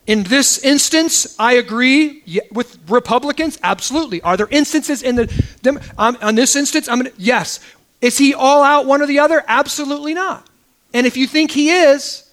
in 0.07 0.23
this 0.23 0.57
instance, 0.59 1.35
I 1.37 1.53
agree 1.53 2.23
with 2.51 2.79
Republicans. 2.89 3.59
Absolutely. 3.61 4.21
Are 4.21 4.37
there 4.37 4.47
instances 4.49 5.03
in 5.03 5.17
the 5.17 5.45
them, 5.61 5.79
um, 5.97 6.17
on 6.21 6.35
this 6.35 6.55
instance? 6.55 6.87
I'm 6.87 6.99
gonna, 6.99 7.11
yes. 7.17 7.59
Is 7.99 8.17
he 8.17 8.33
all 8.33 8.63
out 8.63 8.85
one 8.85 9.01
or 9.01 9.05
the 9.05 9.19
other? 9.19 9.43
Absolutely 9.47 10.13
not. 10.13 10.47
And 10.93 11.05
if 11.05 11.17
you 11.17 11.27
think 11.27 11.51
he 11.51 11.71
is, 11.71 12.23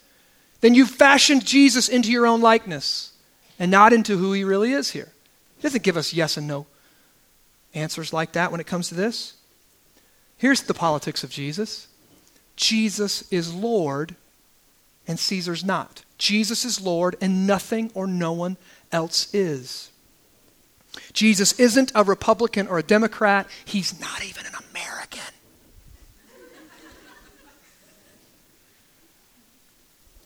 then 0.61 0.75
you've 0.75 0.91
fashioned 0.91 1.45
Jesus 1.45 1.89
into 1.89 2.13
your 2.13 2.27
own 2.27 2.41
likeness 2.41 3.13
and 3.59 3.71
not 3.71 3.93
into 3.93 4.17
who 4.17 4.33
he 4.33 4.45
really 4.45 4.73
is 4.73 4.91
here. 4.93 5.13
He 5.57 5.63
doesn't 5.63 5.83
give 5.83 5.97
us 5.97 6.15
yes 6.15 6.37
and 6.37 6.47
no 6.47 6.67
answers 7.75 8.13
like 8.13 8.33
that 8.33 8.53
when 8.53 8.61
it 8.61 8.69
comes 8.69 8.89
to 8.89 8.95
this. 8.95 9.35
Here's 10.39 10.63
the 10.63 10.75
politics 10.75 11.25
of 11.25 11.31
Jesus 11.31 11.89
Jesus 12.55 13.31
is 13.33 13.53
Lord 13.53 14.15
and 15.07 15.19
Caesar's 15.19 15.65
not. 15.65 16.05
Jesus 16.19 16.65
is 16.65 16.81
Lord 16.81 17.17
and 17.21 17.47
nothing 17.47 17.91
or 17.95 18.07
no 18.07 18.33
one 18.33 18.57
else 18.93 19.33
is. 19.35 19.91
Jesus 21.13 21.59
isn't 21.59 21.93
a 21.95 22.05
Republican 22.05 22.69
or 22.69 22.79
a 22.79 22.83
Democrat. 22.83 23.47
He's 23.65 23.99
not 24.01 24.25
even 24.25 24.47
an 24.47 24.53
American. 24.71 25.21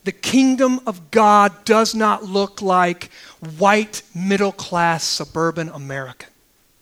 the 0.05 0.12
kingdom 0.12 0.81
of 0.87 1.11
God 1.11 1.66
does 1.66 1.95
not 1.95 2.24
look 2.24 2.62
like 2.62 3.11
white, 3.59 4.03
middle 4.14 4.53
class, 4.53 5.05
suburban 5.05 5.68
America. 5.68 6.24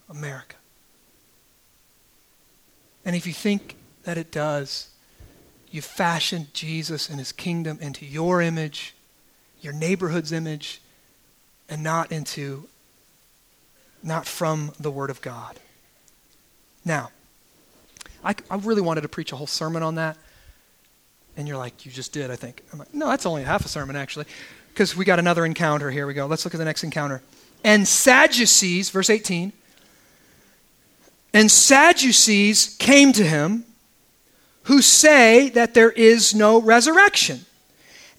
America. 0.08 0.54
And 3.04 3.16
if 3.16 3.26
you 3.26 3.32
think 3.32 3.74
that 4.04 4.16
it 4.16 4.30
does, 4.30 4.90
you 5.76 5.82
fashioned 5.82 6.52
Jesus 6.54 7.08
and 7.08 7.18
his 7.18 7.30
kingdom 7.30 7.78
into 7.80 8.06
your 8.06 8.40
image, 8.40 8.94
your 9.60 9.74
neighborhood's 9.74 10.32
image, 10.32 10.80
and 11.68 11.82
not 11.82 12.10
into, 12.10 12.66
not 14.02 14.26
from 14.26 14.72
the 14.80 14.90
Word 14.90 15.10
of 15.10 15.20
God. 15.20 15.60
Now, 16.84 17.10
I, 18.24 18.34
I 18.50 18.56
really 18.56 18.80
wanted 18.80 19.02
to 19.02 19.08
preach 19.08 19.32
a 19.32 19.36
whole 19.36 19.46
sermon 19.46 19.82
on 19.82 19.96
that. 19.96 20.16
And 21.36 21.46
you're 21.46 21.58
like, 21.58 21.84
you 21.84 21.92
just 21.92 22.12
did, 22.12 22.30
I 22.30 22.36
think. 22.36 22.62
I'm 22.72 22.78
like, 22.78 22.94
no, 22.94 23.08
that's 23.08 23.26
only 23.26 23.42
half 23.42 23.66
a 23.66 23.68
sermon, 23.68 23.94
actually. 23.94 24.24
Because 24.72 24.96
we 24.96 25.04
got 25.04 25.18
another 25.18 25.44
encounter. 25.44 25.90
Here 25.90 26.06
we 26.06 26.14
go. 26.14 26.24
Let's 26.24 26.46
look 26.46 26.54
at 26.54 26.58
the 26.58 26.64
next 26.64 26.82
encounter. 26.82 27.20
And 27.62 27.86
Sadducees, 27.86 28.88
verse 28.88 29.10
18, 29.10 29.52
and 31.34 31.50
Sadducees 31.50 32.76
came 32.78 33.12
to 33.12 33.24
him 33.24 33.66
who 34.66 34.82
say 34.82 35.48
that 35.50 35.74
there 35.74 35.90
is 35.90 36.34
no 36.34 36.60
resurrection. 36.60 37.46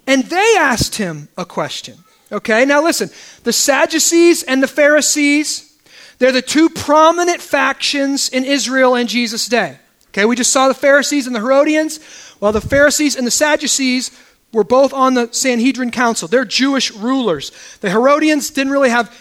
And 0.05 0.23
they 0.23 0.55
asked 0.57 0.95
him 0.95 1.27
a 1.37 1.45
question. 1.45 1.97
Okay, 2.31 2.65
now 2.65 2.83
listen 2.83 3.09
the 3.43 3.53
Sadducees 3.53 4.43
and 4.43 4.61
the 4.61 4.67
Pharisees, 4.67 5.77
they're 6.19 6.31
the 6.31 6.41
two 6.41 6.69
prominent 6.69 7.41
factions 7.41 8.29
in 8.29 8.43
Israel 8.43 8.95
in 8.95 9.07
Jesus' 9.07 9.47
day. 9.47 9.77
Okay, 10.09 10.25
we 10.25 10.35
just 10.35 10.51
saw 10.51 10.67
the 10.67 10.73
Pharisees 10.73 11.27
and 11.27 11.35
the 11.35 11.39
Herodians. 11.39 11.99
Well, 12.39 12.51
the 12.51 12.61
Pharisees 12.61 13.15
and 13.15 13.27
the 13.27 13.31
Sadducees 13.31 14.11
were 14.53 14.63
both 14.63 14.93
on 14.93 15.13
the 15.13 15.31
Sanhedrin 15.31 15.91
Council. 15.91 16.27
They're 16.27 16.45
Jewish 16.45 16.91
rulers. 16.91 17.51
The 17.81 17.89
Herodians 17.89 18.49
didn't 18.49 18.73
really 18.73 18.89
have 18.89 19.13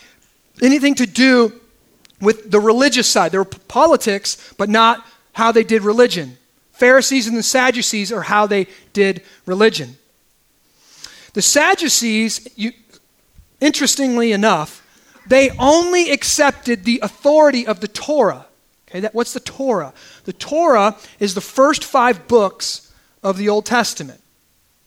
anything 0.62 0.94
to 0.96 1.06
do 1.06 1.52
with 2.20 2.50
the 2.50 2.60
religious 2.60 3.08
side. 3.08 3.32
They 3.32 3.38
were 3.38 3.44
politics, 3.44 4.54
but 4.56 4.68
not 4.68 5.04
how 5.32 5.52
they 5.52 5.64
did 5.64 5.82
religion. 5.82 6.38
Pharisees 6.76 7.26
and 7.26 7.36
the 7.36 7.42
Sadducees 7.42 8.12
are 8.12 8.22
how 8.22 8.46
they 8.46 8.66
did 8.92 9.22
religion. 9.46 9.96
The 11.32 11.40
Sadducees, 11.40 12.48
you, 12.54 12.72
interestingly 13.60 14.32
enough, 14.32 14.86
they 15.26 15.50
only 15.58 16.10
accepted 16.10 16.84
the 16.84 17.00
authority 17.02 17.66
of 17.66 17.80
the 17.80 17.88
Torah. 17.88 18.46
Okay, 18.88 19.00
that, 19.00 19.14
what's 19.14 19.32
the 19.32 19.40
Torah? 19.40 19.94
The 20.24 20.32
Torah 20.34 20.96
is 21.18 21.34
the 21.34 21.40
first 21.40 21.82
five 21.82 22.28
books 22.28 22.92
of 23.22 23.38
the 23.38 23.48
Old 23.48 23.64
Testament, 23.64 24.20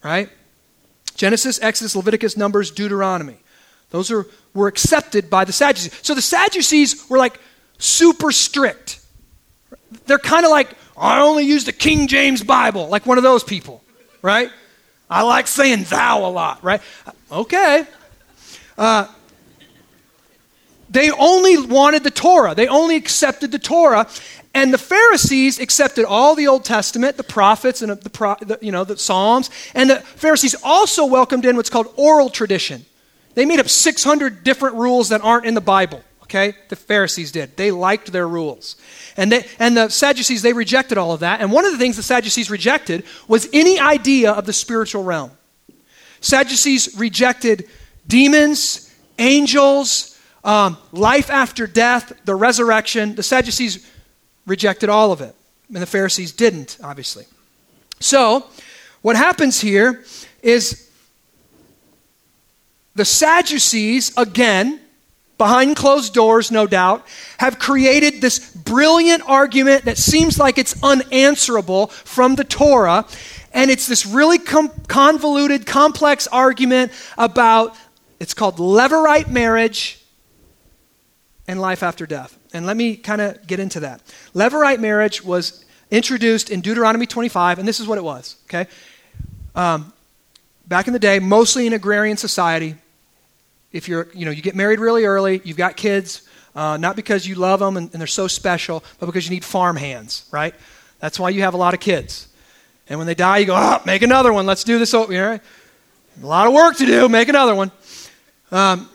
right? 0.04 0.30
Genesis, 1.16 1.60
Exodus, 1.62 1.96
Leviticus, 1.96 2.38
Numbers, 2.38 2.72
Deuteronomy. 2.72 3.38
Those 3.90 4.12
are, 4.12 4.28
were 4.54 4.68
accepted 4.68 5.30
by 5.30 5.44
the 5.44 5.52
Sadducees. 5.52 5.94
So 6.04 6.14
the 6.14 6.22
Sadducees 6.22 7.10
were 7.10 7.18
like 7.18 7.40
super 7.80 8.32
strict. 8.32 9.00
They're 10.06 10.20
kind 10.20 10.46
of 10.46 10.52
like, 10.52 10.70
I 11.00 11.22
only 11.22 11.45
use 11.45 11.66
the 11.66 11.72
King 11.72 12.08
James 12.08 12.43
Bible, 12.43 12.89
like 12.89 13.06
one 13.06 13.18
of 13.18 13.24
those 13.24 13.43
people, 13.43 13.82
right? 14.22 14.52
I 15.10 15.24
like 15.24 15.47
saying 15.47 15.86
thou 15.86 16.26
a 16.26 16.30
lot, 16.30 16.64
right? 16.64 16.82
Okay. 17.32 17.86
Uh, 18.78 19.08
they 20.89 21.12
only 21.12 21.58
wanted 21.58 22.04
the 22.04 22.12
Torah. 22.12 22.56
They 22.56 22.68
only 22.68 22.95
accepted 22.95 23.52
the 23.52 23.60
Torah. 23.60 24.08
And 24.54 24.74
the 24.74 24.78
Pharisees 24.80 25.60
accepted 25.60 26.06
all 26.06 26.36
the 26.36 26.47
Old 26.47 26.66
Testament, 26.66 27.18
the 27.18 27.24
prophets 27.24 27.82
and 27.82 27.91
the, 27.91 28.10
the, 28.41 28.60
you 28.62 28.72
know, 28.72 28.84
the 28.84 28.97
Psalms. 28.97 29.50
And 29.76 29.89
the 29.89 29.97
Pharisees 30.00 30.56
also 30.64 31.06
welcomed 31.06 31.45
in 31.45 31.56
what's 31.56 31.70
called 31.70 31.88
oral 31.95 32.30
tradition. 32.30 32.86
They 33.36 33.45
made 33.45 33.60
up 33.60 33.70
600 33.70 34.43
different 34.43 34.76
rules 34.76 35.10
that 35.10 35.22
aren't 35.22 35.45
in 35.45 35.54
the 35.54 35.62
Bible. 35.62 36.04
Okay? 36.30 36.54
The 36.68 36.76
Pharisees 36.76 37.32
did. 37.32 37.58
They 37.58 37.72
liked 37.72 38.12
their 38.12 38.28
rules. 38.28 38.76
And, 39.18 39.32
they, 39.32 39.48
and 39.58 39.76
the 39.76 39.90
Sadducees, 39.90 40.44
they 40.44 40.54
rejected 40.54 41.00
all 41.00 41.12
of 41.12 41.22
that. 41.22 41.42
And 41.42 41.52
one 41.52 41.66
of 41.66 41.72
the 41.72 41.80
things 41.80 41.98
the 41.98 42.04
Sadducees 42.04 42.52
rejected 42.52 43.04
was 43.28 43.50
any 43.52 43.80
idea 43.80 44.32
of 44.32 44.46
the 44.46 44.54
spiritual 44.54 45.04
realm. 45.04 45.32
Sadducees 46.22 46.96
rejected 46.98 47.68
demons, 48.08 48.94
angels, 49.18 50.20
um, 50.44 50.78
life 50.92 51.32
after 51.32 51.66
death, 51.66 52.14
the 52.26 52.36
resurrection. 52.36 53.16
The 53.16 53.24
Sadducees 53.24 53.90
rejected 54.46 54.90
all 54.90 55.12
of 55.12 55.22
it. 55.22 55.34
And 55.70 55.78
the 55.78 55.88
Pharisees 55.88 56.32
didn't, 56.32 56.78
obviously. 56.84 57.26
So, 58.00 58.46
what 59.02 59.16
happens 59.16 59.60
here 59.60 60.04
is 60.44 60.92
the 62.96 63.06
Sadducees, 63.06 64.16
again, 64.16 64.80
behind 65.40 65.76
closed 65.76 66.14
doors, 66.14 66.52
no 66.52 66.68
doubt, 66.68 67.08
have 67.40 67.58
created 67.58 68.22
this 68.22 68.38
brilliant 68.54 69.24
argument 69.26 69.86
that 69.86 69.98
seems 69.98 70.38
like 70.38 70.60
it's 70.60 70.76
unanswerable 70.84 71.88
from 71.88 72.36
the 72.36 72.44
Torah. 72.44 73.08
And 73.52 73.72
it's 73.72 73.88
this 73.88 74.06
really 74.06 74.38
com- 74.38 74.70
convoluted, 74.88 75.66
complex 75.66 76.28
argument 76.28 76.92
about, 77.18 77.76
it's 78.20 78.36
called 78.36 78.58
levirate 78.58 79.30
marriage 79.30 80.06
and 81.48 81.60
life 81.60 81.82
after 81.82 82.06
death. 82.06 82.38
And 82.54 82.68
let 82.68 82.78
me 82.78 82.96
kind 82.96 83.22
of 83.22 83.48
get 83.48 83.60
into 83.60 83.80
that. 83.80 84.02
Levirate 84.36 84.80
marriage 84.80 85.24
was 85.24 85.66
introduced 85.90 86.52
in 86.52 86.62
Deuteronomy 86.62 87.08
25, 87.08 87.58
and 87.58 87.68
this 87.68 87.80
is 87.80 87.88
what 87.88 87.98
it 87.98 88.04
was, 88.04 88.36
okay? 88.46 88.70
Um, 89.56 89.94
back 90.68 90.88
in 90.88 90.94
the 90.94 91.00
day, 91.00 91.20
mostly 91.20 91.66
in 91.66 91.74
agrarian 91.74 92.18
society, 92.18 92.76
if 93.72 93.88
you're, 93.88 94.08
you 94.14 94.26
know, 94.26 94.32
you 94.32 94.42
get 94.42 94.56
married 94.56 94.80
really 94.80 95.06
early, 95.06 95.42
you've 95.44 95.58
got 95.58 95.78
kids, 95.78 96.28
uh, 96.56 96.78
not 96.78 96.96
because 96.96 97.28
you 97.28 97.36
love 97.36 97.60
them 97.60 97.78
and, 97.78 97.92
and, 97.94 98.00
they're 98.00 98.08
so 98.08 98.28
special, 98.28 98.84
but 99.00 99.06
because 99.06 99.26
you 99.26 99.32
need 99.32 99.46
farm 99.46 99.76
hands, 99.76 100.26
right? 100.32 100.56
That's 101.00 101.20
why 101.20 101.30
you 101.30 101.42
have 101.42 101.54
a 101.54 101.58
lot 101.58 101.74
of 101.74 101.80
kids. 101.80 102.28
And 102.90 102.98
when 102.98 103.06
they 103.06 103.16
die, 103.16 103.38
you 103.38 103.46
go, 103.46 103.56
oh, 103.56 103.82
make 103.86 104.02
another 104.02 104.34
one. 104.34 104.46
Let's 104.46 104.64
do 104.64 104.80
this. 104.80 104.92
You 104.94 105.08
know, 105.08 105.40
a 106.22 106.26
lot 106.26 106.48
of 106.48 106.54
work 106.54 106.76
to 106.78 106.86
do. 106.86 107.08
Make 107.08 107.30
another 107.30 107.54
one. 107.54 107.72
Um, 108.52 108.90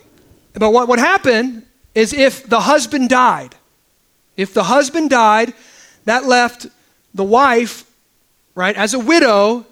but 0.53 0.73
what 0.73 0.89
would 0.89 0.99
happen 0.99 1.65
is 1.95 2.13
if 2.13 2.49
the 2.49 2.61
husband 2.61 3.09
died, 3.09 3.55
if 4.37 4.53
the 4.53 4.65
husband 4.65 5.11
died, 5.11 5.55
that 6.07 6.25
left 6.25 6.67
the 7.15 7.25
wife, 7.25 7.89
right, 8.55 8.77
as 8.77 8.95
a 8.95 8.99
widow, 8.99 9.65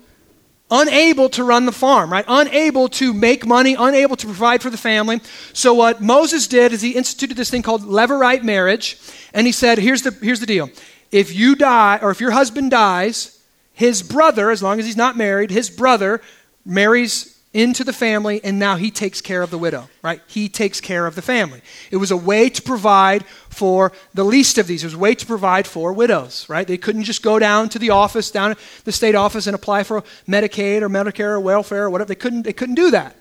unable 0.72 1.28
to 1.28 1.44
run 1.44 1.66
the 1.66 1.72
farm, 1.72 2.10
right? 2.10 2.24
Unable 2.26 2.88
to 2.88 3.12
make 3.12 3.46
money, 3.46 3.76
unable 3.78 4.16
to 4.16 4.26
provide 4.26 4.62
for 4.62 4.70
the 4.70 4.78
family. 4.78 5.20
So 5.52 5.74
what 5.74 6.00
Moses 6.00 6.48
did 6.48 6.72
is 6.72 6.80
he 6.80 6.92
instituted 6.92 7.36
this 7.36 7.50
thing 7.50 7.62
called 7.62 7.82
levirate 7.82 8.42
marriage, 8.42 8.98
and 9.34 9.46
he 9.46 9.52
said, 9.52 9.78
here's 9.78 10.02
the, 10.02 10.10
here's 10.22 10.40
the 10.40 10.46
deal. 10.46 10.70
If 11.12 11.34
you 11.34 11.54
die, 11.54 11.98
or 12.00 12.10
if 12.10 12.20
your 12.20 12.30
husband 12.30 12.70
dies, 12.70 13.38
his 13.74 14.02
brother, 14.02 14.50
as 14.50 14.62
long 14.62 14.80
as 14.80 14.86
he's 14.86 14.96
not 14.96 15.16
married, 15.16 15.50
his 15.50 15.68
brother 15.68 16.22
marries 16.64 17.31
into 17.54 17.84
the 17.84 17.92
family, 17.92 18.40
and 18.42 18.58
now 18.58 18.76
he 18.76 18.90
takes 18.90 19.20
care 19.20 19.42
of 19.42 19.50
the 19.50 19.58
widow, 19.58 19.88
right? 20.00 20.22
He 20.26 20.48
takes 20.48 20.80
care 20.80 21.06
of 21.06 21.14
the 21.14 21.22
family. 21.22 21.60
It 21.90 21.98
was 21.98 22.10
a 22.10 22.16
way 22.16 22.48
to 22.48 22.62
provide 22.62 23.26
for 23.50 23.92
the 24.14 24.24
least 24.24 24.56
of 24.56 24.66
these. 24.66 24.82
It 24.82 24.86
was 24.86 24.94
a 24.94 24.98
way 24.98 25.14
to 25.14 25.26
provide 25.26 25.66
for 25.66 25.92
widows, 25.92 26.48
right? 26.48 26.66
They 26.66 26.78
couldn't 26.78 27.04
just 27.04 27.22
go 27.22 27.38
down 27.38 27.68
to 27.70 27.78
the 27.78 27.90
office, 27.90 28.30
down 28.30 28.56
the 28.84 28.92
state 28.92 29.14
office, 29.14 29.46
and 29.46 29.54
apply 29.54 29.82
for 29.82 30.02
Medicaid 30.26 30.80
or 30.80 30.88
Medicare 30.88 31.32
or 31.32 31.40
welfare 31.40 31.84
or 31.84 31.90
whatever. 31.90 32.08
They 32.08 32.14
couldn't, 32.14 32.42
they 32.42 32.54
couldn't 32.54 32.76
do 32.76 32.90
that. 32.90 33.16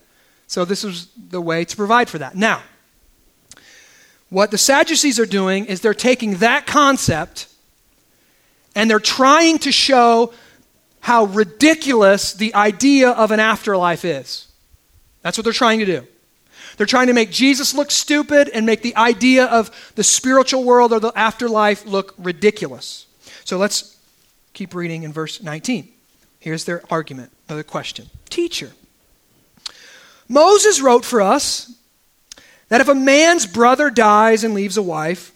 So 0.48 0.64
this 0.64 0.84
was 0.84 1.08
the 1.16 1.42
way 1.42 1.66
to 1.66 1.76
provide 1.76 2.10
for 2.10 2.18
that. 2.20 2.36
Now, 2.36 2.62
what 4.30 4.50
the 4.50 4.58
Sadducees 4.58 5.20
are 5.20 5.26
doing 5.26 5.66
is 5.66 5.82
they're 5.82 5.94
taking 5.94 6.36
that 6.36 6.66
concept 6.66 7.48
and 8.76 8.90
they're 8.90 9.00
trying 9.00 9.60
to 9.60 9.74
show 9.74 10.34
how 11.02 11.26
ridiculous 11.26 12.34
the 12.34 12.56
idea 12.56 13.10
of 13.10 13.32
an 13.32 13.40
afterlife 13.40 14.06
is. 14.06 14.48
That's 15.22 15.38
what 15.38 15.44
they're 15.44 15.54
trying 15.54 15.80
to 15.80 15.86
do. 15.86 16.08
They're 16.78 16.86
trying 16.88 17.08
to 17.08 17.14
make 17.14 17.32
Jesus 17.32 17.74
look 17.74 17.92
stupid 17.92 18.50
and 18.50 18.66
make 18.66 18.82
the 18.82 18.96
idea 18.96 19.46
of 19.46 19.70
the 19.96 20.04
spiritual 20.04 20.64
world 20.64 20.94
or 20.94 21.00
the 21.00 21.12
afterlife 21.16 21.86
look 21.86 22.14
ridiculous. 22.18 23.06
So 23.44 23.58
let's 23.58 23.98
keep 24.54 24.74
reading 24.74 25.04
in 25.04 25.12
verse 25.12 25.42
19. 25.44 25.90
Here's 26.40 26.66
their 26.66 26.82
argument, 26.90 27.32
another 27.48 27.64
question. 27.64 28.10
Teacher, 28.30 28.72
Moses 30.28 30.82
wrote 30.82 31.04
for 31.04 31.22
us 31.22 31.72
that 32.70 32.82
if 32.82 32.88
a 32.88 32.96
man's 32.96 33.46
brother 33.46 33.90
dies 33.90 34.44
and 34.44 34.54
leaves 34.54 34.78
a 34.78 34.82
wife, 34.82 35.32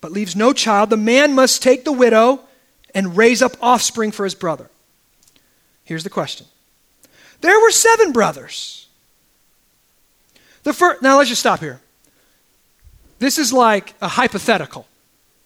but 0.00 0.12
leaves 0.12 0.36
no 0.36 0.52
child, 0.52 0.88
the 0.88 0.96
man 0.96 1.34
must 1.34 1.62
take 1.62 1.84
the 1.84 1.92
widow 1.92 2.40
and 2.94 3.16
raise 3.16 3.42
up 3.42 3.56
offspring 3.60 4.12
for 4.12 4.24
his 4.24 4.34
brother. 4.34 4.70
Here's 5.86 6.04
the 6.04 6.10
question 6.10 6.46
There 7.40 7.58
were 7.58 7.70
seven 7.70 8.12
brothers. 8.12 8.88
The 10.64 10.74
first, 10.74 11.00
now 11.00 11.16
let's 11.16 11.30
just 11.30 11.40
stop 11.40 11.60
here. 11.60 11.80
This 13.20 13.38
is 13.38 13.52
like 13.52 13.94
a 14.02 14.08
hypothetical. 14.08 14.86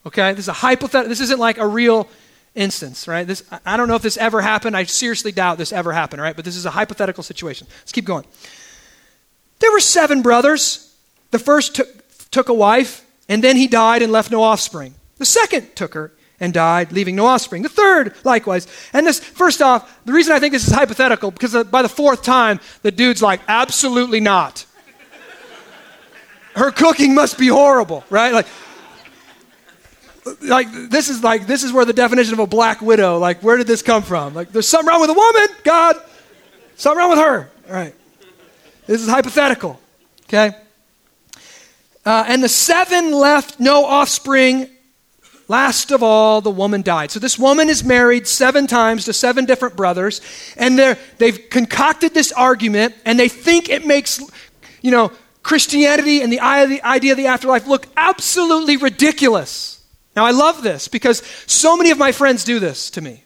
Okay? 0.07 0.33
This 0.33 0.47
is 0.47 0.49
a 0.49 0.55
hypothetical. 0.55 1.11
This 1.11 1.21
isn't 1.21 1.39
like 1.39 1.59
a 1.59 1.67
real 1.67 2.09
instance, 2.55 3.07
right? 3.07 3.27
This, 3.27 3.45
I 3.67 3.77
don't 3.77 3.87
know 3.87 3.95
if 3.95 4.03
this 4.03 4.17
ever 4.17 4.41
happened. 4.41 4.77
I 4.77 4.85
seriously 4.85 5.31
doubt 5.31 5.59
this 5.59 5.73
ever 5.73 5.93
happened, 5.93 6.23
right? 6.23 6.35
But 6.35 6.47
this 6.47 6.57
is 6.57 6.65
a 6.65 6.71
hypothetical 6.71 7.23
situation. 7.23 7.67
Let's 7.83 7.93
keep 7.93 8.07
going. 8.07 8.25
There 9.61 9.71
were 9.71 9.81
seven 9.81 10.23
brothers. 10.23 10.97
The 11.33 11.39
first 11.39 11.77
took, 11.77 11.89
took 12.31 12.49
a 12.49 12.55
wife, 12.55 13.05
and 13.29 13.45
then 13.45 13.57
he 13.57 13.69
died 13.69 14.01
and 14.01 14.11
left 14.11 14.31
no 14.31 14.43
offspring. 14.43 14.95
The 15.19 15.27
second 15.27 15.77
took 15.77 15.93
her 15.93 16.13
and 16.41 16.55
died, 16.55 16.91
leaving 16.91 17.15
no 17.15 17.27
offspring. 17.27 17.63
The 17.63 17.69
third, 17.69 18.15
likewise. 18.25 18.67
And 18.95 19.07
this, 19.07 19.21
first 19.21 19.61
off, 19.61 20.05
the 20.07 20.13
reason 20.13 20.33
I 20.33 20.41
think 20.41 20.53
this 20.53 20.67
is 20.67 20.73
hypothetical, 20.73 21.31
because 21.31 21.65
by 21.65 21.83
the 21.83 21.89
fourth 21.89 22.23
time, 22.23 22.61
the 22.83 22.91
dude's 22.91 23.23
like, 23.23 23.41
absolutely 23.47 24.21
not. 24.21 24.65
Her 26.57 26.73
cooking 26.73 27.15
must 27.15 27.39
be 27.39 27.47
horrible, 27.47 28.05
right? 28.11 28.33
Like, 28.33 28.47
like 30.43 30.69
this 30.91 31.09
is 31.09 31.23
like 31.23 31.47
this 31.47 31.63
is 31.63 31.73
where 31.73 31.85
the 31.85 31.93
definition 31.93 32.35
of 32.35 32.41
a 32.41 32.47
black 32.47 32.83
widow 32.83 33.19
like 33.19 33.43
where 33.43 33.57
did 33.57 33.67
this 33.67 33.81
come 33.81 34.03
from 34.03 34.35
like 34.35 34.53
there's 34.53 34.69
something 34.69 34.87
wrong 34.87 35.01
with 35.01 35.09
a 35.09 35.15
woman 35.15 35.47
god 35.65 35.97
something 36.77 36.99
wrong 36.99 37.11
with 37.11 37.19
her 37.19 37.51
all 37.67 37.75
right 37.75 37.95
this 38.87 39.01
is 39.01 39.09
hypothetical 39.09 39.81
okay 40.25 40.55
uh, 42.05 42.25
and 42.29 42.45
the 42.45 42.49
seven 42.49 43.13
left 43.13 43.59
no 43.59 43.85
offspring 43.85 44.69
last 45.51 45.91
of 45.91 46.03
all 46.03 46.41
the 46.41 46.51
woman 46.51 46.81
died 46.83 47.11
so 47.11 47.19
this 47.19 47.39
woman 47.39 47.69
is 47.69 47.83
married 47.85 48.27
seven 48.27 48.67
times 48.67 49.05
to 49.05 49.13
seven 49.13 49.45
different 49.45 49.77
brothers 49.77 50.21
and 50.57 50.79
they've 51.19 51.51
concocted 51.51 52.15
this 52.15 52.33
argument 52.33 52.95
and 53.05 53.19
they 53.19 53.29
think 53.29 53.69
it 53.69 53.87
makes 53.87 54.21
you 54.81 54.91
know 54.91 55.11
christianity 55.43 56.23
and 56.23 56.33
the 56.33 56.41
idea 56.41 57.13
of 57.13 57.17
the 57.17 57.27
afterlife 57.27 57.67
look 57.67 57.87
absolutely 57.97 58.77
ridiculous 58.77 59.81
now 60.17 60.27
I 60.27 60.33
love 60.33 60.63
this 60.63 60.89
because 60.89 61.23
so 61.47 61.77
many 61.77 61.91
of 61.91 61.99
my 61.99 62.13
friends 62.13 62.45
do 62.45 62.59
this 62.59 62.91
to 62.91 63.01
me. 63.01 63.25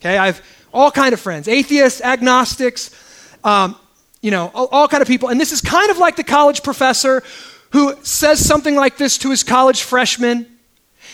Okay, 0.00 0.18
I 0.18 0.26
have 0.26 0.44
all 0.72 0.90
kind 0.90 1.12
of 1.12 1.20
friends, 1.20 1.48
atheists, 1.48 2.00
agnostics, 2.00 2.90
um, 3.44 3.76
you 4.20 4.30
know, 4.30 4.50
all, 4.54 4.66
all 4.66 4.88
kind 4.88 5.00
of 5.00 5.08
people. 5.08 5.28
And 5.28 5.40
this 5.40 5.52
is 5.52 5.60
kind 5.60 5.90
of 5.90 5.98
like 5.98 6.16
the 6.16 6.24
college 6.24 6.62
professor 6.62 7.22
who 7.70 7.94
says 8.02 8.44
something 8.44 8.74
like 8.74 8.96
this 8.96 9.18
to 9.18 9.30
his 9.30 9.42
college 9.42 9.82
freshman, 9.82 10.57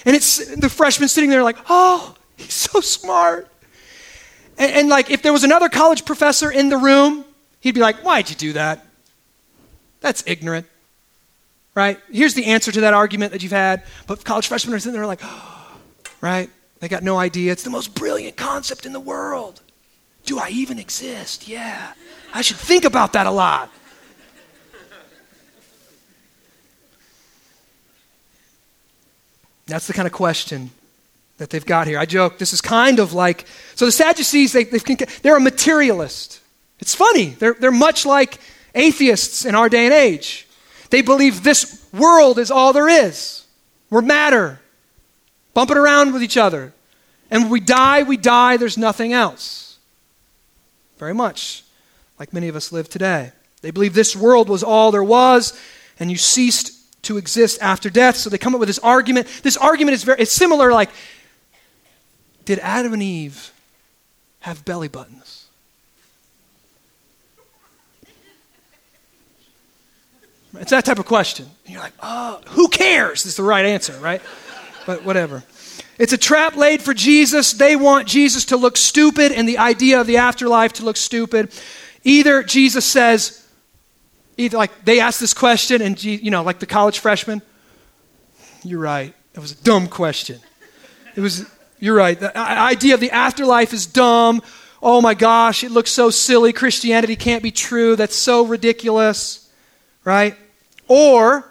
and 0.05 0.15
it's 0.17 0.55
the 0.57 0.69
freshman 0.69 1.09
sitting 1.09 1.31
there 1.31 1.43
like, 1.43 1.59
"Oh, 1.69 2.15
he's 2.37 2.55
so 2.55 2.81
smart." 2.81 3.49
And, 4.59 4.73
and 4.73 4.89
like, 4.89 5.11
if 5.11 5.23
there 5.23 5.33
was 5.33 5.45
another 5.45 5.69
college 5.69 6.05
professor 6.05 6.51
in 6.51 6.69
the 6.69 6.79
room, 6.79 7.25
he'd 7.61 7.75
be 7.75 7.81
like, 7.81 7.97
"Why'd 8.05 8.31
you 8.31 8.37
do 8.37 8.53
that? 8.55 8.87
That's 10.01 10.23
ignorant." 10.27 10.67
right? 11.75 11.99
Here's 12.11 12.35
the 12.35 12.47
answer 12.47 12.73
to 12.73 12.81
that 12.83 12.95
argument 12.95 13.33
that 13.33 13.43
you've 13.43 13.53
had. 13.53 13.83
But 14.07 14.25
college 14.25 14.47
freshmen 14.47 14.75
are 14.75 14.79
sitting 14.79 14.95
there 14.95 15.07
like, 15.07 15.21
oh, 15.23 15.79
right? 16.21 16.51
They 16.81 16.89
got 16.89 17.03
no 17.03 17.19
idea. 17.19 17.53
It's 17.53 17.63
the 17.63 17.71
most 17.71 17.95
brilliant 17.95 18.37
concept 18.37 18.87
in 18.87 18.93
the 18.93 19.01
world. 19.01 19.61
Do 20.25 20.39
I 20.39 20.49
even 20.49 20.79
exist? 20.79 21.49
Yeah. 21.49 21.93
I 22.33 22.43
should 22.43 22.57
think 22.57 22.85
about 22.85 23.13
that 23.13 23.27
a 23.27 23.31
lot. 23.31 23.71
That's 29.67 29.87
the 29.87 29.93
kind 29.93 30.07
of 30.07 30.13
question 30.13 30.71
that 31.39 31.51
they've 31.51 31.65
got 31.65 31.87
here. 31.87 31.99
I 31.99 32.07
joke, 32.07 32.39
this 32.39 32.53
is 32.53 32.61
kind 32.61 32.99
of 32.99 33.13
like 33.13 33.47
so 33.75 33.87
the 33.87 33.93
Sadducees, 33.93 34.53
they, 34.53 34.65
they're 34.65 35.37
a 35.37 35.41
materialist. 35.41 36.41
It's 36.79 36.95
funny, 36.95 37.31
they're, 37.31 37.55
they're 37.55 37.71
much 37.71 38.05
like 38.07 38.39
atheists 38.75 39.45
in 39.45 39.55
our 39.55 39.69
day 39.69 39.85
and 39.85 39.95
age. 39.95 40.47
They 40.91 41.03
believe 41.03 41.43
this 41.43 41.85
world 41.93 42.39
is 42.39 42.51
all 42.51 42.73
there 42.73 42.89
is. 42.89 43.47
We're 43.91 44.03
matter, 44.03 44.61
bumping 45.55 45.77
around 45.77 46.13
with 46.13 46.23
each 46.23 46.37
other. 46.37 46.73
And 47.31 47.45
when 47.45 47.53
we 47.53 47.61
die, 47.61 48.03
we 48.03 48.17
die, 48.17 48.57
there's 48.57 48.79
nothing 48.79 49.13
else. 49.13 49.79
Very 50.99 51.15
much 51.15 51.65
like 52.19 52.33
many 52.33 52.49
of 52.49 52.57
us 52.57 52.71
live 52.71 52.89
today. 52.89 53.33
They 53.63 53.71
believe 53.71 53.95
this 53.95 54.15
world 54.15 54.49
was 54.49 54.63
all 54.63 54.93
there 54.93 55.03
was, 55.03 55.59
and 55.99 56.11
you 56.11 56.17
ceased 56.17 56.74
to 57.05 57.19
exist 57.19 57.61
after 57.63 57.91
death. 57.91 58.17
So 58.17 58.31
they 58.31 58.39
come 58.39 58.55
up 58.55 58.61
with 58.61 58.69
this 58.69 58.79
argument. 58.79 59.29
This 59.43 59.57
argument 59.57 59.95
is 59.95 60.05
very 60.05 60.21
it's 60.21 60.33
similar 60.33 60.73
like 60.73 60.91
did 62.45 62.59
Adam 62.59 62.93
and 62.93 63.03
Eve 63.03 63.53
have 64.41 64.65
belly 64.65 64.89
buttons? 64.89 65.47
It's 70.57 70.71
that 70.71 70.85
type 70.85 70.99
of 70.99 71.07
question. 71.07 71.47
And 71.65 71.73
you're 71.73 71.83
like, 71.83 71.95
oh, 72.01 72.41
who 72.49 72.69
cares? 72.69 73.27
Is 73.27 73.37
the 73.37 73.43
right 73.43 73.65
answer, 73.65 73.93
right? 73.95 74.23
But 74.87 75.05
whatever. 75.05 75.43
It's 75.99 76.13
a 76.13 76.19
trap 76.19 76.57
laid 76.57 76.83
for 76.83 76.95
Jesus. 76.95 77.53
They 77.53 77.77
want 77.77 78.07
Jesus 78.07 78.45
to 78.47 78.57
look 78.57 78.77
stupid 78.77 79.33
and 79.33 79.49
the 79.49 79.59
idea 79.59 80.01
of 80.01 80.07
the 80.07 80.19
afterlife 80.19 80.75
to 80.75 80.85
look 80.85 80.97
stupid. 80.97 81.53
Either 82.05 82.43
Jesus 82.43 82.85
says, 82.85 83.44
either 84.37 84.57
like 84.57 84.85
they 84.85 85.01
ask 85.01 85.21
this 85.21 85.35
question 85.35 85.83
and, 85.83 86.03
you 86.03 86.31
know, 86.31 86.43
like 86.43 86.59
the 86.59 86.67
college 86.67 86.99
freshman, 86.99 87.43
you're 88.63 88.81
right. 88.81 89.15
It 89.35 89.41
was 89.41 89.53
a 89.53 89.63
dumb 89.63 89.89
question. 89.89 90.41
It 91.17 91.21
was, 91.21 91.47
you're 91.81 91.97
right. 91.97 92.19
The 92.19 92.37
uh, 92.37 92.43
idea 92.43 92.95
of 92.95 93.01
the 93.01 93.11
afterlife 93.11 93.73
is 93.73 93.87
dumb. 93.87 94.43
Oh 94.83 95.01
my 95.01 95.15
gosh, 95.15 95.65
it 95.65 95.71
looks 95.71 95.91
so 95.91 96.11
silly. 96.11 96.53
Christianity 96.53 97.17
can't 97.17 97.43
be 97.43 97.51
true. 97.51 97.97
That's 97.97 98.15
so 98.15 98.45
ridiculous, 98.45 99.49
right? 100.05 100.37
Or, 100.89 101.51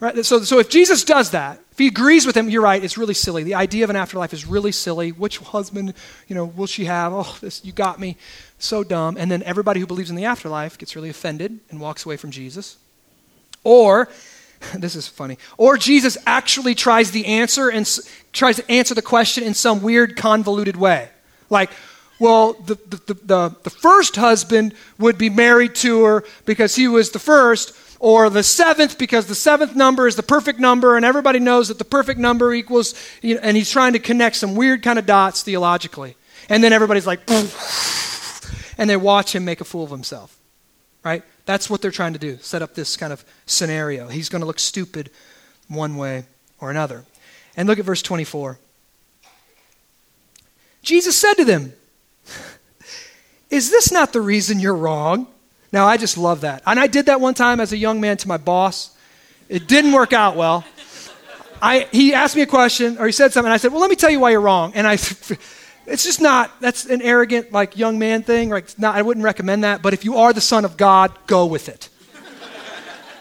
right, 0.00 0.24
so, 0.24 0.42
so 0.42 0.58
if 0.58 0.70
Jesus 0.70 1.04
does 1.04 1.30
that, 1.30 1.60
if 1.78 1.82
he 1.82 1.86
agrees 1.86 2.26
with 2.26 2.36
him, 2.36 2.50
you're 2.50 2.60
right, 2.60 2.82
it's 2.82 2.98
really 2.98 3.14
silly. 3.14 3.44
The 3.44 3.54
idea 3.54 3.84
of 3.84 3.90
an 3.90 3.94
afterlife 3.94 4.32
is 4.32 4.44
really 4.44 4.72
silly. 4.72 5.12
Which 5.12 5.38
husband, 5.38 5.94
you 6.26 6.34
know, 6.34 6.44
will 6.44 6.66
she 6.66 6.86
have? 6.86 7.12
Oh, 7.14 7.38
this, 7.40 7.64
you 7.64 7.70
got 7.70 8.00
me. 8.00 8.16
So 8.58 8.82
dumb. 8.82 9.16
And 9.16 9.30
then 9.30 9.44
everybody 9.44 9.78
who 9.78 9.86
believes 9.86 10.10
in 10.10 10.16
the 10.16 10.24
afterlife 10.24 10.76
gets 10.76 10.96
really 10.96 11.08
offended 11.08 11.60
and 11.70 11.80
walks 11.80 12.04
away 12.04 12.16
from 12.16 12.32
Jesus. 12.32 12.78
Or, 13.62 14.08
this 14.74 14.96
is 14.96 15.06
funny, 15.06 15.38
or 15.56 15.76
Jesus 15.76 16.18
actually 16.26 16.74
tries 16.74 17.12
the 17.12 17.26
answer 17.26 17.68
and 17.68 17.88
tries 18.32 18.56
to 18.56 18.68
answer 18.68 18.96
the 18.96 19.00
question 19.00 19.44
in 19.44 19.54
some 19.54 19.80
weird, 19.80 20.16
convoluted 20.16 20.74
way. 20.74 21.08
Like, 21.48 21.70
well, 22.18 22.54
the, 22.54 22.74
the, 22.74 23.14
the, 23.14 23.56
the, 23.62 23.70
first 23.70 24.16
husband 24.16 24.74
would 24.98 25.16
be 25.16 25.30
married 25.30 25.76
to 25.76 26.02
her 26.02 26.24
because 26.44 26.74
he 26.74 26.88
was 26.88 27.12
the 27.12 27.20
first, 27.20 27.72
or 28.00 28.30
the 28.30 28.42
seventh 28.42 28.98
because 28.98 29.26
the 29.26 29.34
seventh 29.34 29.74
number 29.74 30.06
is 30.06 30.16
the 30.16 30.22
perfect 30.22 30.60
number 30.60 30.96
and 30.96 31.04
everybody 31.04 31.38
knows 31.38 31.68
that 31.68 31.78
the 31.78 31.84
perfect 31.84 32.18
number 32.20 32.52
equals 32.54 32.94
you 33.22 33.34
know, 33.34 33.40
and 33.42 33.56
he's 33.56 33.70
trying 33.70 33.92
to 33.92 33.98
connect 33.98 34.36
some 34.36 34.54
weird 34.54 34.82
kind 34.82 34.98
of 34.98 35.06
dots 35.06 35.42
theologically. 35.42 36.16
And 36.48 36.62
then 36.62 36.72
everybody's 36.72 37.06
like 37.06 37.20
and 38.78 38.88
they 38.88 38.96
watch 38.96 39.34
him 39.34 39.44
make 39.44 39.60
a 39.60 39.64
fool 39.64 39.84
of 39.84 39.90
himself 39.90 40.38
right? 41.04 41.22
That's 41.46 41.70
what 41.70 41.80
they're 41.80 41.90
trying 41.90 42.12
to 42.12 42.18
do 42.18 42.38
set 42.40 42.60
up 42.60 42.74
this 42.74 42.96
kind 42.96 43.12
of 43.12 43.24
scenario. 43.46 44.08
He's 44.08 44.28
going 44.28 44.40
to 44.40 44.46
look 44.46 44.58
stupid 44.58 45.10
one 45.68 45.96
way 45.96 46.24
or 46.60 46.70
another. 46.70 47.04
And 47.56 47.68
look 47.68 47.78
at 47.78 47.84
verse 47.84 48.02
24 48.02 48.58
jesus 50.80 51.16
said 51.18 51.34
to 51.34 51.44
them 51.44 51.72
is 53.50 53.68
this 53.70 53.90
not 53.90 54.12
the 54.12 54.20
reason 54.20 54.60
you're 54.60 54.76
wrong 54.76 55.26
now, 55.72 55.86
I 55.86 55.96
just 55.96 56.16
love 56.16 56.42
that. 56.42 56.62
And 56.66 56.80
I 56.80 56.86
did 56.86 57.06
that 57.06 57.20
one 57.20 57.34
time 57.34 57.60
as 57.60 57.72
a 57.72 57.76
young 57.76 58.00
man 58.00 58.16
to 58.18 58.28
my 58.28 58.38
boss. 58.38 58.96
It 59.48 59.68
didn't 59.68 59.92
work 59.92 60.12
out 60.12 60.36
well. 60.36 60.64
I, 61.60 61.88
he 61.92 62.14
asked 62.14 62.36
me 62.36 62.42
a 62.42 62.46
question, 62.46 62.98
or 62.98 63.06
he 63.06 63.12
said 63.12 63.32
something, 63.32 63.48
and 63.48 63.52
I 63.52 63.58
said, 63.58 63.72
Well, 63.72 63.80
let 63.80 63.90
me 63.90 63.96
tell 63.96 64.10
you 64.10 64.20
why 64.20 64.30
you're 64.30 64.40
wrong. 64.40 64.72
And 64.74 64.86
I, 64.86 64.92
it's 65.86 66.04
just 66.04 66.20
not, 66.20 66.58
that's 66.60 66.86
an 66.86 67.02
arrogant, 67.02 67.52
like, 67.52 67.76
young 67.76 67.98
man 67.98 68.22
thing. 68.22 68.48
Like, 68.50 68.78
not, 68.78 68.94
I 68.94 69.02
wouldn't 69.02 69.24
recommend 69.24 69.64
that. 69.64 69.82
But 69.82 69.92
if 69.92 70.04
you 70.04 70.18
are 70.18 70.32
the 70.32 70.40
Son 70.40 70.64
of 70.64 70.76
God, 70.76 71.12
go 71.26 71.46
with 71.46 71.68
it. 71.68 71.88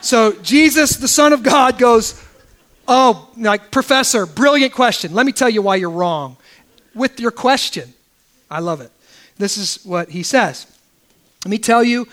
so, 0.01 0.33
Jesus, 0.41 0.97
the 0.97 1.07
Son 1.07 1.33
of 1.33 1.43
God, 1.43 1.77
goes, 1.77 2.23
Oh, 2.87 3.29
like, 3.35 3.71
Professor, 3.71 4.25
brilliant 4.25 4.71
question. 4.71 5.13
Let 5.13 5.25
me 5.25 5.33
tell 5.33 5.49
you 5.49 5.61
why 5.61 5.75
you're 5.75 5.89
wrong 5.89 6.37
with 6.95 7.19
your 7.19 7.31
question. 7.31 7.93
I 8.49 8.59
love 8.59 8.79
it. 8.79 8.91
This 9.37 9.57
is 9.57 9.83
what 9.83 10.09
he 10.09 10.23
says. 10.23 10.65
Let 11.43 11.51
me 11.51 11.57
tell 11.57 11.83
you 11.83 12.07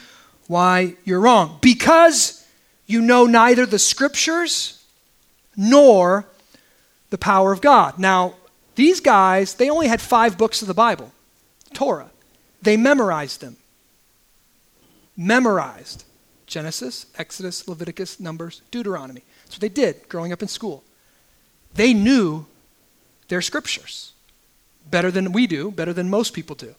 why 0.46 0.96
you're 1.04 1.20
wrong. 1.20 1.58
Because 1.60 2.46
you 2.86 3.00
know 3.00 3.26
neither 3.26 3.66
the 3.66 3.78
scriptures 3.78 4.84
nor 5.56 6.26
the 7.10 7.18
power 7.18 7.52
of 7.52 7.60
God. 7.60 7.98
Now, 7.98 8.34
these 8.74 9.00
guys, 9.00 9.54
they 9.54 9.70
only 9.70 9.86
had 9.86 10.00
five 10.00 10.36
books 10.36 10.62
of 10.62 10.68
the 10.68 10.74
Bible 10.74 11.12
Torah. 11.72 12.10
They 12.62 12.76
memorized 12.76 13.40
them. 13.40 13.56
Memorized 15.16 16.04
Genesis, 16.46 17.06
Exodus, 17.16 17.68
Leviticus, 17.68 18.18
Numbers, 18.18 18.62
Deuteronomy. 18.70 19.22
That's 19.44 19.56
what 19.56 19.60
they 19.60 19.68
did 19.68 20.08
growing 20.08 20.32
up 20.32 20.42
in 20.42 20.48
school. 20.48 20.82
They 21.74 21.94
knew 21.94 22.46
their 23.28 23.42
scriptures 23.42 24.12
better 24.90 25.10
than 25.10 25.32
we 25.32 25.46
do, 25.46 25.70
better 25.70 25.92
than 25.92 26.10
most 26.10 26.32
people 26.34 26.56
do. 26.56 26.74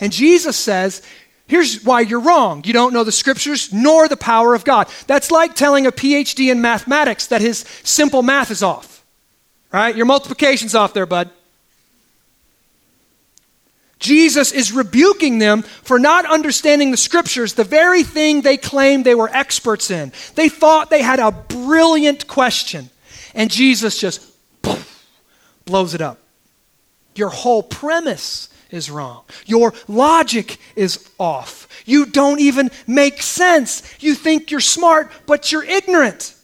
And 0.00 0.12
Jesus 0.12 0.56
says, 0.56 1.02
Here's 1.46 1.84
why 1.84 2.00
you're 2.00 2.20
wrong. 2.20 2.62
You 2.64 2.72
don't 2.72 2.94
know 2.94 3.04
the 3.04 3.12
scriptures 3.12 3.72
nor 3.72 4.08
the 4.08 4.16
power 4.16 4.54
of 4.54 4.64
God. 4.64 4.88
That's 5.06 5.30
like 5.30 5.54
telling 5.54 5.86
a 5.86 5.92
PhD 5.92 6.50
in 6.50 6.60
mathematics 6.62 7.26
that 7.26 7.42
his 7.42 7.64
simple 7.82 8.22
math 8.22 8.50
is 8.50 8.62
off. 8.62 9.04
Right? 9.70 9.94
Your 9.94 10.06
multiplication's 10.06 10.74
off 10.74 10.94
there, 10.94 11.06
bud. 11.06 11.30
Jesus 13.98 14.52
is 14.52 14.70
rebuking 14.70 15.38
them 15.38 15.62
for 15.62 15.98
not 15.98 16.30
understanding 16.30 16.90
the 16.90 16.96
scriptures, 16.96 17.54
the 17.54 17.64
very 17.64 18.02
thing 18.02 18.42
they 18.42 18.58
claimed 18.58 19.04
they 19.04 19.14
were 19.14 19.30
experts 19.30 19.90
in. 19.90 20.12
They 20.34 20.48
thought 20.48 20.90
they 20.90 21.02
had 21.02 21.20
a 21.20 21.32
brilliant 21.32 22.28
question, 22.28 22.90
and 23.34 23.50
Jesus 23.50 23.98
just 23.98 24.20
poof, 24.60 25.08
blows 25.64 25.94
it 25.94 26.02
up. 26.02 26.18
Your 27.14 27.30
whole 27.30 27.62
premise 27.62 28.50
is 28.74 28.90
wrong. 28.90 29.22
Your 29.46 29.72
logic 29.88 30.58
is 30.74 31.08
off. 31.18 31.68
You 31.86 32.06
don't 32.06 32.40
even 32.40 32.70
make 32.86 33.22
sense. 33.22 33.82
You 34.00 34.14
think 34.14 34.50
you're 34.50 34.60
smart, 34.60 35.10
but 35.26 35.52
you're 35.52 35.64
ignorant. 35.64 36.34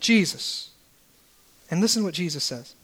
Jesus. 0.00 0.70
And 1.70 1.80
listen 1.80 2.02
to 2.02 2.06
what 2.06 2.14
Jesus 2.14 2.44
says. 2.44 2.74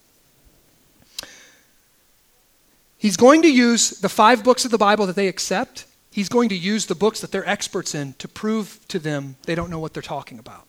He's 2.99 3.17
going 3.17 3.43
to 3.43 3.49
use 3.49 3.91
the 3.91 4.09
five 4.09 4.45
books 4.45 4.65
of 4.65 4.71
the 4.71 4.79
Bible 4.79 5.07
that 5.07 5.17
they 5.17 5.29
accept. 5.29 5.87
He's 6.11 6.29
going 6.29 6.49
to 6.51 6.57
use 6.57 6.87
the 6.87 6.95
books 6.95 7.21
that 7.21 7.33
they're 7.33 7.49
experts 7.49 7.95
in 7.95 8.15
to 8.15 8.29
prove 8.29 8.79
to 8.89 8.99
them 8.99 9.37
they 9.45 9.55
don't 9.55 9.71
know 9.71 9.79
what 9.79 9.93
they're 9.93 10.03
talking 10.03 10.39
about. 10.39 10.67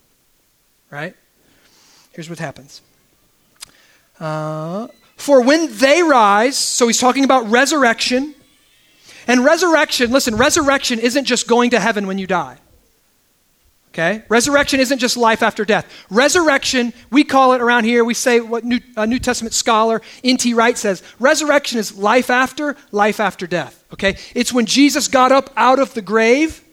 Right? 0.89 1.15
Here's 2.11 2.29
what 2.29 2.39
happens. 2.39 2.81
Uh, 4.19 4.87
for 5.15 5.41
when 5.41 5.75
they 5.77 6.03
rise, 6.03 6.57
so 6.57 6.87
he's 6.87 6.99
talking 6.99 7.23
about 7.23 7.49
resurrection. 7.49 8.35
And 9.27 9.45
resurrection, 9.45 10.11
listen, 10.11 10.35
resurrection 10.35 10.99
isn't 10.99 11.25
just 11.25 11.47
going 11.47 11.69
to 11.71 11.79
heaven 11.79 12.07
when 12.07 12.17
you 12.17 12.27
die. 12.27 12.57
Okay? 13.93 14.23
Resurrection 14.27 14.79
isn't 14.79 14.97
just 14.97 15.15
life 15.15 15.43
after 15.43 15.63
death. 15.65 15.87
Resurrection, 16.09 16.93
we 17.11 17.23
call 17.23 17.53
it 17.53 17.61
around 17.61 17.83
here, 17.83 18.03
we 18.03 18.15
say 18.15 18.39
what 18.39 18.63
New, 18.63 18.79
a 18.97 19.05
New 19.05 19.19
Testament 19.19 19.53
scholar, 19.53 20.01
N.T. 20.23 20.55
Wright 20.55 20.77
says 20.77 21.03
resurrection 21.19 21.77
is 21.77 21.95
life 21.95 22.31
after, 22.31 22.75
life 22.91 23.19
after 23.19 23.45
death. 23.45 23.83
Okay? 23.93 24.17
It's 24.33 24.51
when 24.51 24.65
Jesus 24.65 25.07
got 25.07 25.31
up 25.31 25.51
out 25.55 25.77
of 25.77 25.93
the 25.93 26.01
grave 26.01 26.63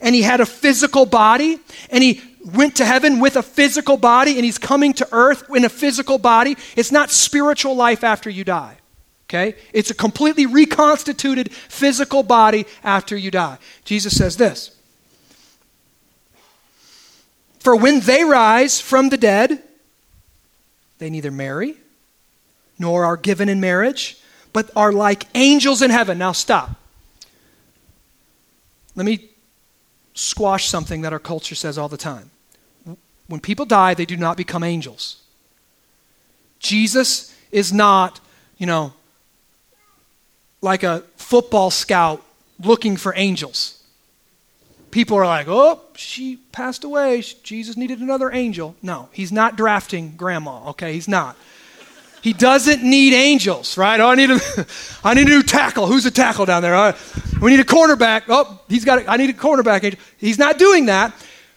and 0.00 0.14
he 0.14 0.22
had 0.22 0.40
a 0.40 0.46
physical 0.46 1.04
body 1.04 1.60
and 1.90 2.02
he 2.02 2.22
went 2.44 2.76
to 2.76 2.84
heaven 2.84 3.20
with 3.20 3.36
a 3.36 3.42
physical 3.42 3.96
body 3.96 4.36
and 4.36 4.44
he's 4.44 4.58
coming 4.58 4.92
to 4.94 5.08
earth 5.12 5.44
in 5.54 5.64
a 5.64 5.68
physical 5.68 6.18
body. 6.18 6.56
It's 6.76 6.92
not 6.92 7.10
spiritual 7.10 7.76
life 7.76 8.02
after 8.02 8.30
you 8.30 8.44
die. 8.44 8.78
Okay? 9.28 9.56
It's 9.72 9.90
a 9.90 9.94
completely 9.94 10.46
reconstituted 10.46 11.52
physical 11.52 12.22
body 12.22 12.66
after 12.82 13.16
you 13.16 13.30
die. 13.30 13.58
Jesus 13.84 14.16
says 14.16 14.36
this 14.36 14.76
For 17.60 17.76
when 17.76 18.00
they 18.00 18.24
rise 18.24 18.80
from 18.80 19.10
the 19.10 19.16
dead, 19.16 19.62
they 20.98 21.10
neither 21.10 21.30
marry 21.30 21.76
nor 22.78 23.04
are 23.04 23.16
given 23.16 23.48
in 23.48 23.60
marriage, 23.60 24.18
but 24.52 24.70
are 24.74 24.90
like 24.90 25.26
angels 25.34 25.82
in 25.82 25.90
heaven. 25.90 26.18
Now 26.18 26.32
stop. 26.32 26.70
Let 28.96 29.06
me 29.06 29.29
squash 30.20 30.68
something 30.68 31.00
that 31.00 31.12
our 31.12 31.18
culture 31.18 31.54
says 31.54 31.78
all 31.78 31.88
the 31.88 31.96
time. 31.96 32.30
When 33.26 33.40
people 33.40 33.64
die, 33.64 33.94
they 33.94 34.04
do 34.04 34.16
not 34.16 34.36
become 34.36 34.62
angels. 34.62 35.22
Jesus 36.58 37.34
is 37.50 37.72
not, 37.72 38.20
you 38.58 38.66
know, 38.66 38.92
like 40.60 40.82
a 40.82 41.04
football 41.16 41.70
scout 41.70 42.22
looking 42.62 42.96
for 42.96 43.14
angels. 43.16 43.82
People 44.90 45.16
are 45.16 45.26
like, 45.26 45.46
oh, 45.48 45.80
she 45.94 46.36
passed 46.52 46.84
away. 46.84 47.22
Jesus 47.42 47.76
needed 47.76 48.00
another 48.00 48.30
angel. 48.30 48.74
No, 48.82 49.08
he's 49.12 49.32
not 49.32 49.56
drafting 49.56 50.16
grandma, 50.16 50.70
okay? 50.70 50.92
He's 50.92 51.08
not. 51.08 51.36
He 52.22 52.32
doesn't 52.32 52.82
need 52.82 53.14
angels, 53.14 53.78
right? 53.78 53.98
Oh, 54.00 54.08
I 54.08 54.14
need 54.14 54.30
a, 54.30 54.38
I 55.04 55.14
need 55.14 55.26
a 55.26 55.30
new 55.30 55.42
tackle. 55.42 55.86
Who's 55.86 56.04
a 56.06 56.10
tackle 56.10 56.44
down 56.44 56.62
there? 56.62 56.72
Right. 56.72 56.94
We 57.40 57.50
need 57.50 57.60
a 57.60 57.64
cornerback. 57.64 58.24
Oh, 58.28 58.60
he's 58.68 58.84
got. 58.84 59.02
A, 59.02 59.10
I 59.10 59.16
need 59.16 59.30
a 59.30 59.34
cornerback. 59.34 59.96
He's 60.18 60.38
not 60.38 60.58
doing 60.58 60.86
that. 60.86 61.14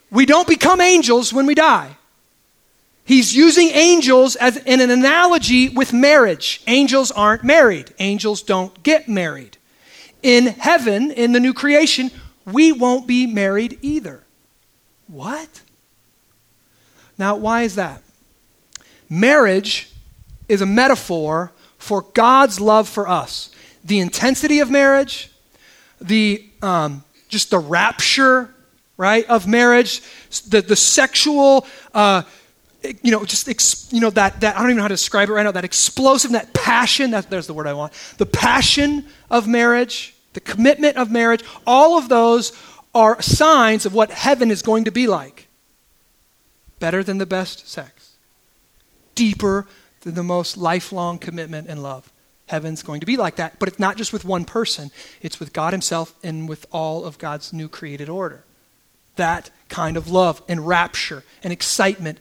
We 0.09 0.25
don't 0.25 0.47
become 0.47 0.79
angels 0.79 1.33
when 1.33 1.45
we 1.45 1.55
die. 1.55 1.97
He's 3.05 3.35
using 3.35 3.69
angels 3.69 4.35
as 4.37 4.57
in 4.57 4.79
an 4.79 4.89
analogy 4.89 5.69
with 5.69 5.91
marriage. 5.91 6.61
Angels 6.67 7.11
aren't 7.11 7.43
married. 7.43 7.93
Angels 7.99 8.41
don't 8.41 8.81
get 8.83 9.09
married. 9.09 9.57
In 10.21 10.45
heaven, 10.45 11.11
in 11.11 11.33
the 11.33 11.39
new 11.41 11.53
creation, 11.53 12.11
we 12.45 12.71
won't 12.71 13.05
be 13.05 13.27
married 13.27 13.77
either. 13.81 14.23
What? 15.07 15.61
Now, 17.17 17.35
why 17.35 17.63
is 17.63 17.75
that? 17.75 18.01
Marriage 19.09 19.92
is 20.47 20.61
a 20.61 20.65
metaphor 20.65 21.51
for 21.77 22.03
God's 22.13 22.59
love 22.59 22.87
for 22.87 23.07
us. 23.07 23.49
The 23.83 23.99
intensity 23.99 24.59
of 24.59 24.71
marriage, 24.71 25.29
the 25.99 26.45
um, 26.61 27.03
just 27.27 27.49
the 27.49 27.59
rapture, 27.59 28.53
right, 28.95 29.25
of 29.29 29.47
marriage, 29.47 30.01
the 30.47 30.61
the 30.61 30.75
sexual, 30.75 31.67
uh, 31.93 32.23
you 33.01 33.11
know, 33.11 33.25
just 33.25 33.49
ex, 33.49 33.91
you 33.91 33.99
know 33.99 34.09
that 34.11 34.39
that 34.41 34.55
I 34.55 34.59
don't 34.59 34.69
even 34.69 34.77
know 34.77 34.83
how 34.83 34.87
to 34.87 34.93
describe 34.93 35.29
it 35.29 35.33
right 35.33 35.43
now. 35.43 35.51
That 35.51 35.65
explosive, 35.65 36.31
that 36.31 36.53
passion. 36.53 37.11
That, 37.11 37.29
there's 37.29 37.47
the 37.47 37.53
word 37.53 37.67
I 37.67 37.73
want. 37.73 37.93
The 38.17 38.25
passion 38.25 39.05
of 39.29 39.47
marriage, 39.47 40.15
the 40.33 40.39
commitment 40.39 40.97
of 40.97 41.11
marriage. 41.11 41.43
All 41.67 41.97
of 41.97 42.07
those 42.07 42.53
are 42.95 43.21
signs 43.21 43.85
of 43.85 43.93
what 43.93 44.11
heaven 44.11 44.51
is 44.51 44.61
going 44.61 44.85
to 44.85 44.91
be 44.91 45.07
like. 45.07 45.47
Better 46.79 47.03
than 47.03 47.17
the 47.17 47.25
best 47.25 47.67
sex, 47.67 48.15
deeper 49.15 49.67
the 50.11 50.23
most 50.23 50.57
lifelong 50.57 51.17
commitment 51.17 51.67
and 51.67 51.81
love. 51.81 52.11
Heaven's 52.47 52.83
going 52.83 52.99
to 52.99 53.05
be 53.05 53.17
like 53.17 53.37
that, 53.37 53.57
but 53.57 53.69
it's 53.69 53.79
not 53.79 53.97
just 53.97 54.11
with 54.11 54.25
one 54.25 54.45
person, 54.45 54.91
it's 55.21 55.39
with 55.39 55.53
God 55.53 55.73
Himself 55.73 56.13
and 56.23 56.47
with 56.47 56.65
all 56.71 57.05
of 57.05 57.17
God's 57.17 57.53
new 57.53 57.69
created 57.69 58.09
order. 58.09 58.43
That 59.15 59.49
kind 59.69 59.95
of 59.95 60.09
love 60.09 60.41
and 60.47 60.67
rapture 60.67 61.23
and 61.41 61.53
excitement, 61.53 62.19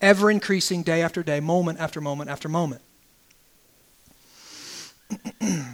ever 0.00 0.30
increasing 0.30 0.82
day 0.82 1.02
after 1.02 1.22
day, 1.22 1.40
moment 1.40 1.80
after 1.80 2.00
moment 2.00 2.30
after 2.30 2.48
moment. 2.48 2.80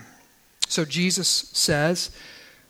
so 0.68 0.84
Jesus 0.84 1.28
says, 1.28 2.10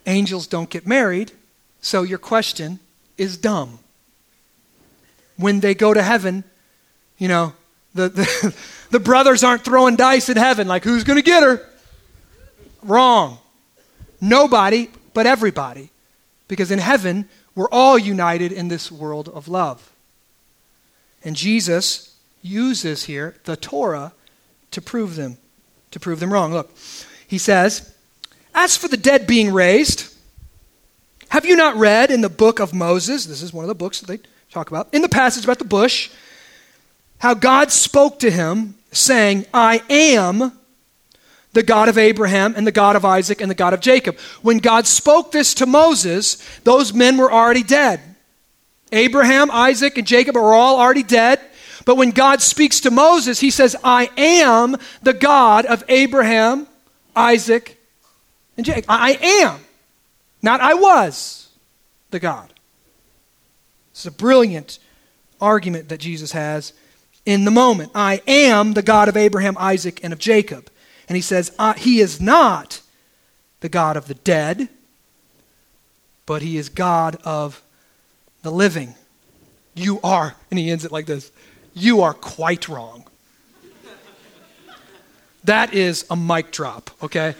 angels 0.06 0.46
don't 0.46 0.70
get 0.70 0.86
married, 0.86 1.32
so 1.80 2.02
your 2.02 2.18
question 2.18 2.80
is 3.16 3.36
dumb. 3.36 3.78
When 5.36 5.60
they 5.60 5.74
go 5.74 5.94
to 5.94 6.02
heaven, 6.02 6.44
you 7.18 7.28
know, 7.28 7.54
the, 7.94 8.08
the, 8.08 8.54
the 8.94 9.00
brothers 9.00 9.42
aren't 9.42 9.64
throwing 9.64 9.96
dice 9.96 10.28
in 10.28 10.36
heaven 10.36 10.68
like, 10.68 10.84
who's 10.84 11.02
going 11.02 11.18
to 11.18 11.22
get 11.22 11.42
her? 11.42 11.68
Wrong. 12.80 13.38
Nobody, 14.20 14.88
but 15.12 15.26
everybody. 15.26 15.90
Because 16.46 16.70
in 16.70 16.78
heaven, 16.78 17.28
we're 17.56 17.68
all 17.70 17.98
united 17.98 18.52
in 18.52 18.68
this 18.68 18.92
world 18.92 19.28
of 19.30 19.48
love. 19.48 19.90
And 21.24 21.34
Jesus 21.34 22.14
uses 22.40 23.06
here 23.06 23.34
the 23.46 23.56
Torah 23.56 24.12
to 24.70 24.80
prove 24.80 25.16
them, 25.16 25.38
to 25.90 25.98
prove 25.98 26.20
them 26.20 26.32
wrong. 26.32 26.52
Look, 26.52 26.70
he 27.26 27.36
says, 27.36 27.92
As 28.54 28.76
for 28.76 28.86
the 28.86 28.96
dead 28.96 29.26
being 29.26 29.52
raised, 29.52 30.14
have 31.30 31.44
you 31.44 31.56
not 31.56 31.74
read 31.74 32.12
in 32.12 32.20
the 32.20 32.28
book 32.28 32.60
of 32.60 32.72
Moses? 32.72 33.26
This 33.26 33.42
is 33.42 33.52
one 33.52 33.64
of 33.64 33.68
the 33.68 33.74
books 33.74 33.98
that 33.98 34.06
they 34.06 34.20
talk 34.52 34.70
about. 34.70 34.94
In 34.94 35.02
the 35.02 35.08
passage 35.08 35.42
about 35.42 35.58
the 35.58 35.64
bush, 35.64 36.10
how 37.18 37.34
God 37.34 37.72
spoke 37.72 38.20
to 38.20 38.30
him, 38.30 38.76
saying, 38.94 39.46
I 39.52 39.82
am 39.90 40.52
the 41.52 41.62
God 41.62 41.88
of 41.88 41.98
Abraham 41.98 42.54
and 42.56 42.66
the 42.66 42.72
God 42.72 42.96
of 42.96 43.04
Isaac 43.04 43.40
and 43.40 43.50
the 43.50 43.54
God 43.54 43.74
of 43.74 43.80
Jacob. 43.80 44.18
When 44.42 44.58
God 44.58 44.86
spoke 44.86 45.32
this 45.32 45.54
to 45.54 45.66
Moses, 45.66 46.36
those 46.60 46.92
men 46.92 47.16
were 47.16 47.32
already 47.32 47.62
dead. 47.62 48.00
Abraham, 48.92 49.50
Isaac, 49.50 49.98
and 49.98 50.06
Jacob 50.06 50.36
are 50.36 50.54
all 50.54 50.78
already 50.78 51.02
dead. 51.02 51.40
But 51.84 51.96
when 51.96 52.10
God 52.10 52.40
speaks 52.40 52.80
to 52.80 52.90
Moses, 52.90 53.40
he 53.40 53.50
says, 53.50 53.76
I 53.84 54.10
am 54.16 54.76
the 55.02 55.12
God 55.12 55.66
of 55.66 55.84
Abraham, 55.88 56.66
Isaac, 57.14 57.78
and 58.56 58.64
Jacob. 58.64 58.86
I 58.88 59.12
am. 59.42 59.60
Not 60.42 60.60
I 60.60 60.74
was 60.74 61.48
the 62.10 62.20
God. 62.20 62.52
It's 63.92 64.06
a 64.06 64.10
brilliant 64.10 64.78
argument 65.40 65.88
that 65.88 66.00
Jesus 66.00 66.32
has 66.32 66.72
in 67.26 67.44
the 67.44 67.50
moment. 67.50 67.92
I 67.94 68.22
am 68.26 68.74
the 68.74 68.82
God 68.82 69.08
of 69.08 69.16
Abraham, 69.16 69.56
Isaac, 69.58 70.00
and 70.02 70.12
of 70.12 70.18
Jacob. 70.18 70.70
And 71.08 71.16
he 71.16 71.22
says, 71.22 71.54
He 71.76 72.00
is 72.00 72.20
not 72.20 72.80
the 73.60 73.68
God 73.68 73.96
of 73.96 74.08
the 74.08 74.14
dead, 74.14 74.68
but 76.26 76.42
He 76.42 76.56
is 76.56 76.68
God 76.68 77.16
of 77.24 77.62
the 78.42 78.50
living. 78.50 78.94
You 79.74 80.00
are, 80.04 80.36
and 80.50 80.58
he 80.58 80.70
ends 80.70 80.84
it 80.84 80.92
like 80.92 81.06
this 81.06 81.32
you 81.74 82.02
are 82.02 82.14
quite 82.14 82.68
wrong. 82.68 83.04
That 85.42 85.74
is 85.74 86.06
a 86.08 86.16
mic 86.16 86.52
drop, 86.52 86.90
okay? 87.02 87.34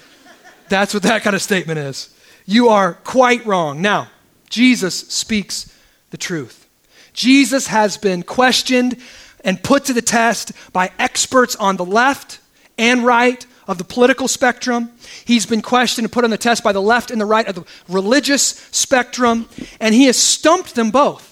That's 0.68 0.92
what 0.92 1.04
that 1.04 1.22
kind 1.22 1.36
of 1.36 1.40
statement 1.40 1.78
is. 1.78 2.14
You 2.44 2.68
are 2.68 2.94
quite 2.94 3.46
wrong. 3.46 3.80
Now, 3.80 4.08
Jesus 4.50 4.94
speaks 5.08 5.72
the 6.10 6.18
truth. 6.18 6.66
Jesus 7.14 7.68
has 7.68 7.96
been 7.96 8.22
questioned 8.22 9.00
and 9.44 9.62
put 9.62 9.84
to 9.84 9.92
the 9.92 10.02
test 10.02 10.52
by 10.72 10.90
experts 10.98 11.54
on 11.56 11.76
the 11.76 11.84
left 11.84 12.40
and 12.76 13.04
right, 13.04 13.46
of 13.66 13.78
the 13.78 13.84
political 13.84 14.28
spectrum. 14.28 14.90
He's 15.24 15.46
been 15.46 15.62
questioned 15.62 16.04
and 16.04 16.12
put 16.12 16.24
on 16.24 16.30
the 16.30 16.38
test 16.38 16.62
by 16.62 16.72
the 16.72 16.82
left 16.82 17.10
and 17.10 17.20
the 17.20 17.26
right 17.26 17.46
of 17.46 17.54
the 17.54 17.64
religious 17.88 18.42
spectrum, 18.70 19.48
and 19.80 19.94
he 19.94 20.04
has 20.06 20.16
stumped 20.16 20.74
them 20.74 20.90
both. 20.90 21.30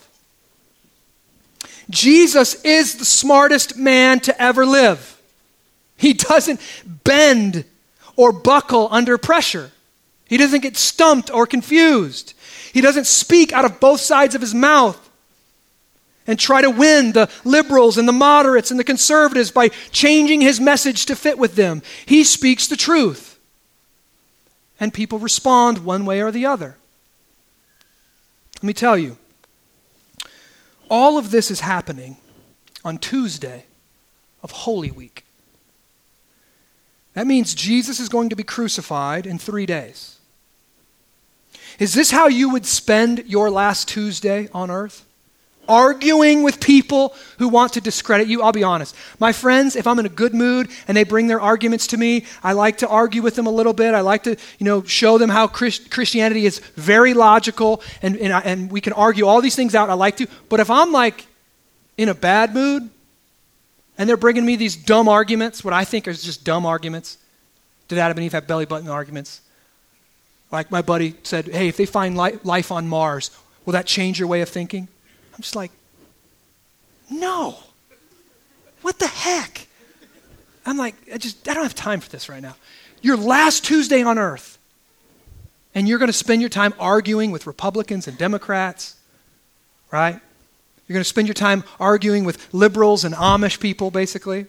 Jesus 1.90 2.62
is 2.62 2.96
the 2.96 3.04
smartest 3.04 3.76
man 3.76 4.20
to 4.20 4.40
ever 4.40 4.64
live. 4.64 5.20
He 5.96 6.14
doesn't 6.14 6.60
bend 7.04 7.64
or 8.16 8.32
buckle 8.32 8.88
under 8.90 9.18
pressure. 9.18 9.70
He 10.26 10.36
doesn't 10.36 10.62
get 10.62 10.76
stumped 10.76 11.30
or 11.30 11.46
confused. 11.46 12.32
He 12.72 12.80
doesn't 12.80 13.06
speak 13.06 13.52
out 13.52 13.66
of 13.66 13.80
both 13.80 14.00
sides 14.00 14.34
of 14.34 14.40
his 14.40 14.54
mouth 14.54 15.10
and 16.26 16.38
try 16.38 16.62
to 16.62 16.70
win 16.70 17.12
the 17.12 17.30
liberals 17.44 17.98
and 17.98 18.06
the 18.06 18.12
moderates 18.12 18.70
and 18.70 18.78
the 18.78 18.84
conservatives 18.84 19.50
by 19.50 19.68
changing 19.90 20.40
his 20.40 20.60
message 20.60 21.06
to 21.06 21.16
fit 21.16 21.38
with 21.38 21.54
them. 21.54 21.82
He 22.06 22.24
speaks 22.24 22.66
the 22.66 22.76
truth. 22.76 23.38
And 24.78 24.92
people 24.92 25.18
respond 25.18 25.84
one 25.84 26.04
way 26.04 26.20
or 26.22 26.30
the 26.30 26.46
other. 26.46 26.76
Let 28.56 28.64
me 28.64 28.72
tell 28.72 28.96
you, 28.96 29.16
all 30.88 31.18
of 31.18 31.30
this 31.30 31.50
is 31.50 31.60
happening 31.60 32.16
on 32.84 32.98
Tuesday 32.98 33.64
of 34.42 34.50
Holy 34.50 34.90
Week. 34.90 35.24
That 37.14 37.26
means 37.26 37.54
Jesus 37.54 38.00
is 38.00 38.08
going 38.08 38.30
to 38.30 38.36
be 38.36 38.42
crucified 38.42 39.26
in 39.26 39.38
three 39.38 39.66
days. 39.66 40.18
Is 41.78 41.94
this 41.94 42.10
how 42.10 42.28
you 42.28 42.50
would 42.50 42.66
spend 42.66 43.24
your 43.26 43.50
last 43.50 43.88
Tuesday 43.88 44.48
on 44.52 44.70
earth? 44.70 45.04
Arguing 45.68 46.42
with 46.42 46.60
people 46.60 47.14
who 47.38 47.48
want 47.48 47.74
to 47.74 47.80
discredit 47.80 48.28
you. 48.28 48.42
I'll 48.42 48.52
be 48.52 48.64
honest. 48.64 48.96
My 49.18 49.32
friends, 49.32 49.76
if 49.76 49.86
I'm 49.86 49.98
in 49.98 50.06
a 50.06 50.10
good 50.10 50.34
mood 50.34 50.68
and 50.88 50.96
they 50.96 51.04
bring 51.04 51.26
their 51.26 51.40
arguments 51.40 51.86
to 51.88 51.96
me, 51.96 52.24
I 52.42 52.52
like 52.52 52.78
to 52.78 52.88
argue 52.88 53.22
with 53.22 53.36
them 53.36 53.46
a 53.46 53.50
little 53.50 53.72
bit. 53.72 53.94
I 53.94 54.00
like 54.00 54.24
to, 54.24 54.36
you 54.58 54.64
know, 54.64 54.82
show 54.82 55.18
them 55.18 55.30
how 55.30 55.46
Christ- 55.46 55.90
Christianity 55.90 56.46
is 56.46 56.58
very 56.76 57.14
logical 57.14 57.82
and, 58.02 58.16
and, 58.16 58.32
I, 58.32 58.40
and 58.40 58.70
we 58.70 58.80
can 58.80 58.92
argue 58.92 59.26
all 59.26 59.40
these 59.40 59.56
things 59.56 59.74
out. 59.74 59.90
I 59.90 59.94
like 59.94 60.16
to. 60.18 60.26
But 60.48 60.60
if 60.60 60.70
I'm 60.70 60.92
like 60.92 61.26
in 61.96 62.08
a 62.08 62.14
bad 62.14 62.54
mood 62.54 62.90
and 63.98 64.08
they're 64.08 64.16
bringing 64.16 64.44
me 64.44 64.56
these 64.56 64.76
dumb 64.76 65.08
arguments, 65.08 65.64
what 65.64 65.74
I 65.74 65.84
think 65.84 66.08
is 66.08 66.22
just 66.22 66.44
dumb 66.44 66.66
arguments, 66.66 67.18
did 67.88 67.98
Adam 67.98 68.18
and 68.18 68.24
Eve 68.24 68.32
have 68.32 68.46
belly 68.46 68.66
button 68.66 68.88
arguments? 68.88 69.40
Like 70.50 70.70
my 70.70 70.82
buddy 70.82 71.14
said, 71.22 71.46
hey, 71.46 71.68
if 71.68 71.76
they 71.76 71.86
find 71.86 72.16
li- 72.16 72.38
life 72.44 72.70
on 72.70 72.88
Mars, 72.88 73.30
will 73.64 73.72
that 73.72 73.86
change 73.86 74.18
your 74.18 74.28
way 74.28 74.42
of 74.42 74.48
thinking? 74.48 74.88
I'm 75.42 75.44
just 75.44 75.56
like, 75.56 75.72
no. 77.10 77.56
What 78.82 79.00
the 79.00 79.08
heck? 79.08 79.66
I'm 80.64 80.76
like, 80.76 80.94
I 81.12 81.18
just, 81.18 81.48
I 81.48 81.54
don't 81.54 81.64
have 81.64 81.74
time 81.74 81.98
for 81.98 82.08
this 82.08 82.28
right 82.28 82.40
now. 82.40 82.54
Your 83.00 83.16
last 83.16 83.64
Tuesday 83.64 84.04
on 84.04 84.20
earth, 84.20 84.56
and 85.74 85.88
you're 85.88 85.98
going 85.98 86.10
to 86.10 86.12
spend 86.12 86.42
your 86.42 86.48
time 86.48 86.74
arguing 86.78 87.32
with 87.32 87.48
Republicans 87.48 88.06
and 88.06 88.16
Democrats, 88.16 88.94
right? 89.90 90.12
You're 90.12 90.94
going 90.94 91.02
to 91.02 91.08
spend 91.08 91.26
your 91.26 91.34
time 91.34 91.64
arguing 91.80 92.22
with 92.22 92.54
liberals 92.54 93.02
and 93.04 93.12
Amish 93.12 93.58
people, 93.58 93.90
basically, 93.90 94.46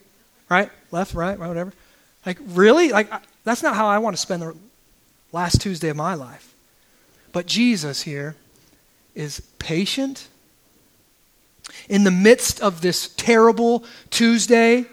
right? 0.47 0.69
Left, 0.91 1.15
right, 1.15 1.39
right, 1.39 1.47
whatever. 1.47 1.73
Like, 2.23 2.37
really? 2.49 2.91
Like, 2.91 3.11
that's 3.45 3.63
not 3.63 3.75
how 3.75 3.87
I 3.87 3.97
want 3.97 4.15
to 4.15 4.21
spend 4.21 4.43
the 4.43 4.55
last 5.31 5.59
Tuesday 5.59 5.89
of 5.89 5.97
my 5.97 6.13
life. 6.13 6.53
But 7.31 7.47
Jesus 7.47 8.03
here 8.03 8.35
is 9.15 9.41
patient 9.57 10.27
in 11.89 12.03
the 12.03 12.11
midst 12.11 12.61
of 12.61 12.81
this 12.81 13.09
terrible 13.15 13.83
Tuesday. 14.09 14.85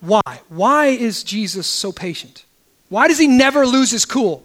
Why? 0.00 0.40
Why 0.48 0.86
is 0.86 1.22
Jesus 1.22 1.66
so 1.66 1.92
patient? 1.92 2.44
Why 2.88 3.08
does 3.08 3.18
he 3.18 3.26
never 3.26 3.66
lose 3.66 3.90
his 3.90 4.04
cool? 4.04 4.44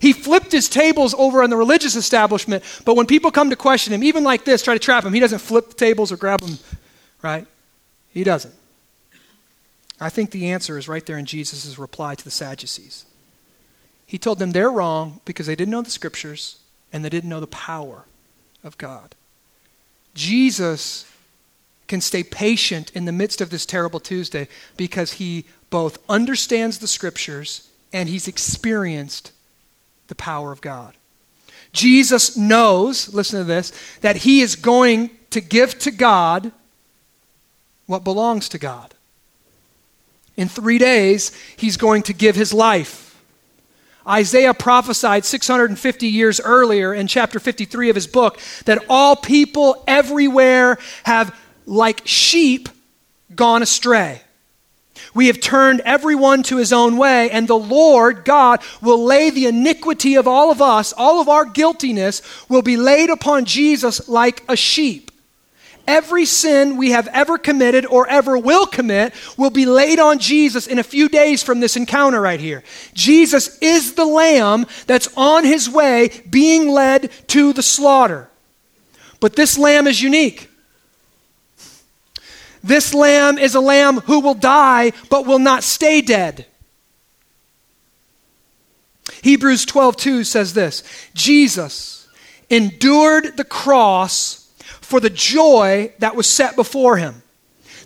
He 0.00 0.12
flipped 0.12 0.52
his 0.52 0.68
tables 0.68 1.14
over 1.14 1.42
on 1.42 1.50
the 1.50 1.56
religious 1.56 1.96
establishment, 1.96 2.62
but 2.84 2.96
when 2.96 3.06
people 3.06 3.30
come 3.30 3.50
to 3.50 3.56
question 3.56 3.92
him, 3.92 4.02
even 4.02 4.24
like 4.24 4.44
this, 4.44 4.62
try 4.62 4.74
to 4.74 4.80
trap 4.80 5.04
him, 5.04 5.12
he 5.12 5.20
doesn't 5.20 5.38
flip 5.38 5.68
the 5.68 5.74
tables 5.74 6.12
or 6.12 6.16
grab 6.16 6.40
them, 6.40 6.58
right? 7.22 7.46
He 8.10 8.24
doesn't. 8.24 8.54
I 10.00 10.10
think 10.10 10.30
the 10.30 10.50
answer 10.50 10.76
is 10.76 10.88
right 10.88 11.04
there 11.06 11.18
in 11.18 11.24
Jesus' 11.24 11.78
reply 11.78 12.14
to 12.16 12.24
the 12.24 12.30
Sadducees. 12.30 13.06
He 14.06 14.18
told 14.18 14.38
them 14.38 14.50
they're 14.50 14.70
wrong 14.70 15.20
because 15.24 15.46
they 15.46 15.56
didn't 15.56 15.72
know 15.72 15.82
the 15.82 15.90
scriptures 15.90 16.58
and 16.92 17.04
they 17.04 17.08
didn't 17.08 17.30
know 17.30 17.40
the 17.40 17.46
power 17.46 18.04
of 18.62 18.76
God. 18.78 19.14
Jesus 20.14 21.10
can 21.86 22.00
stay 22.00 22.22
patient 22.22 22.90
in 22.94 23.04
the 23.04 23.12
midst 23.12 23.40
of 23.40 23.50
this 23.50 23.66
terrible 23.66 24.00
Tuesday 24.00 24.48
because 24.76 25.14
he 25.14 25.44
both 25.70 25.98
understands 26.08 26.78
the 26.78 26.88
scriptures 26.88 27.68
and 27.92 28.08
he's 28.08 28.28
experienced 28.28 29.32
the 30.08 30.14
power 30.14 30.52
of 30.52 30.60
God. 30.60 30.94
Jesus 31.72 32.36
knows, 32.36 33.12
listen 33.12 33.40
to 33.40 33.44
this, 33.44 33.72
that 34.00 34.18
he 34.18 34.40
is 34.40 34.56
going 34.56 35.10
to 35.30 35.40
give 35.40 35.78
to 35.80 35.90
God 35.90 36.52
what 37.86 38.04
belongs 38.04 38.48
to 38.50 38.58
God. 38.58 38.94
In 40.36 40.48
three 40.48 40.78
days, 40.78 41.32
he's 41.56 41.76
going 41.76 42.02
to 42.04 42.12
give 42.12 42.36
his 42.36 42.54
life. 42.54 43.13
Isaiah 44.06 44.54
prophesied 44.54 45.24
650 45.24 46.06
years 46.06 46.40
earlier 46.40 46.92
in 46.92 47.06
chapter 47.06 47.38
53 47.38 47.88
of 47.90 47.94
his 47.94 48.06
book 48.06 48.38
that 48.66 48.84
all 48.88 49.16
people 49.16 49.82
everywhere 49.86 50.78
have, 51.04 51.34
like 51.66 52.02
sheep, 52.04 52.68
gone 53.34 53.62
astray. 53.62 54.20
We 55.14 55.28
have 55.28 55.40
turned 55.40 55.80
everyone 55.80 56.42
to 56.44 56.56
his 56.56 56.72
own 56.72 56.96
way, 56.96 57.30
and 57.30 57.48
the 57.48 57.58
Lord 57.58 58.24
God 58.24 58.60
will 58.80 59.02
lay 59.02 59.30
the 59.30 59.46
iniquity 59.46 60.16
of 60.16 60.28
all 60.28 60.50
of 60.50 60.60
us, 60.60 60.92
all 60.92 61.20
of 61.20 61.28
our 61.28 61.44
guiltiness, 61.44 62.22
will 62.48 62.62
be 62.62 62.76
laid 62.76 63.10
upon 63.10 63.44
Jesus 63.44 64.08
like 64.08 64.44
a 64.48 64.56
sheep. 64.56 65.10
Every 65.86 66.24
sin 66.24 66.76
we 66.76 66.90
have 66.92 67.08
ever 67.08 67.36
committed 67.36 67.84
or 67.84 68.08
ever 68.08 68.38
will 68.38 68.66
commit 68.66 69.12
will 69.36 69.50
be 69.50 69.66
laid 69.66 70.00
on 70.00 70.18
Jesus 70.18 70.66
in 70.66 70.78
a 70.78 70.82
few 70.82 71.08
days 71.08 71.42
from 71.42 71.60
this 71.60 71.76
encounter 71.76 72.20
right 72.20 72.40
here. 72.40 72.64
Jesus 72.94 73.58
is 73.58 73.94
the 73.94 74.06
lamb 74.06 74.66
that's 74.86 75.08
on 75.16 75.44
his 75.44 75.68
way 75.68 76.22
being 76.28 76.68
led 76.68 77.10
to 77.28 77.52
the 77.52 77.62
slaughter. 77.62 78.30
But 79.20 79.36
this 79.36 79.58
lamb 79.58 79.86
is 79.86 80.00
unique. 80.00 80.48
This 82.62 82.94
lamb 82.94 83.36
is 83.36 83.54
a 83.54 83.60
lamb 83.60 84.00
who 84.00 84.20
will 84.20 84.34
die 84.34 84.92
but 85.10 85.26
will 85.26 85.38
not 85.38 85.62
stay 85.62 86.00
dead. 86.00 86.46
Hebrews 89.22 89.66
12:2 89.66 90.24
says 90.24 90.54
this, 90.54 90.82
Jesus 91.14 92.08
endured 92.48 93.36
the 93.36 93.44
cross 93.44 94.43
for 94.84 95.00
the 95.00 95.10
joy 95.10 95.92
that 95.98 96.16
was 96.16 96.26
set 96.26 96.56
before 96.56 96.96
him. 96.96 97.22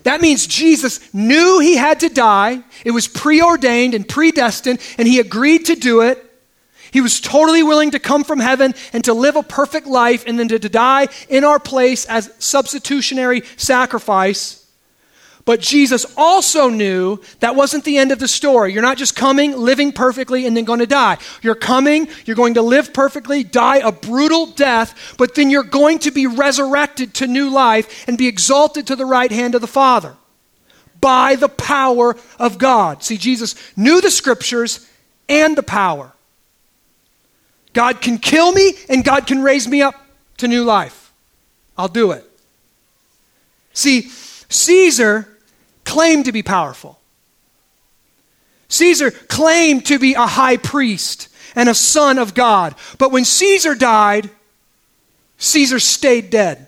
That 0.03 0.21
means 0.21 0.47
Jesus 0.47 1.13
knew 1.13 1.59
he 1.59 1.77
had 1.77 2.01
to 2.01 2.09
die. 2.09 2.63
It 2.85 2.93
was 2.93 3.09
preordained 3.09 3.95
and 3.95 4.09
predestined, 4.09 4.81
and 4.97 5.09
he 5.09 5.21
agreed 5.21 5.67
to 5.67 5.75
do 5.75 6.03
it. 6.03 6.25
He 6.91 7.01
was 7.01 7.21
totally 7.21 7.63
willing 7.63 7.91
to 7.91 7.99
come 7.99 8.25
from 8.25 8.41
heaven 8.41 8.75
and 8.93 9.05
to 9.05 9.13
live 9.13 9.37
a 9.37 9.43
perfect 9.43 9.87
life 9.87 10.25
and 10.27 10.39
then 10.39 10.49
to, 10.49 10.59
die 10.59 11.09
in 11.29 11.45
our 11.45 11.59
place 11.59 12.07
as 12.07 12.33
substitutionary 12.39 13.43
sacrifice. 13.57 14.67
But 15.49 15.63
Jesus 15.63 16.05
also 16.15 16.69
knew 16.69 17.23
that 17.41 17.57
wasn't 17.57 17.85
the 17.85 17.97
end 17.97 18.13
of 18.13 18.19
the 18.19 18.29
story. 18.29 18.75
You're 18.75 18.83
not 18.83 18.99
just 18.99 19.17
coming, 19.17 19.57
living 19.57 19.93
perfectly, 19.93 20.45
and 20.45 20.55
then 20.55 20.67
going 20.67 20.81
to 20.81 20.87
die. 20.87 21.17
You're 21.41 21.55
coming, 21.55 22.09
you're 22.27 22.37
going 22.37 22.53
to 22.53 22.61
live 22.61 22.93
perfectly, 22.93 23.45
die 23.45 23.79
a 23.79 23.91
brutal 23.91 24.45
death, 24.45 25.15
but 25.17 25.35
then 25.35 25.49
you're 25.49 25.63
going 25.63 26.01
to 26.01 26.11
be 26.11 26.27
resurrected 26.27 27.15
to 27.15 27.27
new 27.27 27.49
life 27.49 28.07
and 28.07 28.19
be 28.19 28.27
exalted 28.27 28.89
to 28.89 28.95
the 28.95 29.07
right 29.07 29.33
hand 29.33 29.55
of 29.55 29.63
the 29.63 29.67
Father 29.67 30.17
by 31.01 31.35
the 31.35 31.49
power 31.49 32.15
of 32.39 32.59
God. 32.59 33.03
See, 33.03 33.17
Jesus 33.17 33.55
knew 33.75 34.03
the 34.03 34.11
scriptures 34.11 34.87
and 35.31 35.57
the 35.57 35.63
power. 35.63 36.13
God 37.73 38.03
can 38.03 38.19
kill 38.19 38.53
me 38.53 38.75
and 38.91 39.03
God 39.03 39.27
can 39.27 39.43
raise 39.43 39.67
me 39.67 39.81
up 39.81 39.95
to 40.37 40.47
new 40.47 40.65
life. 40.65 41.11
I'll 41.79 41.89
do 41.89 42.11
it. 42.11 42.31
See, 43.73 44.11
Caesar 44.51 45.37
claimed 45.89 46.27
to 46.27 46.33
be 46.33 46.43
powerful. 46.43 46.99
Caesar 48.69 49.11
claimed 49.11 49.87
to 49.87 49.99
be 49.99 50.13
a 50.13 50.27
high 50.27 50.59
priest 50.59 51.29
and 51.55 51.67
a 51.67 51.75
son 51.75 52.19
of 52.19 52.35
God. 52.35 52.75
But 52.99 53.11
when 53.11 53.25
Caesar 53.25 53.75
died, 53.75 54.29
Caesar 55.39 55.79
stayed 55.79 56.29
dead. 56.29 56.67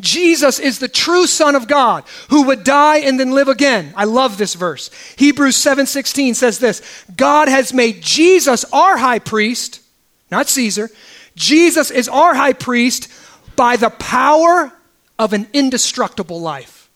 Jesus 0.00 0.58
is 0.58 0.80
the 0.80 0.88
true 0.88 1.28
son 1.28 1.54
of 1.54 1.68
God 1.68 2.02
who 2.30 2.42
would 2.44 2.64
die 2.64 2.98
and 2.98 3.20
then 3.20 3.30
live 3.30 3.48
again. 3.48 3.92
I 3.96 4.04
love 4.04 4.36
this 4.36 4.54
verse. 4.54 4.90
Hebrews 5.16 5.56
7:16 5.56 6.34
says 6.34 6.58
this, 6.58 6.82
God 7.16 7.46
has 7.48 7.72
made 7.72 8.02
Jesus 8.02 8.64
our 8.72 8.96
high 8.96 9.20
priest, 9.20 9.80
not 10.28 10.48
Caesar. 10.48 10.90
Jesus 11.36 11.92
is 11.92 12.08
our 12.08 12.34
high 12.34 12.52
priest 12.52 13.06
by 13.54 13.76
the 13.76 13.90
power 13.90 14.72
of 15.18 15.32
an 15.32 15.48
indestructible 15.52 16.40
life. 16.40 16.88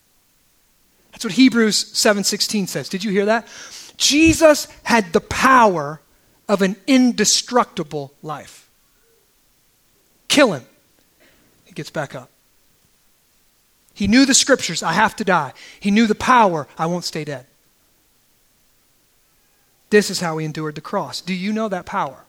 That's 1.12 1.24
what 1.24 1.34
Hebrews 1.34 1.92
7:16 1.92 2.66
says. 2.66 2.88
Did 2.88 3.04
you 3.04 3.10
hear 3.10 3.26
that? 3.26 3.46
Jesus 3.96 4.68
had 4.84 5.12
the 5.12 5.20
power 5.20 6.00
of 6.48 6.62
an 6.62 6.76
indestructible 6.86 8.12
life. 8.22 8.68
Kill 10.28 10.52
him. 10.52 10.64
He 11.64 11.72
gets 11.72 11.90
back 11.90 12.14
up. 12.14 12.30
He 13.94 14.06
knew 14.06 14.24
the 14.24 14.34
scriptures, 14.34 14.82
I 14.82 14.94
have 14.94 15.14
to 15.16 15.24
die. 15.24 15.52
He 15.78 15.90
knew 15.90 16.06
the 16.06 16.14
power, 16.14 16.66
I 16.78 16.86
won't 16.86 17.04
stay 17.04 17.24
dead. 17.24 17.46
This 19.90 20.10
is 20.10 20.20
how 20.20 20.38
he 20.38 20.46
endured 20.46 20.74
the 20.74 20.80
cross. 20.80 21.20
Do 21.20 21.34
you 21.34 21.52
know 21.52 21.68
that 21.68 21.84
power? 21.84 22.24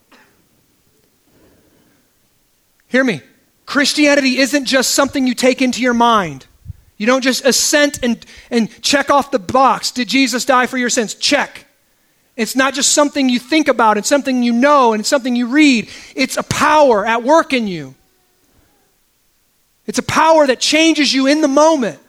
Hear 2.90 3.06
me. 3.06 3.22
Christianity 3.66 4.40
isn't 4.40 4.66
just 4.66 4.92
something 4.92 5.26
you 5.26 5.34
take 5.34 5.62
into 5.62 5.82
your 5.82 5.94
mind. 5.94 6.46
You 6.98 7.08
don't 7.08 7.24
just 7.24 7.46
assent 7.46 8.00
and, 8.04 8.24
and 8.50 8.82
check 8.82 9.10
off 9.10 9.32
the 9.32 9.40
box. 9.40 9.92
Did 9.92 10.08
Jesus 10.08 10.46
die 10.46 10.68
for 10.68 10.78
your 10.78 10.90
sins? 10.90 11.16
Check. 11.16 11.66
It's 12.36 12.56
not 12.56 12.74
just 12.74 12.94
something 12.94 13.30
you 13.30 13.40
think 13.40 13.68
about, 13.68 13.98
it's 13.98 14.10
something 14.10 14.42
you 14.42 14.54
know, 14.54 14.94
and 14.94 15.00
it's 15.00 15.10
something 15.10 15.36
you 15.36 15.48
read. 15.48 15.90
It's 16.16 16.38
a 16.38 16.44
power 16.44 17.06
at 17.06 17.24
work 17.24 17.54
in 17.54 17.68
you. 17.68 17.96
It's 19.86 20.00
a 20.00 20.04
power 20.04 20.48
that 20.48 20.60
changes 20.60 21.14
you 21.14 21.28
in 21.28 21.42
the 21.42 21.48
moment. 21.48 22.00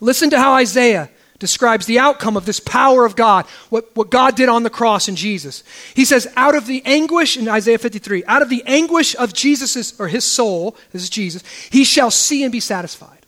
Listen 0.00 0.30
to 0.30 0.38
how 0.38 0.54
Isaiah 0.54 1.10
describes 1.38 1.86
the 1.86 1.98
outcome 1.98 2.36
of 2.36 2.46
this 2.46 2.60
power 2.60 3.04
of 3.04 3.14
God, 3.14 3.46
what, 3.70 3.94
what 3.94 4.10
God 4.10 4.34
did 4.34 4.48
on 4.48 4.64
the 4.64 4.70
cross 4.70 5.08
in 5.08 5.16
Jesus. 5.16 5.62
He 5.94 6.04
says, 6.04 6.26
out 6.36 6.56
of 6.56 6.66
the 6.66 6.82
anguish, 6.84 7.36
in 7.36 7.48
Isaiah 7.48 7.78
53, 7.78 8.24
out 8.24 8.42
of 8.42 8.50
the 8.50 8.62
anguish 8.66 9.14
of 9.16 9.32
Jesus' 9.32 9.98
or 10.00 10.08
his 10.08 10.24
soul, 10.24 10.76
this 10.92 11.02
is 11.02 11.10
Jesus, 11.10 11.44
he 11.70 11.84
shall 11.84 12.10
see 12.10 12.42
and 12.42 12.50
be 12.50 12.60
satisfied. 12.60 13.26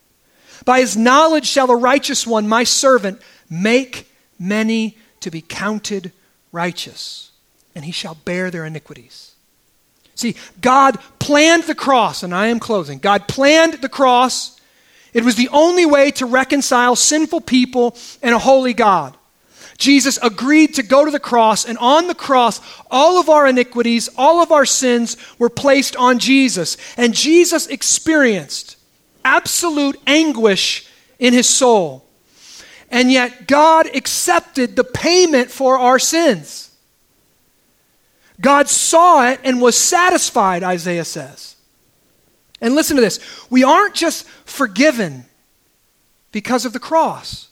By 0.64 0.80
his 0.80 0.96
knowledge 0.96 1.46
shall 1.46 1.66
the 1.66 1.76
righteous 1.76 2.26
one, 2.26 2.48
my 2.48 2.64
servant, 2.64 3.20
make 3.48 4.10
many 4.38 4.96
to 5.20 5.30
be 5.30 5.40
counted 5.40 6.12
righteous, 6.52 7.30
and 7.74 7.84
he 7.84 7.92
shall 7.92 8.14
bear 8.14 8.50
their 8.50 8.64
iniquities. 8.64 9.34
See, 10.14 10.34
God 10.60 10.98
planned 11.18 11.64
the 11.64 11.74
cross, 11.74 12.22
and 12.22 12.34
I 12.34 12.48
am 12.48 12.58
closing. 12.58 12.98
God 12.98 13.26
planned 13.28 13.74
the 13.74 13.88
cross 13.88 14.59
it 15.12 15.24
was 15.24 15.36
the 15.36 15.48
only 15.48 15.86
way 15.86 16.10
to 16.12 16.26
reconcile 16.26 16.96
sinful 16.96 17.42
people 17.42 17.96
and 18.22 18.34
a 18.34 18.38
holy 18.38 18.74
God. 18.74 19.16
Jesus 19.80 20.18
agreed 20.22 20.74
to 20.74 20.82
go 20.82 21.06
to 21.06 21.10
the 21.10 21.18
cross, 21.18 21.64
and 21.64 21.78
on 21.78 22.06
the 22.06 22.14
cross, 22.14 22.60
all 22.90 23.18
of 23.18 23.30
our 23.30 23.46
iniquities, 23.46 24.10
all 24.16 24.42
of 24.42 24.52
our 24.52 24.66
sins 24.66 25.16
were 25.38 25.48
placed 25.48 25.96
on 25.96 26.18
Jesus. 26.18 26.76
And 26.98 27.14
Jesus 27.14 27.66
experienced 27.66 28.76
absolute 29.24 29.98
anguish 30.06 30.86
in 31.18 31.32
his 31.32 31.48
soul. 31.48 32.04
And 32.90 33.10
yet, 33.10 33.46
God 33.46 33.86
accepted 33.96 34.76
the 34.76 34.84
payment 34.84 35.50
for 35.50 35.78
our 35.78 35.98
sins. 35.98 36.70
God 38.38 38.68
saw 38.68 39.28
it 39.30 39.40
and 39.44 39.62
was 39.62 39.76
satisfied, 39.76 40.62
Isaiah 40.62 41.04
says. 41.04 41.56
And 42.60 42.74
listen 42.74 42.96
to 42.96 43.02
this 43.02 43.20
we 43.50 43.64
aren't 43.64 43.94
just 43.94 44.26
forgiven 44.44 45.24
because 46.32 46.64
of 46.64 46.72
the 46.72 46.78
cross, 46.78 47.48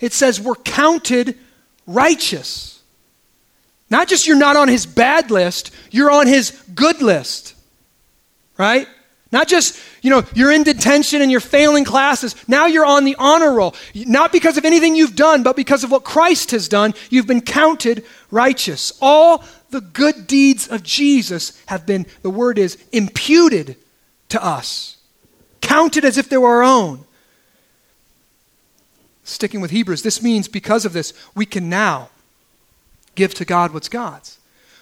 it 0.00 0.12
says 0.12 0.40
we're 0.40 0.54
counted 0.54 1.38
righteous. 1.86 2.80
Not 3.90 4.08
just 4.08 4.26
you're 4.26 4.38
not 4.38 4.56
on 4.56 4.68
his 4.68 4.86
bad 4.86 5.30
list, 5.30 5.70
you're 5.90 6.10
on 6.10 6.26
his 6.26 6.50
good 6.74 7.02
list. 7.02 7.54
Right? 8.56 8.86
Not 9.32 9.48
just, 9.48 9.80
you 10.02 10.10
know, 10.10 10.24
you're 10.34 10.52
in 10.52 10.62
detention 10.62 11.22
and 11.22 11.30
you're 11.30 11.40
failing 11.40 11.84
classes. 11.84 12.36
Now 12.46 12.66
you're 12.66 12.84
on 12.84 13.04
the 13.04 13.16
honor 13.18 13.52
roll. 13.52 13.74
Not 13.94 14.30
because 14.30 14.58
of 14.58 14.66
anything 14.66 14.94
you've 14.94 15.16
done, 15.16 15.42
but 15.42 15.56
because 15.56 15.84
of 15.84 15.90
what 15.90 16.04
Christ 16.04 16.50
has 16.50 16.68
done. 16.68 16.92
You've 17.08 17.26
been 17.26 17.40
counted 17.40 18.04
righteous. 18.30 18.92
All 19.00 19.42
the 19.70 19.80
good 19.80 20.26
deeds 20.26 20.68
of 20.68 20.82
Jesus 20.82 21.60
have 21.66 21.86
been, 21.86 22.06
the 22.20 22.30
word 22.30 22.58
is, 22.58 22.76
imputed 22.92 23.76
to 24.32 24.44
us, 24.44 24.96
counted 25.60 26.04
as 26.04 26.18
if 26.18 26.28
they 26.28 26.36
were 26.36 26.48
our 26.48 26.62
own. 26.62 27.04
Sticking 29.24 29.60
with 29.60 29.70
Hebrews, 29.70 30.02
this 30.02 30.22
means 30.22 30.48
because 30.48 30.84
of 30.84 30.92
this, 30.92 31.14
we 31.34 31.46
can 31.46 31.68
now 31.68 32.10
give 33.14 33.34
to 33.34 33.44
God 33.44 33.72
what's 33.72 33.88
God's. 33.88 34.38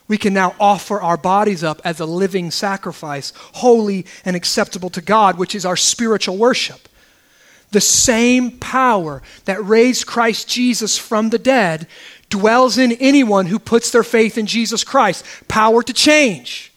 We 0.08 0.18
can 0.18 0.34
now 0.34 0.56
offer 0.58 1.00
our 1.00 1.16
bodies 1.16 1.62
up 1.62 1.80
as 1.84 2.00
a 2.00 2.06
living 2.06 2.50
sacrifice, 2.50 3.32
holy 3.36 4.06
and 4.24 4.34
acceptable 4.34 4.90
to 4.90 5.00
God, 5.00 5.38
which 5.38 5.54
is 5.54 5.64
our 5.64 5.76
spiritual 5.76 6.36
worship. 6.36 6.88
The 7.70 7.80
same 7.80 8.58
power 8.58 9.22
that 9.44 9.64
raised 9.64 10.06
Christ 10.06 10.48
Jesus 10.48 10.98
from 10.98 11.30
the 11.30 11.38
dead 11.38 11.86
dwells 12.28 12.78
in 12.78 12.92
anyone 12.92 13.46
who 13.46 13.58
puts 13.58 13.90
their 13.90 14.02
faith 14.02 14.36
in 14.36 14.46
Jesus 14.46 14.82
Christ. 14.82 15.24
Power 15.46 15.82
to 15.82 15.92
change, 15.92 16.72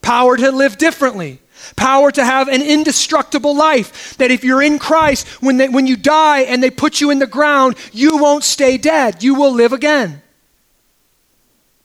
power 0.00 0.36
to 0.36 0.50
live 0.50 0.78
differently, 0.78 1.40
Power 1.74 2.10
to 2.12 2.24
have 2.24 2.48
an 2.48 2.62
indestructible 2.62 3.56
life. 3.56 4.16
That 4.18 4.30
if 4.30 4.44
you're 4.44 4.62
in 4.62 4.78
Christ, 4.78 5.26
when, 5.42 5.56
they, 5.56 5.68
when 5.68 5.86
you 5.86 5.96
die 5.96 6.40
and 6.42 6.62
they 6.62 6.70
put 6.70 7.00
you 7.00 7.10
in 7.10 7.18
the 7.18 7.26
ground, 7.26 7.76
you 7.92 8.18
won't 8.18 8.44
stay 8.44 8.78
dead. 8.78 9.22
You 9.22 9.34
will 9.34 9.52
live 9.52 9.72
again. 9.72 10.22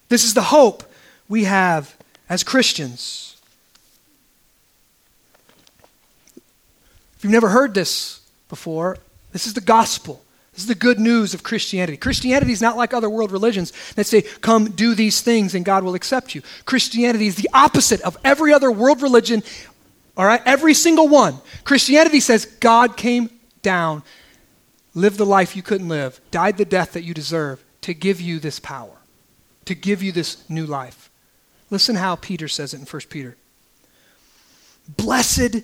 This 0.10 0.24
is 0.24 0.34
the 0.34 0.42
hope 0.42 0.84
we 1.30 1.46
have 1.46 1.96
as 2.30 2.44
Christians. 2.44 3.38
If 7.18 7.24
you've 7.24 7.32
never 7.32 7.50
heard 7.50 7.74
this 7.74 8.20
before, 8.50 8.98
this 9.32 9.48
is 9.48 9.54
the 9.54 9.62
gospel. 9.62 10.22
This 10.54 10.64
is 10.64 10.68
the 10.68 10.76
good 10.76 11.00
news 11.00 11.34
of 11.34 11.44
Christianity. 11.44 11.98
Christianity 11.98 12.52
is 12.52 12.62
not 12.62 12.76
like 12.76 12.94
other 12.94 13.10
world 13.10 13.32
religions 13.32 13.72
that 13.96 14.06
say, 14.06 14.22
come 14.22 14.72
do 14.72 14.94
these 14.94 15.22
things 15.22 15.56
and 15.56 15.64
God 15.64 15.84
will 15.84 15.96
accept 15.96 16.36
you. 16.36 16.42
Christianity 16.66 17.28
is 17.28 17.36
the 17.36 17.50
opposite 17.54 18.02
of 18.02 18.18
every 18.26 18.52
other 18.52 18.70
world 18.70 19.02
religion 19.02 19.44
all 20.18 20.26
right? 20.26 20.42
Every 20.46 20.74
single 20.74 21.08
one. 21.08 21.38
Christianity 21.64 22.20
says 22.20 22.46
God 22.46 22.98
came 22.98 23.30
down, 23.62 24.04
lived 24.94 25.18
the 25.18 25.26
life 25.26 25.56
you 25.56 25.62
couldn't 25.62 25.88
live, 25.88 26.20
died 26.32 26.58
the 26.58 26.66
death 26.66 26.94
that 26.94 27.04
you 27.04 27.14
deserve 27.14 27.64
to 27.82 27.94
give 27.94 28.22
you 28.22 28.40
this 28.40 28.60
power, 28.60 28.98
to 29.66 29.76
give 29.76 30.04
you 30.04 30.12
this 30.12 30.48
new 30.50 30.66
life. 30.66 31.10
Listen 31.70 31.96
how 31.96 32.16
Peter 32.16 32.48
says 32.48 32.74
it 32.74 32.80
in 32.80 32.86
1 32.86 33.02
Peter. 33.10 33.38
Blessed 34.98 35.58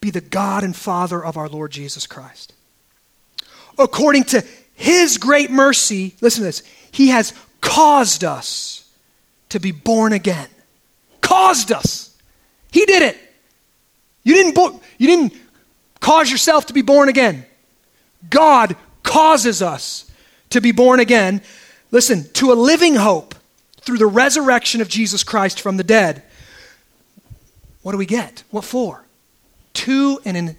be 0.00 0.10
the 0.10 0.20
God 0.20 0.62
and 0.62 0.76
Father 0.76 1.24
of 1.24 1.36
our 1.36 1.48
Lord 1.48 1.72
Jesus 1.72 2.06
Christ. 2.06 2.52
According 3.78 4.24
to 4.24 4.44
his 4.74 5.18
great 5.18 5.50
mercy, 5.50 6.14
listen 6.20 6.42
to 6.42 6.46
this, 6.46 6.62
he 6.92 7.08
has 7.08 7.32
caused 7.60 8.22
us 8.22 8.88
to 9.48 9.58
be 9.58 9.72
born 9.72 10.12
again. 10.12 10.48
Caused 11.20 11.72
us. 11.72 12.16
He 12.70 12.84
did 12.84 13.02
it. 13.02 13.18
You 14.24 14.34
didn't, 14.34 14.54
bo- 14.54 14.80
you 14.98 15.06
didn't 15.06 15.34
cause 16.00 16.30
yourself 16.30 16.66
to 16.66 16.72
be 16.72 16.82
born 16.82 17.08
again. 17.08 17.46
God 18.28 18.76
causes 19.02 19.62
us 19.62 20.10
to 20.50 20.60
be 20.60 20.72
born 20.72 20.98
again. 20.98 21.42
Listen, 21.90 22.28
to 22.32 22.52
a 22.52 22.54
living 22.54 22.96
hope 22.96 23.34
through 23.80 23.98
the 23.98 24.06
resurrection 24.06 24.80
of 24.80 24.88
Jesus 24.88 25.22
Christ 25.22 25.60
from 25.60 25.76
the 25.76 25.84
dead. 25.84 26.22
What 27.82 27.92
do 27.92 27.98
we 27.98 28.06
get? 28.06 28.42
What 28.50 28.64
for? 28.64 29.04
To 29.74 30.18
an 30.24 30.56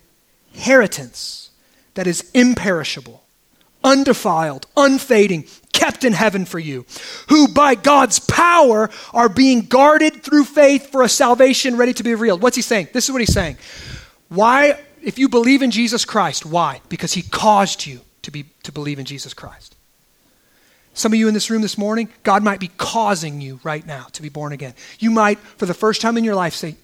inheritance 0.53 1.49
that 1.95 2.07
is 2.07 2.30
imperishable, 2.34 3.24
undefiled, 3.86 4.65
unfading, 4.75 5.45
kept 5.71 6.03
in 6.03 6.11
heaven 6.11 6.43
for 6.43 6.59
you, 6.59 6.86
who 7.29 7.47
by 7.47 7.75
God's 7.75 8.19
power 8.19 8.89
are 9.13 9.29
being 9.29 9.61
guarded 9.61 10.23
through 10.23 10.45
faith 10.45 10.91
for 10.91 11.03
a 11.03 11.09
salvation 11.09 11.77
ready 11.77 11.93
to 11.93 12.03
be 12.03 12.11
revealed. 12.11 12.41
What's 12.41 12.55
he 12.55 12.61
saying? 12.61 12.89
This 12.91 13.05
is 13.05 13.11
what 13.11 13.21
he's 13.21 13.33
saying. 13.33 13.57
Why, 14.29 14.79
if 15.03 15.19
you 15.19 15.29
believe 15.29 15.61
in 15.61 15.71
Jesus 15.71 16.03
Christ, 16.03 16.45
why? 16.45 16.81
Because 16.89 17.13
he 17.13 17.21
caused 17.21 17.86
you 17.86 18.01
to, 18.23 18.31
be, 18.31 18.45
to 18.63 18.71
believe 18.71 18.99
in 18.99 19.05
Jesus 19.05 19.33
Christ. 19.33 19.75
Some 20.95 21.13
of 21.13 21.19
you 21.19 21.27
in 21.27 21.33
this 21.33 21.49
room 21.49 21.61
this 21.61 21.77
morning, 21.77 22.09
God 22.23 22.41
might 22.41 22.59
be 22.59 22.69
causing 22.77 23.41
you 23.41 23.59
right 23.63 23.86
now 23.86 24.07
to 24.13 24.21
be 24.21 24.29
born 24.29 24.53
again. 24.53 24.73
You 24.97 25.11
might, 25.11 25.38
for 25.39 25.65
the 25.65 25.73
first 25.73 26.01
time 26.01 26.17
in 26.17 26.23
your 26.23 26.36
life, 26.36 26.53
say, 26.53 26.75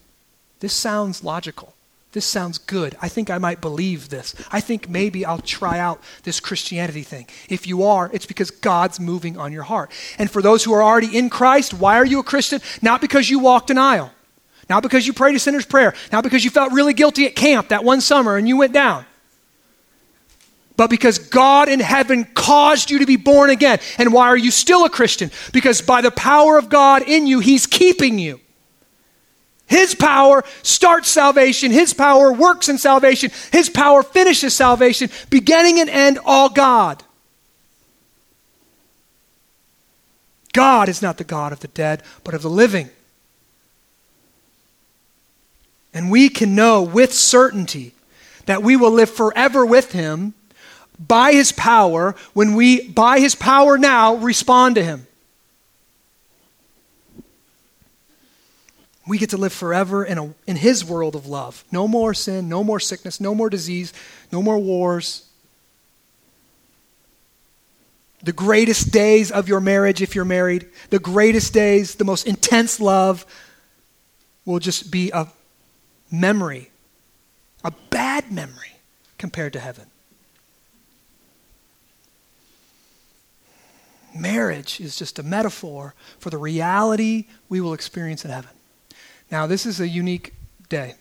This 0.60 0.74
sounds 0.74 1.24
logical. 1.24 1.74
This 2.14 2.26
sounds 2.26 2.58
good. 2.58 2.98
I 3.02 3.08
think 3.08 3.30
I 3.30 3.38
might 3.38 3.62
believe 3.62 4.10
this. 4.10 4.36
I 4.52 4.60
think 4.60 4.90
maybe 4.90 5.26
I'll 5.26 5.40
try 5.40 5.80
out 5.80 6.02
this 6.24 6.42
Christianity 6.42 7.04
thing. 7.04 7.28
If 7.48 7.68
you 7.68 7.84
are, 7.84 8.10
it's 8.12 8.26
because 8.26 8.52
God's 8.52 9.00
moving 9.00 9.38
on 9.38 9.54
your 9.54 9.64
heart. 9.64 9.92
And 10.18 10.30
for 10.30 10.42
those 10.42 10.64
who 10.64 10.74
are 10.74 10.84
already 10.84 11.18
in 11.18 11.30
Christ, 11.30 11.74
why 11.74 11.96
are 11.96 12.06
you 12.06 12.20
a 12.20 12.24
Christian? 12.24 12.60
Not 12.82 13.00
because 13.00 13.30
you 13.30 13.40
walked 13.40 13.70
an 13.70 13.78
aisle, 13.78 14.12
not 14.70 14.84
because 14.84 15.08
you 15.08 15.14
prayed 15.14 15.36
a 15.36 15.40
sinner's 15.40 15.66
prayer, 15.66 15.94
not 16.12 16.26
because 16.26 16.44
you 16.44 16.50
felt 16.50 16.74
really 16.74 16.94
guilty 16.94 17.26
at 17.28 17.36
camp 17.36 17.70
that 17.70 17.86
one 17.86 18.02
summer 18.02 18.36
and 18.36 18.46
you 18.46 18.58
went 18.58 18.74
down, 18.74 19.06
but 20.76 20.90
because 20.90 21.18
God 21.18 21.70
in 21.70 21.80
heaven 21.80 22.26
caused 22.26 22.92
you 22.92 23.00
to 23.00 23.06
be 23.06 23.16
born 23.16 23.52
again. 23.52 23.80
And 23.98 24.12
why 24.12 24.28
are 24.28 24.38
you 24.38 24.52
still 24.52 24.84
a 24.84 24.90
Christian? 24.90 25.32
Because 25.54 25.82
by 25.82 26.02
the 26.02 26.12
power 26.12 26.58
of 26.58 26.68
God 26.68 27.04
in 27.04 27.26
you, 27.26 27.40
He's 27.40 27.68
keeping 27.68 28.20
you. 28.20 28.41
His 29.72 29.96
power 29.96 30.44
starts 30.64 31.08
salvation. 31.08 31.72
His 31.72 31.94
power 31.94 32.34
works 32.34 32.68
in 32.68 32.78
salvation. 32.78 33.32
His 33.54 33.70
power 33.70 34.04
finishes 34.04 34.54
salvation. 34.54 35.10
Beginning 35.30 35.80
and 35.80 35.90
end, 35.90 36.20
all 36.26 36.50
God. 36.50 37.02
God 40.52 40.90
is 40.90 41.02
not 41.02 41.18
the 41.18 41.24
God 41.24 41.54
of 41.54 41.62
the 41.62 41.70
dead, 41.70 42.04
but 42.26 42.34
of 42.34 42.42
the 42.42 42.50
living. 42.50 42.90
And 45.94 46.12
we 46.12 46.28
can 46.28 46.54
know 46.54 46.82
with 46.82 47.14
certainty 47.14 47.94
that 48.48 48.62
we 48.62 48.76
will 48.76 48.92
live 48.92 49.10
forever 49.10 49.66
with 49.66 49.94
Him 49.94 50.34
by 51.00 51.32
His 51.32 51.54
power 51.54 52.14
when 52.34 52.56
we, 52.56 52.90
by 52.90 53.22
His 53.22 53.36
power 53.36 53.78
now, 53.78 54.16
respond 54.16 54.76
to 54.76 54.84
Him. 54.84 55.08
We 59.08 59.18
get 59.18 59.32
to 59.32 59.38
live 59.38 59.52
forever 59.52 60.06
in, 60.06 60.18
a, 60.18 60.34
in 60.46 60.56
His 60.56 60.86
world 60.86 61.16
of 61.16 61.26
love. 61.26 61.64
No 61.72 61.88
more 61.88 62.14
sin, 62.14 62.48
no 62.48 62.64
more 62.64 62.80
sickness, 62.80 63.20
no 63.20 63.34
more 63.34 63.50
disease, 63.50 63.94
no 64.32 64.42
more 64.42 64.60
wars. 64.60 65.28
The 68.24 68.32
greatest 68.32 68.92
days 68.92 69.32
of 69.32 69.48
your 69.48 69.60
marriage, 69.60 70.02
if 70.02 70.14
you're 70.14 70.26
married, 70.26 70.68
the 70.92 71.00
greatest 71.00 71.54
days, 71.54 71.96
the 71.96 72.04
most 72.04 72.28
intense 72.28 72.80
love, 72.80 73.26
will 74.46 74.60
just 74.60 74.92
be 74.92 75.10
a 75.12 75.28
memory, 76.12 76.70
a 77.64 77.72
bad 77.90 78.32
memory 78.32 78.74
compared 79.18 79.54
to 79.54 79.60
heaven. 79.60 79.88
Marriage 84.16 84.80
is 84.80 84.96
just 84.96 85.18
a 85.20 85.24
metaphor 85.24 85.96
for 86.20 86.30
the 86.30 86.38
reality 86.38 87.26
we 87.50 87.62
will 87.62 87.74
experience 87.74 88.26
in 88.26 88.32
heaven. 88.32 88.52
Now, 89.32 89.48
this 89.48 89.66
is 89.66 89.80
a 89.80 89.88
unique 89.88 90.34
day 90.70 90.96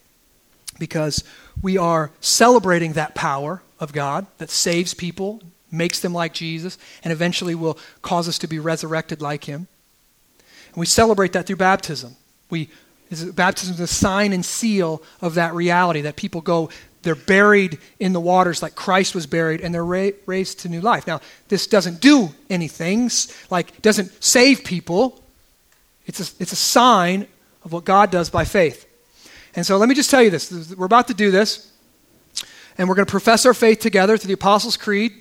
because 0.78 1.24
we 1.60 1.76
are 1.76 2.10
celebrating 2.20 2.92
that 2.92 3.14
power 3.14 3.62
of 3.80 3.92
God 3.92 4.26
that 4.38 4.50
saves 4.50 4.94
people, 4.94 5.42
makes 5.70 6.00
them 6.00 6.14
like 6.14 6.32
Jesus, 6.32 6.78
and 7.02 7.12
eventually 7.12 7.54
will 7.54 7.78
cause 8.02 8.28
us 8.28 8.38
to 8.38 8.46
be 8.46 8.58
resurrected 8.58 9.20
like 9.20 9.44
Him. 9.44 9.66
And 10.38 10.76
we 10.76 10.86
celebrate 10.86 11.32
that 11.32 11.46
through 11.46 11.56
baptism. 11.56 12.16
We, 12.48 12.70
baptism 13.34 13.74
is 13.74 13.80
a 13.80 13.86
sign 13.86 14.32
and 14.32 14.44
seal 14.44 15.02
of 15.20 15.34
that 15.34 15.54
reality 15.54 16.02
that 16.02 16.16
people 16.16 16.40
go, 16.40 16.70
they're 17.02 17.14
buried 17.14 17.78
in 17.98 18.12
the 18.12 18.20
waters 18.20 18.62
like 18.62 18.74
Christ 18.74 19.14
was 19.14 19.26
buried, 19.26 19.60
and 19.60 19.74
they're 19.74 19.84
ra- 19.84 20.10
raised 20.26 20.60
to 20.60 20.68
new 20.68 20.80
life. 20.80 21.06
Now, 21.06 21.20
this 21.48 21.66
doesn't 21.66 22.00
do 22.00 22.28
anything, 22.48 23.10
like, 23.50 23.80
doesn't 23.82 24.22
save 24.22 24.64
people. 24.64 25.20
It's 26.06 26.20
a, 26.20 26.42
it's 26.42 26.52
a 26.52 26.56
sign 26.56 27.26
of 27.64 27.72
what 27.72 27.84
God 27.84 28.10
does 28.10 28.30
by 28.30 28.44
faith. 28.44 28.86
And 29.54 29.66
so 29.66 29.76
let 29.76 29.88
me 29.88 29.94
just 29.94 30.10
tell 30.10 30.22
you 30.22 30.30
this. 30.30 30.74
We're 30.74 30.86
about 30.86 31.08
to 31.08 31.14
do 31.14 31.30
this, 31.30 31.70
and 32.78 32.88
we're 32.88 32.94
going 32.94 33.06
to 33.06 33.10
profess 33.10 33.44
our 33.46 33.54
faith 33.54 33.80
together 33.80 34.16
through 34.16 34.28
the 34.28 34.34
Apostles' 34.34 34.76
Creed. 34.76 35.12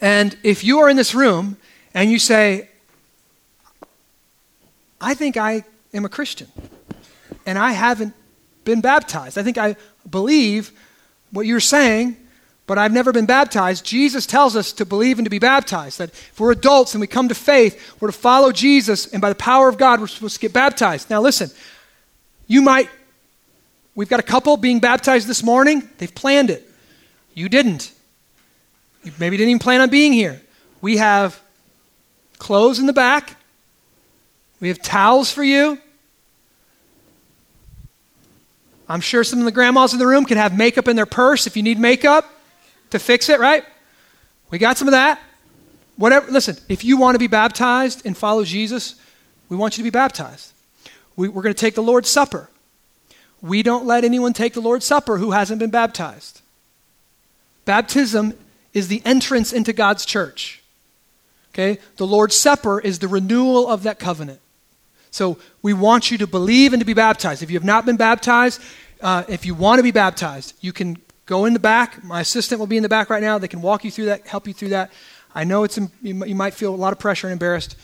And 0.00 0.36
if 0.42 0.64
you 0.64 0.80
are 0.80 0.88
in 0.88 0.96
this 0.96 1.14
room 1.14 1.56
and 1.92 2.10
you 2.10 2.18
say, 2.18 2.68
I 5.00 5.14
think 5.14 5.36
I 5.36 5.64
am 5.92 6.04
a 6.04 6.08
Christian, 6.08 6.48
and 7.46 7.58
I 7.58 7.72
haven't 7.72 8.14
been 8.64 8.80
baptized, 8.80 9.36
I 9.36 9.42
think 9.42 9.58
I 9.58 9.76
believe 10.08 10.72
what 11.30 11.46
you're 11.46 11.60
saying, 11.60 12.16
but 12.66 12.78
I've 12.78 12.92
never 12.92 13.12
been 13.12 13.26
baptized. 13.26 13.84
Jesus 13.84 14.24
tells 14.24 14.56
us 14.56 14.72
to 14.72 14.86
believe 14.86 15.18
and 15.18 15.26
to 15.26 15.30
be 15.30 15.38
baptized. 15.38 15.98
That 15.98 16.10
if 16.10 16.40
we're 16.40 16.52
adults 16.52 16.94
and 16.94 17.00
we 17.00 17.06
come 17.06 17.28
to 17.28 17.34
faith, 17.34 18.00
we're 18.00 18.08
to 18.08 18.12
follow 18.12 18.52
Jesus, 18.52 19.06
and 19.06 19.20
by 19.20 19.28
the 19.28 19.34
power 19.34 19.68
of 19.68 19.76
God, 19.76 20.00
we're 20.00 20.06
supposed 20.06 20.34
to 20.34 20.40
get 20.40 20.52
baptized. 20.52 21.10
Now, 21.10 21.20
listen, 21.20 21.50
you 22.46 22.62
might, 22.62 22.88
we've 23.94 24.08
got 24.08 24.20
a 24.20 24.24
couple 24.24 24.56
being 24.56 24.80
baptized 24.80 25.28
this 25.28 25.42
morning. 25.42 25.88
They've 25.98 26.14
planned 26.14 26.50
it. 26.50 26.68
You 27.34 27.48
didn't. 27.48 27.92
You 29.02 29.12
maybe 29.18 29.36
didn't 29.36 29.50
even 29.50 29.58
plan 29.58 29.82
on 29.82 29.90
being 29.90 30.14
here. 30.14 30.40
We 30.80 30.96
have 30.96 31.40
clothes 32.38 32.78
in 32.78 32.86
the 32.86 32.92
back, 32.92 33.36
we 34.60 34.68
have 34.68 34.80
towels 34.80 35.30
for 35.30 35.44
you. 35.44 35.78
I'm 38.86 39.00
sure 39.00 39.24
some 39.24 39.38
of 39.38 39.46
the 39.46 39.52
grandmas 39.52 39.94
in 39.94 39.98
the 39.98 40.06
room 40.06 40.26
can 40.26 40.36
have 40.36 40.56
makeup 40.56 40.88
in 40.88 40.96
their 40.96 41.06
purse 41.06 41.46
if 41.46 41.56
you 41.56 41.62
need 41.62 41.78
makeup 41.78 42.33
to 42.94 42.98
fix 42.98 43.28
it, 43.28 43.38
right? 43.38 43.64
We 44.50 44.58
got 44.58 44.78
some 44.78 44.88
of 44.88 44.92
that. 44.92 45.20
Whatever. 45.96 46.30
Listen, 46.30 46.56
if 46.68 46.84
you 46.84 46.96
want 46.96 47.14
to 47.14 47.18
be 47.18 47.26
baptized 47.26 48.06
and 48.06 48.16
follow 48.16 48.44
Jesus, 48.44 48.96
we 49.48 49.56
want 49.56 49.76
you 49.76 49.82
to 49.82 49.90
be 49.90 49.90
baptized. 49.90 50.52
We, 51.16 51.28
we're 51.28 51.42
going 51.42 51.54
to 51.54 51.60
take 51.60 51.74
the 51.74 51.82
Lord's 51.82 52.08
Supper. 52.08 52.48
We 53.40 53.62
don't 53.62 53.84
let 53.84 54.04
anyone 54.04 54.32
take 54.32 54.54
the 54.54 54.60
Lord's 54.60 54.84
Supper 54.84 55.18
who 55.18 55.32
hasn't 55.32 55.58
been 55.58 55.70
baptized. 55.70 56.40
Baptism 57.64 58.34
is 58.72 58.88
the 58.88 59.02
entrance 59.04 59.52
into 59.52 59.72
God's 59.72 60.04
church. 60.04 60.62
Okay? 61.52 61.78
The 61.96 62.06
Lord's 62.06 62.34
Supper 62.34 62.80
is 62.80 62.98
the 62.98 63.08
renewal 63.08 63.68
of 63.68 63.82
that 63.84 63.98
covenant. 63.98 64.40
So 65.10 65.38
we 65.62 65.72
want 65.72 66.10
you 66.10 66.18
to 66.18 66.26
believe 66.26 66.72
and 66.72 66.80
to 66.80 66.86
be 66.86 66.94
baptized. 66.94 67.42
If 67.42 67.50
you 67.50 67.56
have 67.56 67.64
not 67.64 67.86
been 67.86 67.96
baptized, 67.96 68.60
uh, 69.00 69.24
if 69.28 69.46
you 69.46 69.54
want 69.54 69.78
to 69.78 69.84
be 69.84 69.92
baptized, 69.92 70.54
you 70.60 70.72
can 70.72 70.96
Go 71.26 71.46
in 71.46 71.54
the 71.54 71.58
back. 71.58 72.04
My 72.04 72.20
assistant 72.20 72.58
will 72.58 72.66
be 72.66 72.76
in 72.76 72.82
the 72.82 72.88
back 72.88 73.08
right 73.08 73.22
now. 73.22 73.38
They 73.38 73.48
can 73.48 73.62
walk 73.62 73.84
you 73.84 73.90
through 73.90 74.06
that, 74.06 74.26
help 74.26 74.46
you 74.46 74.52
through 74.52 74.70
that. 74.70 74.92
I 75.34 75.44
know 75.44 75.64
it's 75.64 75.78
you 76.02 76.14
might 76.14 76.54
feel 76.54 76.74
a 76.74 76.76
lot 76.76 76.92
of 76.92 76.98
pressure 76.98 77.26
and 77.26 77.32
embarrassed. 77.32 77.76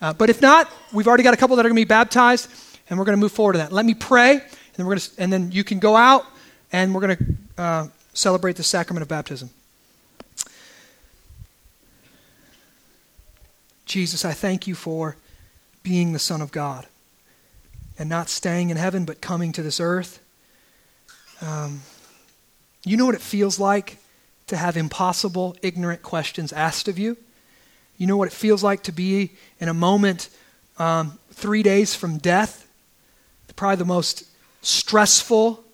Uh, 0.00 0.12
but 0.12 0.28
if 0.28 0.42
not, 0.42 0.70
we've 0.92 1.06
already 1.06 1.22
got 1.22 1.34
a 1.34 1.36
couple 1.36 1.56
that 1.56 1.64
are 1.64 1.68
going 1.68 1.76
to 1.76 1.80
be 1.80 1.88
baptized, 1.88 2.50
and 2.88 2.98
we're 2.98 3.04
going 3.04 3.16
to 3.16 3.20
move 3.20 3.32
forward 3.32 3.54
to 3.54 3.58
that. 3.58 3.72
Let 3.72 3.86
me 3.86 3.94
pray, 3.94 4.32
and 4.32 4.42
then, 4.74 4.86
we're 4.86 4.94
going 4.94 5.00
to, 5.00 5.10
and 5.22 5.32
then 5.32 5.52
you 5.52 5.64
can 5.64 5.78
go 5.78 5.96
out, 5.96 6.26
and 6.72 6.94
we're 6.94 7.00
going 7.00 7.16
to 7.16 7.62
uh, 7.62 7.86
celebrate 8.12 8.56
the 8.56 8.62
sacrament 8.62 9.02
of 9.02 9.08
baptism. 9.08 9.50
Jesus, 13.86 14.24
I 14.24 14.32
thank 14.32 14.66
you 14.66 14.74
for 14.74 15.16
being 15.82 16.12
the 16.12 16.18
Son 16.18 16.42
of 16.42 16.50
God 16.50 16.86
and 17.98 18.08
not 18.08 18.28
staying 18.28 18.70
in 18.70 18.76
heaven, 18.76 19.04
but 19.04 19.20
coming 19.20 19.52
to 19.52 19.62
this 19.62 19.80
earth. 19.80 20.20
Um, 21.40 21.82
you 22.86 22.96
know 22.96 23.04
what 23.04 23.16
it 23.16 23.20
feels 23.20 23.58
like 23.58 23.98
to 24.46 24.56
have 24.56 24.76
impossible, 24.76 25.56
ignorant 25.60 26.02
questions 26.02 26.52
asked 26.52 26.86
of 26.86 27.00
you? 27.00 27.16
You 27.98 28.06
know 28.06 28.16
what 28.16 28.28
it 28.28 28.32
feels 28.32 28.62
like 28.62 28.84
to 28.84 28.92
be 28.92 29.32
in 29.58 29.68
a 29.68 29.74
moment 29.74 30.28
um, 30.78 31.18
three 31.32 31.64
days 31.64 31.96
from 31.96 32.18
death? 32.18 32.62
Probably 33.56 33.76
the 33.76 33.86
most 33.86 34.24
stressful, 34.62 35.64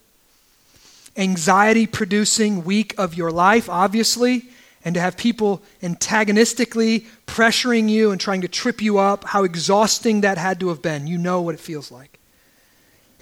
anxiety 1.16 1.86
producing 1.86 2.64
week 2.64 2.94
of 2.96 3.14
your 3.14 3.30
life, 3.30 3.68
obviously, 3.68 4.44
and 4.84 4.94
to 4.94 5.00
have 5.00 5.16
people 5.16 5.62
antagonistically 5.82 7.06
pressuring 7.26 7.90
you 7.90 8.10
and 8.10 8.20
trying 8.20 8.40
to 8.40 8.48
trip 8.48 8.80
you 8.80 8.98
up, 8.98 9.24
how 9.24 9.44
exhausting 9.44 10.22
that 10.22 10.38
had 10.38 10.60
to 10.60 10.68
have 10.68 10.80
been. 10.80 11.06
You 11.06 11.18
know 11.18 11.42
what 11.42 11.54
it 11.54 11.60
feels 11.60 11.90
like. 11.90 12.18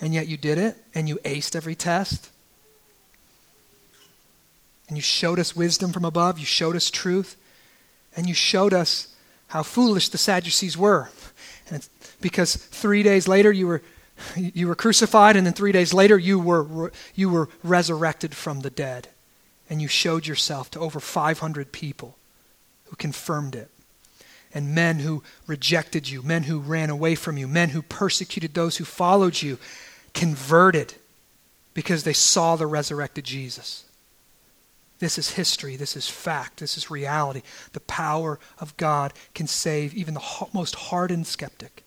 And 0.00 0.14
yet 0.14 0.28
you 0.28 0.36
did 0.36 0.58
it, 0.58 0.76
and 0.94 1.08
you 1.08 1.16
aced 1.24 1.56
every 1.56 1.74
test 1.74 2.30
and 4.90 4.98
you 4.98 5.02
showed 5.02 5.38
us 5.38 5.54
wisdom 5.54 5.92
from 5.92 6.04
above. 6.04 6.40
You 6.40 6.44
showed 6.44 6.74
us 6.74 6.90
truth. 6.90 7.36
And 8.16 8.26
you 8.28 8.34
showed 8.34 8.74
us 8.74 9.14
how 9.46 9.62
foolish 9.62 10.08
the 10.08 10.18
Sadducees 10.18 10.76
were. 10.76 11.10
And 11.70 11.88
because 12.20 12.56
three 12.56 13.04
days 13.04 13.28
later 13.28 13.52
you 13.52 13.68
were, 13.68 13.82
you 14.36 14.66
were 14.66 14.74
crucified, 14.74 15.36
and 15.36 15.46
then 15.46 15.52
three 15.54 15.70
days 15.70 15.94
later 15.94 16.18
you 16.18 16.40
were, 16.40 16.90
you 17.14 17.28
were 17.28 17.48
resurrected 17.62 18.34
from 18.34 18.62
the 18.62 18.70
dead. 18.70 19.06
And 19.70 19.80
you 19.80 19.86
showed 19.86 20.26
yourself 20.26 20.72
to 20.72 20.80
over 20.80 20.98
500 20.98 21.70
people 21.70 22.18
who 22.86 22.96
confirmed 22.96 23.54
it. 23.54 23.70
And 24.52 24.74
men 24.74 24.98
who 24.98 25.22
rejected 25.46 26.08
you, 26.08 26.20
men 26.20 26.42
who 26.42 26.58
ran 26.58 26.90
away 26.90 27.14
from 27.14 27.38
you, 27.38 27.46
men 27.46 27.68
who 27.68 27.82
persecuted 27.82 28.54
those 28.54 28.78
who 28.78 28.84
followed 28.84 29.40
you, 29.40 29.58
converted 30.14 30.94
because 31.74 32.02
they 32.02 32.12
saw 32.12 32.56
the 32.56 32.66
resurrected 32.66 33.24
Jesus. 33.24 33.84
This 35.00 35.18
is 35.18 35.32
history. 35.32 35.76
This 35.76 35.96
is 35.96 36.08
fact. 36.08 36.60
This 36.60 36.76
is 36.76 36.90
reality. 36.90 37.42
The 37.72 37.80
power 37.80 38.38
of 38.58 38.76
God 38.76 39.12
can 39.34 39.46
save 39.46 39.94
even 39.94 40.14
the 40.14 40.46
most 40.52 40.74
hardened 40.76 41.26
skeptic. 41.26 41.82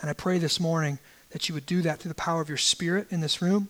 And 0.00 0.10
I 0.10 0.12
pray 0.12 0.38
this 0.38 0.60
morning 0.60 0.98
that 1.30 1.48
you 1.48 1.54
would 1.54 1.66
do 1.66 1.82
that 1.82 1.98
through 1.98 2.10
the 2.10 2.14
power 2.14 2.40
of 2.40 2.48
your 2.48 2.58
Spirit 2.58 3.08
in 3.10 3.20
this 3.20 3.42
room, 3.42 3.68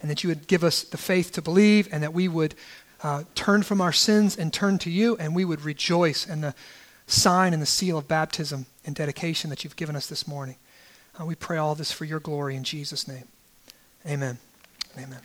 and 0.00 0.10
that 0.10 0.22
you 0.22 0.28
would 0.28 0.46
give 0.46 0.62
us 0.62 0.82
the 0.82 0.98
faith 0.98 1.32
to 1.32 1.42
believe, 1.42 1.88
and 1.90 2.02
that 2.02 2.12
we 2.12 2.28
would 2.28 2.54
uh, 3.02 3.24
turn 3.34 3.62
from 3.62 3.80
our 3.80 3.92
sins 3.92 4.36
and 4.36 4.52
turn 4.52 4.78
to 4.78 4.90
you, 4.90 5.16
and 5.16 5.34
we 5.34 5.44
would 5.44 5.62
rejoice 5.62 6.26
in 6.28 6.42
the 6.42 6.54
sign 7.06 7.52
and 7.52 7.62
the 7.62 7.66
seal 7.66 7.98
of 7.98 8.06
baptism 8.06 8.66
and 8.84 8.94
dedication 8.94 9.50
that 9.50 9.64
you've 9.64 9.76
given 9.76 9.96
us 9.96 10.06
this 10.06 10.28
morning. 10.28 10.56
Uh, 11.18 11.24
we 11.24 11.34
pray 11.34 11.56
all 11.56 11.74
this 11.74 11.90
for 11.90 12.04
your 12.04 12.20
glory 12.20 12.54
in 12.54 12.62
Jesus' 12.62 13.08
name. 13.08 13.24
Amen. 14.06 14.38
Amen. 14.96 15.20